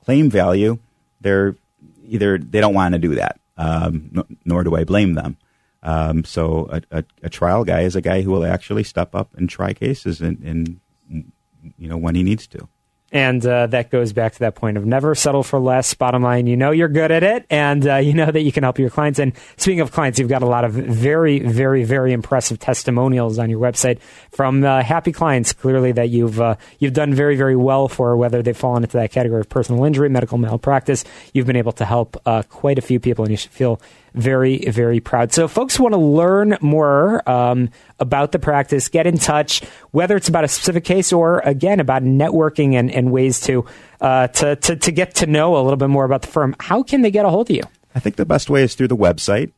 claim 0.04 0.30
value, 0.30 0.78
they're 1.20 1.56
either 2.04 2.38
they 2.38 2.60
don't 2.60 2.74
want 2.74 2.94
to 2.94 2.98
do 2.98 3.14
that, 3.14 3.38
um, 3.56 4.10
n- 4.16 4.38
nor 4.44 4.64
do 4.64 4.74
I 4.74 4.84
blame 4.84 5.14
them. 5.14 5.36
Um, 5.82 6.24
so 6.24 6.68
a, 6.70 6.98
a, 6.98 7.04
a, 7.24 7.28
trial 7.28 7.64
guy 7.64 7.80
is 7.80 7.96
a 7.96 8.00
guy 8.00 8.22
who 8.22 8.30
will 8.30 8.44
actually 8.44 8.84
step 8.84 9.16
up 9.16 9.34
and 9.34 9.50
try 9.50 9.72
cases 9.72 10.20
and, 10.20 10.38
and 10.44 11.32
you 11.78 11.88
know 11.88 11.96
when 11.96 12.14
he 12.14 12.22
needs 12.22 12.46
to. 12.48 12.68
And 13.14 13.44
uh, 13.44 13.66
that 13.66 13.90
goes 13.90 14.14
back 14.14 14.32
to 14.32 14.38
that 14.38 14.54
point 14.54 14.78
of 14.78 14.86
never 14.86 15.14
settle 15.14 15.42
for 15.42 15.58
less. 15.58 15.92
Bottom 15.92 16.22
line, 16.22 16.46
you 16.46 16.56
know 16.56 16.70
you're 16.70 16.88
good 16.88 17.10
at 17.10 17.22
it, 17.22 17.44
and 17.50 17.86
uh, 17.86 17.96
you 17.96 18.14
know 18.14 18.30
that 18.30 18.40
you 18.40 18.50
can 18.50 18.62
help 18.62 18.78
your 18.78 18.88
clients. 18.88 19.18
And 19.18 19.34
speaking 19.58 19.80
of 19.80 19.92
clients, 19.92 20.18
you've 20.18 20.30
got 20.30 20.42
a 20.42 20.46
lot 20.46 20.64
of 20.64 20.72
very, 20.72 21.38
very, 21.40 21.84
very 21.84 22.14
impressive 22.14 22.58
testimonials 22.58 23.38
on 23.38 23.50
your 23.50 23.60
website 23.60 24.00
from 24.30 24.64
uh, 24.64 24.82
happy 24.82 25.12
clients. 25.12 25.52
Clearly, 25.52 25.92
that 25.92 26.08
you've 26.08 26.40
uh, 26.40 26.56
you've 26.78 26.94
done 26.94 27.12
very, 27.12 27.36
very 27.36 27.56
well 27.56 27.86
for 27.86 28.16
whether 28.16 28.42
they've 28.42 28.56
fallen 28.56 28.82
into 28.82 28.96
that 28.96 29.10
category 29.10 29.40
of 29.40 29.48
personal 29.50 29.84
injury, 29.84 30.08
medical 30.08 30.38
malpractice. 30.38 31.04
You've 31.34 31.46
been 31.46 31.56
able 31.56 31.72
to 31.72 31.84
help 31.84 32.16
uh, 32.24 32.44
quite 32.48 32.78
a 32.78 32.82
few 32.82 32.98
people, 32.98 33.26
and 33.26 33.30
you 33.30 33.36
should 33.36 33.50
feel 33.50 33.78
very, 34.14 34.58
very 34.58 35.00
proud. 35.00 35.32
So, 35.32 35.48
folks 35.48 35.80
want 35.80 35.94
to 35.94 35.98
learn 35.98 36.56
more 36.60 37.28
um, 37.28 37.70
about 37.98 38.32
the 38.32 38.38
practice, 38.38 38.88
get 38.88 39.06
in 39.06 39.18
touch, 39.18 39.62
whether 39.90 40.16
it's 40.16 40.28
about 40.28 40.44
a 40.44 40.48
specific 40.48 40.84
case 40.84 41.12
or, 41.12 41.40
again, 41.40 41.80
about 41.80 42.02
networking 42.02 42.74
and, 42.74 42.90
and 42.90 43.10
ways 43.10 43.40
to, 43.42 43.64
uh, 44.00 44.28
to, 44.28 44.56
to, 44.56 44.76
to 44.76 44.92
get 44.92 45.16
to 45.16 45.26
know 45.26 45.56
a 45.56 45.62
little 45.62 45.76
bit 45.76 45.88
more 45.88 46.04
about 46.04 46.22
the 46.22 46.28
firm. 46.28 46.54
How 46.60 46.82
can 46.82 47.02
they 47.02 47.10
get 47.10 47.24
a 47.24 47.30
hold 47.30 47.50
of 47.50 47.56
you? 47.56 47.62
I 47.94 48.00
think 48.00 48.16
the 48.16 48.24
best 48.24 48.50
way 48.50 48.62
is 48.62 48.74
through 48.74 48.88
the 48.88 48.96
website, 48.96 49.52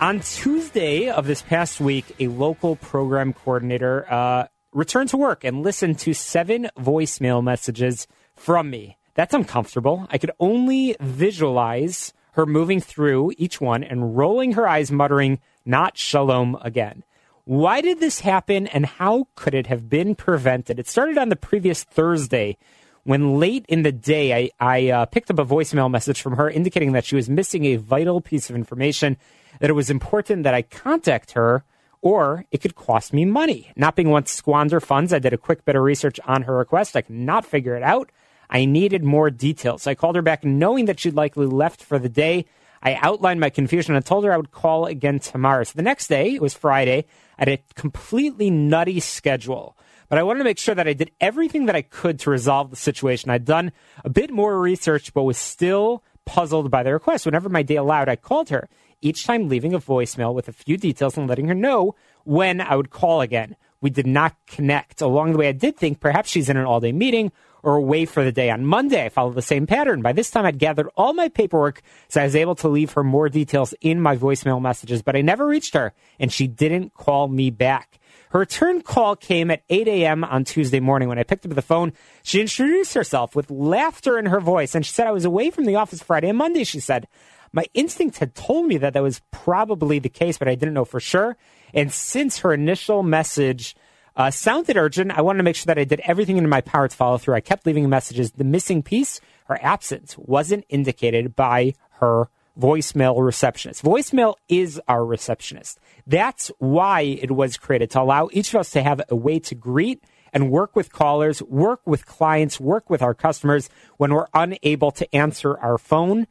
On 0.00 0.20
Tuesday 0.20 1.08
of 1.08 1.26
this 1.26 1.42
past 1.42 1.80
week, 1.80 2.14
a 2.18 2.28
local 2.28 2.76
program 2.76 3.32
coordinator 3.32 4.10
uh, 4.12 4.46
returned 4.72 5.08
to 5.10 5.16
work 5.16 5.42
and 5.42 5.62
listened 5.62 5.98
to 6.00 6.12
seven 6.12 6.68
voicemail 6.78 7.42
messages 7.42 8.06
from 8.34 8.68
me. 8.68 8.98
That's 9.14 9.34
uncomfortable. 9.34 10.06
I 10.10 10.18
could 10.18 10.32
only 10.38 10.96
visualize 11.00 12.12
her 12.32 12.46
moving 12.46 12.80
through 12.80 13.32
each 13.38 13.60
one 13.60 13.82
and 13.84 14.16
rolling 14.16 14.52
her 14.52 14.68
eyes, 14.68 14.92
muttering, 14.92 15.40
"Not 15.64 15.96
shalom 15.96 16.58
again." 16.62 17.04
Why 17.44 17.80
did 17.80 18.00
this 18.00 18.20
happen 18.20 18.66
and 18.66 18.86
how 18.86 19.28
could 19.34 19.54
it 19.54 19.66
have 19.66 19.88
been 19.88 20.14
prevented? 20.14 20.78
It 20.78 20.88
started 20.88 21.18
on 21.18 21.28
the 21.28 21.36
previous 21.36 21.84
Thursday 21.84 22.56
when 23.04 23.38
late 23.38 23.64
in 23.68 23.82
the 23.82 23.92
day 23.92 24.34
I, 24.34 24.50
I 24.60 24.90
uh, 24.90 25.06
picked 25.06 25.30
up 25.30 25.38
a 25.38 25.44
voicemail 25.44 25.90
message 25.90 26.20
from 26.20 26.36
her 26.36 26.50
indicating 26.50 26.92
that 26.92 27.04
she 27.04 27.16
was 27.16 27.30
missing 27.30 27.64
a 27.64 27.76
vital 27.76 28.20
piece 28.20 28.50
of 28.50 28.56
information, 28.56 29.16
that 29.58 29.70
it 29.70 29.74
was 29.74 29.90
important 29.90 30.44
that 30.44 30.54
I 30.54 30.62
contact 30.62 31.32
her 31.32 31.64
or 32.02 32.46
it 32.50 32.58
could 32.58 32.74
cost 32.74 33.12
me 33.12 33.24
money. 33.24 33.72
Not 33.76 33.96
being 33.96 34.10
one 34.10 34.24
to 34.24 34.32
squander 34.32 34.80
funds, 34.80 35.12
I 35.12 35.18
did 35.18 35.32
a 35.32 35.38
quick 35.38 35.64
bit 35.64 35.76
of 35.76 35.82
research 35.82 36.20
on 36.24 36.42
her 36.42 36.56
request. 36.56 36.96
I 36.96 37.02
could 37.02 37.16
not 37.16 37.44
figure 37.44 37.76
it 37.76 37.82
out. 37.82 38.10
I 38.48 38.64
needed 38.64 39.04
more 39.04 39.30
details. 39.30 39.86
I 39.86 39.94
called 39.94 40.16
her 40.16 40.22
back 40.22 40.44
knowing 40.44 40.86
that 40.86 40.98
she'd 40.98 41.14
likely 41.14 41.46
left 41.46 41.82
for 41.82 41.98
the 41.98 42.08
day. 42.08 42.46
I 42.82 42.94
outlined 42.94 43.40
my 43.40 43.50
confusion 43.50 43.94
and 43.94 44.04
told 44.04 44.24
her 44.24 44.32
I 44.32 44.36
would 44.36 44.52
call 44.52 44.86
again 44.86 45.18
tomorrow. 45.18 45.64
So 45.64 45.72
the 45.76 45.82
next 45.82 46.08
day, 46.08 46.34
it 46.34 46.42
was 46.42 46.54
Friday, 46.54 47.04
I 47.38 47.42
had 47.42 47.48
a 47.48 47.74
completely 47.74 48.50
nutty 48.50 49.00
schedule. 49.00 49.76
But 50.08 50.18
I 50.18 50.24
wanted 50.24 50.38
to 50.38 50.44
make 50.44 50.58
sure 50.58 50.74
that 50.74 50.88
I 50.88 50.92
did 50.92 51.12
everything 51.20 51.66
that 51.66 51.76
I 51.76 51.82
could 51.82 52.18
to 52.20 52.30
resolve 52.30 52.70
the 52.70 52.76
situation. 52.76 53.30
I'd 53.30 53.44
done 53.44 53.70
a 54.04 54.10
bit 54.10 54.30
more 54.32 54.58
research, 54.58 55.14
but 55.14 55.22
was 55.22 55.38
still 55.38 56.02
puzzled 56.24 56.70
by 56.70 56.82
the 56.82 56.92
request. 56.92 57.26
Whenever 57.26 57.48
my 57.48 57.62
day 57.62 57.76
allowed, 57.76 58.08
I 58.08 58.16
called 58.16 58.48
her, 58.48 58.68
each 59.00 59.24
time 59.24 59.48
leaving 59.48 59.72
a 59.72 59.78
voicemail 59.78 60.34
with 60.34 60.48
a 60.48 60.52
few 60.52 60.76
details 60.76 61.16
and 61.16 61.28
letting 61.28 61.48
her 61.48 61.54
know 61.54 61.94
when 62.24 62.60
I 62.60 62.76
would 62.76 62.90
call 62.90 63.20
again. 63.20 63.56
We 63.80 63.90
did 63.90 64.06
not 64.06 64.36
connect. 64.46 65.00
Along 65.00 65.32
the 65.32 65.38
way, 65.38 65.48
I 65.48 65.52
did 65.52 65.76
think 65.76 66.00
perhaps 66.00 66.28
she's 66.28 66.48
in 66.48 66.56
an 66.56 66.66
all 66.66 66.80
day 66.80 66.92
meeting 66.92 67.32
or 67.62 67.76
away 67.76 68.04
for 68.04 68.24
the 68.24 68.32
day. 68.32 68.50
On 68.50 68.64
Monday, 68.64 69.04
I 69.04 69.08
followed 69.08 69.34
the 69.34 69.42
same 69.42 69.66
pattern. 69.66 70.02
By 70.02 70.12
this 70.12 70.30
time, 70.30 70.46
I'd 70.46 70.58
gathered 70.58 70.88
all 70.96 71.12
my 71.12 71.28
paperwork, 71.28 71.82
so 72.08 72.20
I 72.20 72.24
was 72.24 72.36
able 72.36 72.54
to 72.56 72.68
leave 72.68 72.92
her 72.92 73.04
more 73.04 73.28
details 73.28 73.74
in 73.80 74.00
my 74.00 74.16
voicemail 74.16 74.60
messages, 74.60 75.02
but 75.02 75.16
I 75.16 75.20
never 75.20 75.46
reached 75.46 75.74
her, 75.74 75.92
and 76.18 76.32
she 76.32 76.46
didn't 76.46 76.94
call 76.94 77.28
me 77.28 77.50
back. 77.50 77.98
Her 78.30 78.40
return 78.40 78.82
call 78.82 79.16
came 79.16 79.50
at 79.50 79.62
8 79.68 79.88
a.m. 79.88 80.22
on 80.24 80.44
Tuesday 80.44 80.80
morning. 80.80 81.08
When 81.08 81.18
I 81.18 81.24
picked 81.24 81.44
up 81.44 81.54
the 81.54 81.62
phone, 81.62 81.92
she 82.22 82.40
introduced 82.40 82.94
herself 82.94 83.34
with 83.34 83.50
laughter 83.50 84.18
in 84.18 84.26
her 84.26 84.40
voice, 84.40 84.74
and 84.74 84.86
she 84.86 84.92
said 84.92 85.06
I 85.06 85.12
was 85.12 85.24
away 85.24 85.50
from 85.50 85.64
the 85.64 85.76
office 85.76 86.02
Friday 86.02 86.28
and 86.28 86.38
Monday, 86.38 86.64
she 86.64 86.80
said. 86.80 87.08
My 87.52 87.64
instinct 87.74 88.18
had 88.18 88.36
told 88.36 88.66
me 88.66 88.76
that 88.78 88.92
that 88.92 89.02
was 89.02 89.22
probably 89.32 89.98
the 89.98 90.08
case, 90.08 90.38
but 90.38 90.46
I 90.46 90.54
didn't 90.54 90.74
know 90.74 90.84
for 90.84 91.00
sure. 91.00 91.36
And 91.74 91.92
since 91.92 92.38
her 92.38 92.52
initial 92.52 93.02
message 93.02 93.74
uh, 94.20 94.30
sounded 94.30 94.76
urgent. 94.76 95.16
I 95.16 95.22
wanted 95.22 95.38
to 95.38 95.44
make 95.44 95.56
sure 95.56 95.64
that 95.66 95.78
I 95.78 95.84
did 95.84 96.00
everything 96.00 96.36
in 96.36 96.46
my 96.46 96.60
power 96.60 96.86
to 96.88 96.94
follow 96.94 97.16
through. 97.16 97.36
I 97.36 97.40
kept 97.40 97.64
leaving 97.64 97.88
messages. 97.88 98.32
The 98.32 98.44
missing 98.44 98.82
piece, 98.82 99.18
her 99.46 99.58
absence, 99.62 100.14
wasn't 100.18 100.66
indicated 100.68 101.34
by 101.34 101.72
her 102.00 102.28
voicemail 102.58 103.24
receptionist. 103.24 103.82
Voicemail 103.82 104.34
is 104.46 104.78
our 104.86 105.06
receptionist. 105.06 105.80
That's 106.06 106.52
why 106.58 107.00
it 107.00 107.30
was 107.30 107.56
created 107.56 107.90
to 107.92 108.02
allow 108.02 108.28
each 108.32 108.52
of 108.52 108.60
us 108.60 108.70
to 108.72 108.82
have 108.82 109.00
a 109.08 109.16
way 109.16 109.38
to 109.38 109.54
greet 109.54 110.04
and 110.34 110.50
work 110.50 110.76
with 110.76 110.92
callers, 110.92 111.42
work 111.42 111.80
with 111.86 112.04
clients, 112.04 112.60
work 112.60 112.90
with 112.90 113.00
our 113.00 113.14
customers 113.14 113.70
when 113.96 114.12
we're 114.12 114.28
unable 114.34 114.90
to 114.90 115.14
answer 115.16 115.56
our 115.58 115.78
phone 115.78 116.26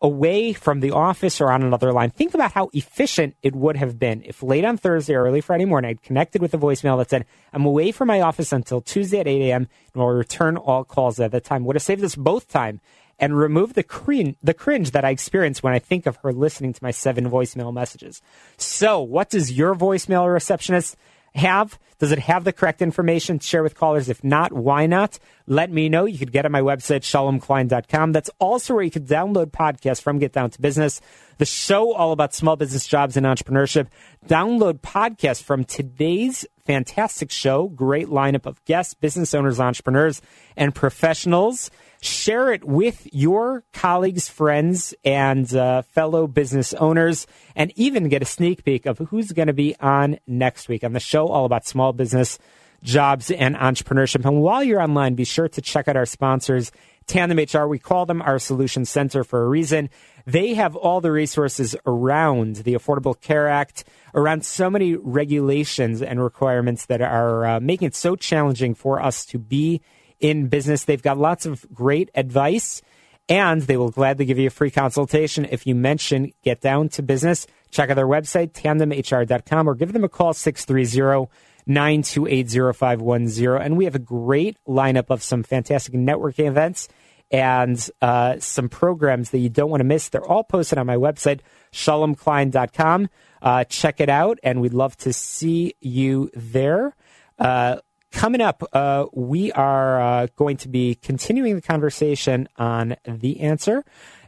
away 0.00 0.52
from 0.52 0.80
the 0.80 0.90
office 0.90 1.40
or 1.40 1.50
on 1.50 1.62
another 1.62 1.92
line. 1.92 2.10
Think 2.10 2.34
about 2.34 2.52
how 2.52 2.70
efficient 2.72 3.36
it 3.42 3.54
would 3.54 3.76
have 3.76 3.98
been 3.98 4.22
if 4.24 4.42
late 4.42 4.64
on 4.64 4.76
Thursday 4.76 5.14
or 5.14 5.24
early 5.24 5.40
Friday 5.40 5.64
morning 5.64 5.90
I'd 5.90 6.02
connected 6.02 6.42
with 6.42 6.54
a 6.54 6.58
voicemail 6.58 6.98
that 6.98 7.10
said, 7.10 7.26
I'm 7.52 7.64
away 7.64 7.92
from 7.92 8.08
my 8.08 8.20
office 8.20 8.52
until 8.52 8.80
Tuesday 8.80 9.20
at 9.20 9.28
8 9.28 9.50
a.m. 9.50 9.68
and 9.92 10.02
will 10.02 10.10
return 10.10 10.56
all 10.56 10.84
calls 10.84 11.20
at 11.20 11.32
that 11.32 11.44
time. 11.44 11.64
Would 11.64 11.76
have 11.76 11.82
saved 11.82 12.04
us 12.04 12.14
both 12.14 12.48
time 12.48 12.80
and 13.18 13.36
removed 13.36 13.74
the 13.74 13.82
cringe, 13.82 14.36
the 14.42 14.54
cringe 14.54 14.92
that 14.92 15.04
I 15.04 15.10
experience 15.10 15.62
when 15.62 15.74
I 15.74 15.78
think 15.78 16.06
of 16.06 16.16
her 16.16 16.32
listening 16.32 16.72
to 16.72 16.82
my 16.82 16.90
seven 16.90 17.30
voicemail 17.30 17.72
messages. 17.72 18.22
So, 18.56 19.00
what 19.00 19.30
does 19.30 19.52
your 19.52 19.74
voicemail 19.74 20.32
receptionist 20.32 20.96
have? 21.34 21.78
Does 21.98 22.12
it 22.12 22.18
have 22.18 22.44
the 22.44 22.52
correct 22.52 22.80
information 22.80 23.38
to 23.38 23.46
share 23.46 23.62
with 23.62 23.74
callers? 23.74 24.08
If 24.08 24.24
not, 24.24 24.52
why 24.52 24.86
not? 24.86 25.18
Let 25.46 25.70
me 25.70 25.88
know. 25.88 26.06
You 26.06 26.18
could 26.18 26.32
get 26.32 26.46
on 26.46 26.52
my 26.52 26.62
website, 26.62 27.00
shalomklein.com. 27.00 28.12
That's 28.12 28.30
also 28.38 28.74
where 28.74 28.82
you 28.82 28.90
can 28.90 29.04
download 29.04 29.46
podcasts 29.50 30.00
from 30.00 30.18
Get 30.18 30.32
Down 30.32 30.50
to 30.50 30.60
Business, 30.60 31.00
the 31.38 31.44
show 31.44 31.92
all 31.92 32.12
about 32.12 32.34
small 32.34 32.56
business 32.56 32.86
jobs 32.86 33.16
and 33.16 33.26
entrepreneurship. 33.26 33.88
Download 34.26 34.80
podcasts 34.80 35.42
from 35.42 35.64
today's 35.64 36.46
fantastic 36.64 37.30
show. 37.30 37.68
Great 37.68 38.06
lineup 38.06 38.46
of 38.46 38.64
guests, 38.64 38.94
business 38.94 39.34
owners, 39.34 39.60
entrepreneurs, 39.60 40.22
and 40.56 40.74
professionals 40.74 41.70
share 42.00 42.52
it 42.52 42.64
with 42.64 43.06
your 43.12 43.64
colleagues, 43.72 44.28
friends, 44.28 44.94
and 45.04 45.54
uh, 45.54 45.82
fellow 45.82 46.26
business 46.26 46.72
owners, 46.74 47.26
and 47.54 47.72
even 47.76 48.08
get 48.08 48.22
a 48.22 48.26
sneak 48.26 48.64
peek 48.64 48.86
of 48.86 48.98
who's 48.98 49.32
going 49.32 49.48
to 49.48 49.52
be 49.52 49.76
on 49.80 50.18
next 50.26 50.68
week 50.68 50.82
on 50.82 50.92
the 50.92 51.00
show 51.00 51.28
all 51.28 51.44
about 51.44 51.66
small 51.66 51.92
business 51.92 52.38
jobs 52.82 53.30
and 53.30 53.54
entrepreneurship. 53.56 54.24
And 54.24 54.40
while 54.40 54.64
you're 54.64 54.80
online, 54.80 55.14
be 55.14 55.24
sure 55.24 55.48
to 55.48 55.60
check 55.60 55.88
out 55.88 55.96
our 55.96 56.06
sponsors. 56.06 56.72
Tandem 57.06 57.38
HR, 57.38 57.66
we 57.66 57.78
call 57.78 58.06
them 58.06 58.22
our 58.22 58.38
solution 58.38 58.84
center 58.84 59.24
for 59.24 59.42
a 59.42 59.48
reason. 59.48 59.90
They 60.26 60.54
have 60.54 60.76
all 60.76 61.00
the 61.00 61.10
resources 61.10 61.74
around 61.84 62.56
the 62.56 62.74
Affordable 62.74 63.20
Care 63.20 63.48
Act, 63.48 63.84
around 64.14 64.44
so 64.44 64.70
many 64.70 64.94
regulations 64.94 66.02
and 66.02 66.22
requirements 66.22 66.86
that 66.86 67.02
are 67.02 67.44
uh, 67.44 67.60
making 67.60 67.88
it 67.88 67.94
so 67.94 68.16
challenging 68.16 68.74
for 68.74 69.02
us 69.02 69.26
to 69.26 69.38
be 69.38 69.80
in 70.20 70.48
business. 70.48 70.84
They've 70.84 71.02
got 71.02 71.18
lots 71.18 71.46
of 71.46 71.66
great 71.72 72.10
advice 72.14 72.82
and 73.28 73.62
they 73.62 73.76
will 73.76 73.90
gladly 73.90 74.24
give 74.24 74.38
you 74.38 74.48
a 74.48 74.50
free 74.50 74.72
consultation 74.72 75.46
if 75.50 75.66
you 75.66 75.74
mention 75.74 76.32
Get 76.42 76.60
Down 76.60 76.88
to 76.90 77.02
Business. 77.02 77.46
Check 77.70 77.88
out 77.88 77.94
their 77.94 78.06
website, 78.06 78.52
tandemhr.com, 78.52 79.68
or 79.68 79.76
give 79.76 79.92
them 79.92 80.02
a 80.02 80.08
call, 80.08 80.32
630 80.32 81.30
928 81.66 82.74
0510. 82.74 83.62
And 83.62 83.76
we 83.76 83.84
have 83.84 83.94
a 83.94 84.00
great 84.00 84.56
lineup 84.66 85.10
of 85.10 85.22
some 85.22 85.44
fantastic 85.44 85.94
networking 85.94 86.48
events 86.48 86.88
and 87.30 87.88
uh, 88.02 88.40
some 88.40 88.68
programs 88.68 89.30
that 89.30 89.38
you 89.38 89.48
don't 89.48 89.70
want 89.70 89.80
to 89.80 89.84
miss. 89.84 90.08
They're 90.08 90.26
all 90.26 90.42
posted 90.42 90.78
on 90.78 90.86
my 90.86 90.96
website, 90.96 91.40
shalomklein.com. 91.72 93.08
Uh, 93.40 93.64
check 93.64 94.00
it 94.00 94.08
out, 94.08 94.40
and 94.42 94.60
we'd 94.60 94.74
love 94.74 94.96
to 94.98 95.12
see 95.12 95.74
you 95.80 96.30
there. 96.34 96.96
Uh, 97.38 97.76
Coming 98.12 98.40
up, 98.40 98.62
uh, 98.72 99.06
we 99.12 99.52
are 99.52 100.00
uh, 100.00 100.26
going 100.36 100.56
to 100.58 100.68
be 100.68 100.96
continuing 100.96 101.54
the 101.54 101.62
conversation 101.62 102.48
on 102.56 102.96
the 103.04 103.40
answer. 103.40 103.84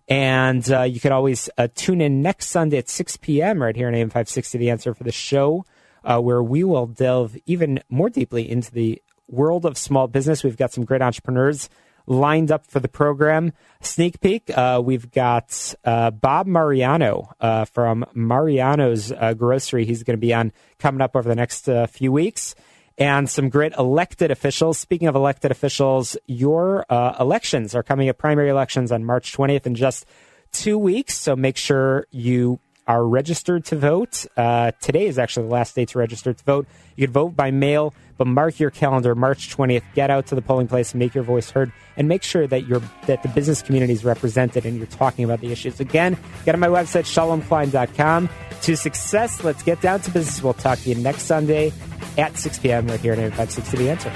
And 0.09 0.71
uh, 0.71 0.83
you 0.83 1.01
can 1.01 1.13
always 1.13 1.51
uh, 1.59 1.69
tune 1.75 2.01
in 2.01 2.23
next 2.23 2.49
Sunday 2.49 2.79
at 2.79 2.89
6 2.89 3.17
p.m. 3.19 3.63
right 3.63 3.75
here 3.75 3.89
on 3.89 3.95
AM 3.95 4.09
560 4.09 4.59
The 4.59 4.71
Answer 4.71 4.95
for 4.95 5.05
the 5.05 5.13
show, 5.13 5.65
uh, 6.05 6.21
where 6.21 6.43
we 6.43 6.65
will 6.65 6.87
delve 6.87 7.37
even 7.47 7.81
more 7.89 8.11
deeply 8.11 8.49
into 8.49 8.71
the 8.71 9.03
world 9.29 9.65
of 9.65 9.77
small 9.79 10.09
business. 10.09 10.45
We've 10.45 10.57
got 10.57 10.73
some 10.73 10.85
great 10.85 11.03
entrepreneurs 11.03 11.69
lined 12.07 12.51
up 12.51 12.67
for 12.67 12.81
the 12.81 12.89
program. 12.89 13.53
Sneak 13.81 14.21
peek, 14.21 14.51
uh, 14.57 14.83
we've 14.85 15.11
got 15.11 15.75
uh, 15.85 16.11
Bob 16.11 16.47
Mariano 16.47 17.33
uh, 17.41 17.65
from 17.65 18.05
Mariano's 18.13 19.13
Grocery. 19.37 19.85
He's 19.85 20.03
going 20.03 20.17
to 20.17 20.21
be 20.21 20.35
on 20.35 20.53
coming 20.79 21.01
up 21.01 21.17
over 21.17 21.29
the 21.29 21.37
next 21.37 21.69
few 21.91 22.13
weeks. 22.13 22.55
And 22.99 23.29
some 23.29 23.49
great 23.49 23.73
elected 23.79 24.31
officials. 24.31 24.79
Speaking 24.79 25.09
of 25.09 25.15
elected 25.15 25.51
officials, 25.51 26.17
your 26.27 26.85
uh, 26.91 27.17
elections 27.19 27.75
are 27.75 27.83
coming 27.83 28.09
up, 28.09 28.19
primary 28.19 28.51
elections 28.51 28.93
on 28.93 29.05
March 29.05 29.37
20th 29.37 29.67
in 29.67 29.75
just 29.75 30.05
two 30.53 30.79
weeks. 30.79 31.15
So 31.17 31.35
make 31.35 31.57
sure 31.57 32.07
you 32.11 32.61
are 32.87 33.07
registered 33.07 33.65
to 33.67 33.77
vote. 33.77 34.27
Uh, 34.37 34.73
today 34.81 35.07
is 35.07 35.19
actually 35.19 35.47
the 35.47 35.53
last 35.53 35.75
day 35.75 35.85
to 35.87 35.99
register 35.99 36.33
to 36.33 36.45
vote. 36.45 36.67
You 36.97 37.07
can 37.07 37.13
vote 37.13 37.37
by 37.37 37.51
mail, 37.51 37.95
but 38.19 38.27
mark 38.27 38.59
your 38.59 38.71
calendar, 38.71 39.15
March 39.15 39.55
20th. 39.57 39.83
Get 39.95 40.11
out 40.11 40.27
to 40.27 40.35
the 40.35 40.43
polling 40.43 40.69
place, 40.69 40.95
make 40.95 41.15
your 41.15 41.25
voice 41.25 41.51
heard, 41.51 41.73
and 41.97 42.09
make 42.09 42.23
sure 42.23 42.47
that 42.47 42.67
you're 42.67 42.83
that 43.07 43.23
the 43.23 43.29
business 43.29 43.63
community 43.63 43.93
is 43.93 44.05
represented 44.05 44.67
and 44.67 44.77
you're 44.77 44.87
talking 44.87 45.25
about 45.25 45.41
the 45.41 45.53
issues. 45.53 45.81
Again, 45.81 46.17
get 46.45 46.55
on 46.55 46.61
my 46.61 46.69
website, 46.69 47.05
shalomklein.com. 47.05 48.29
To 48.63 48.77
success, 48.77 49.43
let's 49.43 49.63
get 49.63 49.81
down 49.81 50.01
to 50.01 50.11
business. 50.11 50.43
We'll 50.43 50.55
talk 50.55 50.79
to 50.81 50.89
you 50.89 50.95
next 50.97 51.23
Sunday 51.23 51.73
at 52.19 52.37
6 52.37 52.59
p.m. 52.59 52.87
right 52.87 53.01
here 53.01 53.13
on 53.13 53.19
856 53.19 53.71
The 53.79 53.91
Answer. 53.91 54.13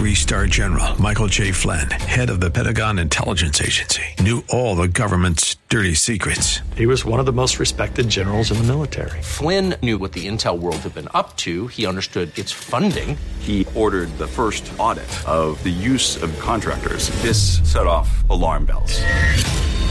Three 0.00 0.14
star 0.14 0.46
general 0.46 0.98
Michael 0.98 1.26
J. 1.26 1.52
Flynn, 1.52 1.90
head 1.90 2.30
of 2.30 2.40
the 2.40 2.50
Pentagon 2.50 2.98
Intelligence 2.98 3.60
Agency, 3.60 4.02
knew 4.20 4.42
all 4.48 4.74
the 4.74 4.88
government's 4.88 5.56
dirty 5.68 5.92
secrets. 5.92 6.60
He 6.74 6.86
was 6.86 7.04
one 7.04 7.20
of 7.20 7.26
the 7.26 7.34
most 7.34 7.58
respected 7.58 8.08
generals 8.08 8.50
in 8.50 8.56
the 8.56 8.64
military. 8.64 9.20
Flynn 9.20 9.74
knew 9.82 9.98
what 9.98 10.12
the 10.12 10.26
intel 10.26 10.58
world 10.58 10.78
had 10.78 10.94
been 10.94 11.08
up 11.12 11.36
to. 11.38 11.66
He 11.66 11.84
understood 11.84 12.36
its 12.38 12.50
funding. 12.50 13.18
He 13.40 13.66
ordered 13.74 14.08
the 14.16 14.26
first 14.26 14.72
audit 14.78 15.10
of 15.28 15.62
the 15.62 15.68
use 15.68 16.22
of 16.22 16.32
contractors. 16.40 17.10
This 17.20 17.60
set 17.70 17.86
off 17.86 18.08
alarm 18.30 18.64
bells. 18.64 19.02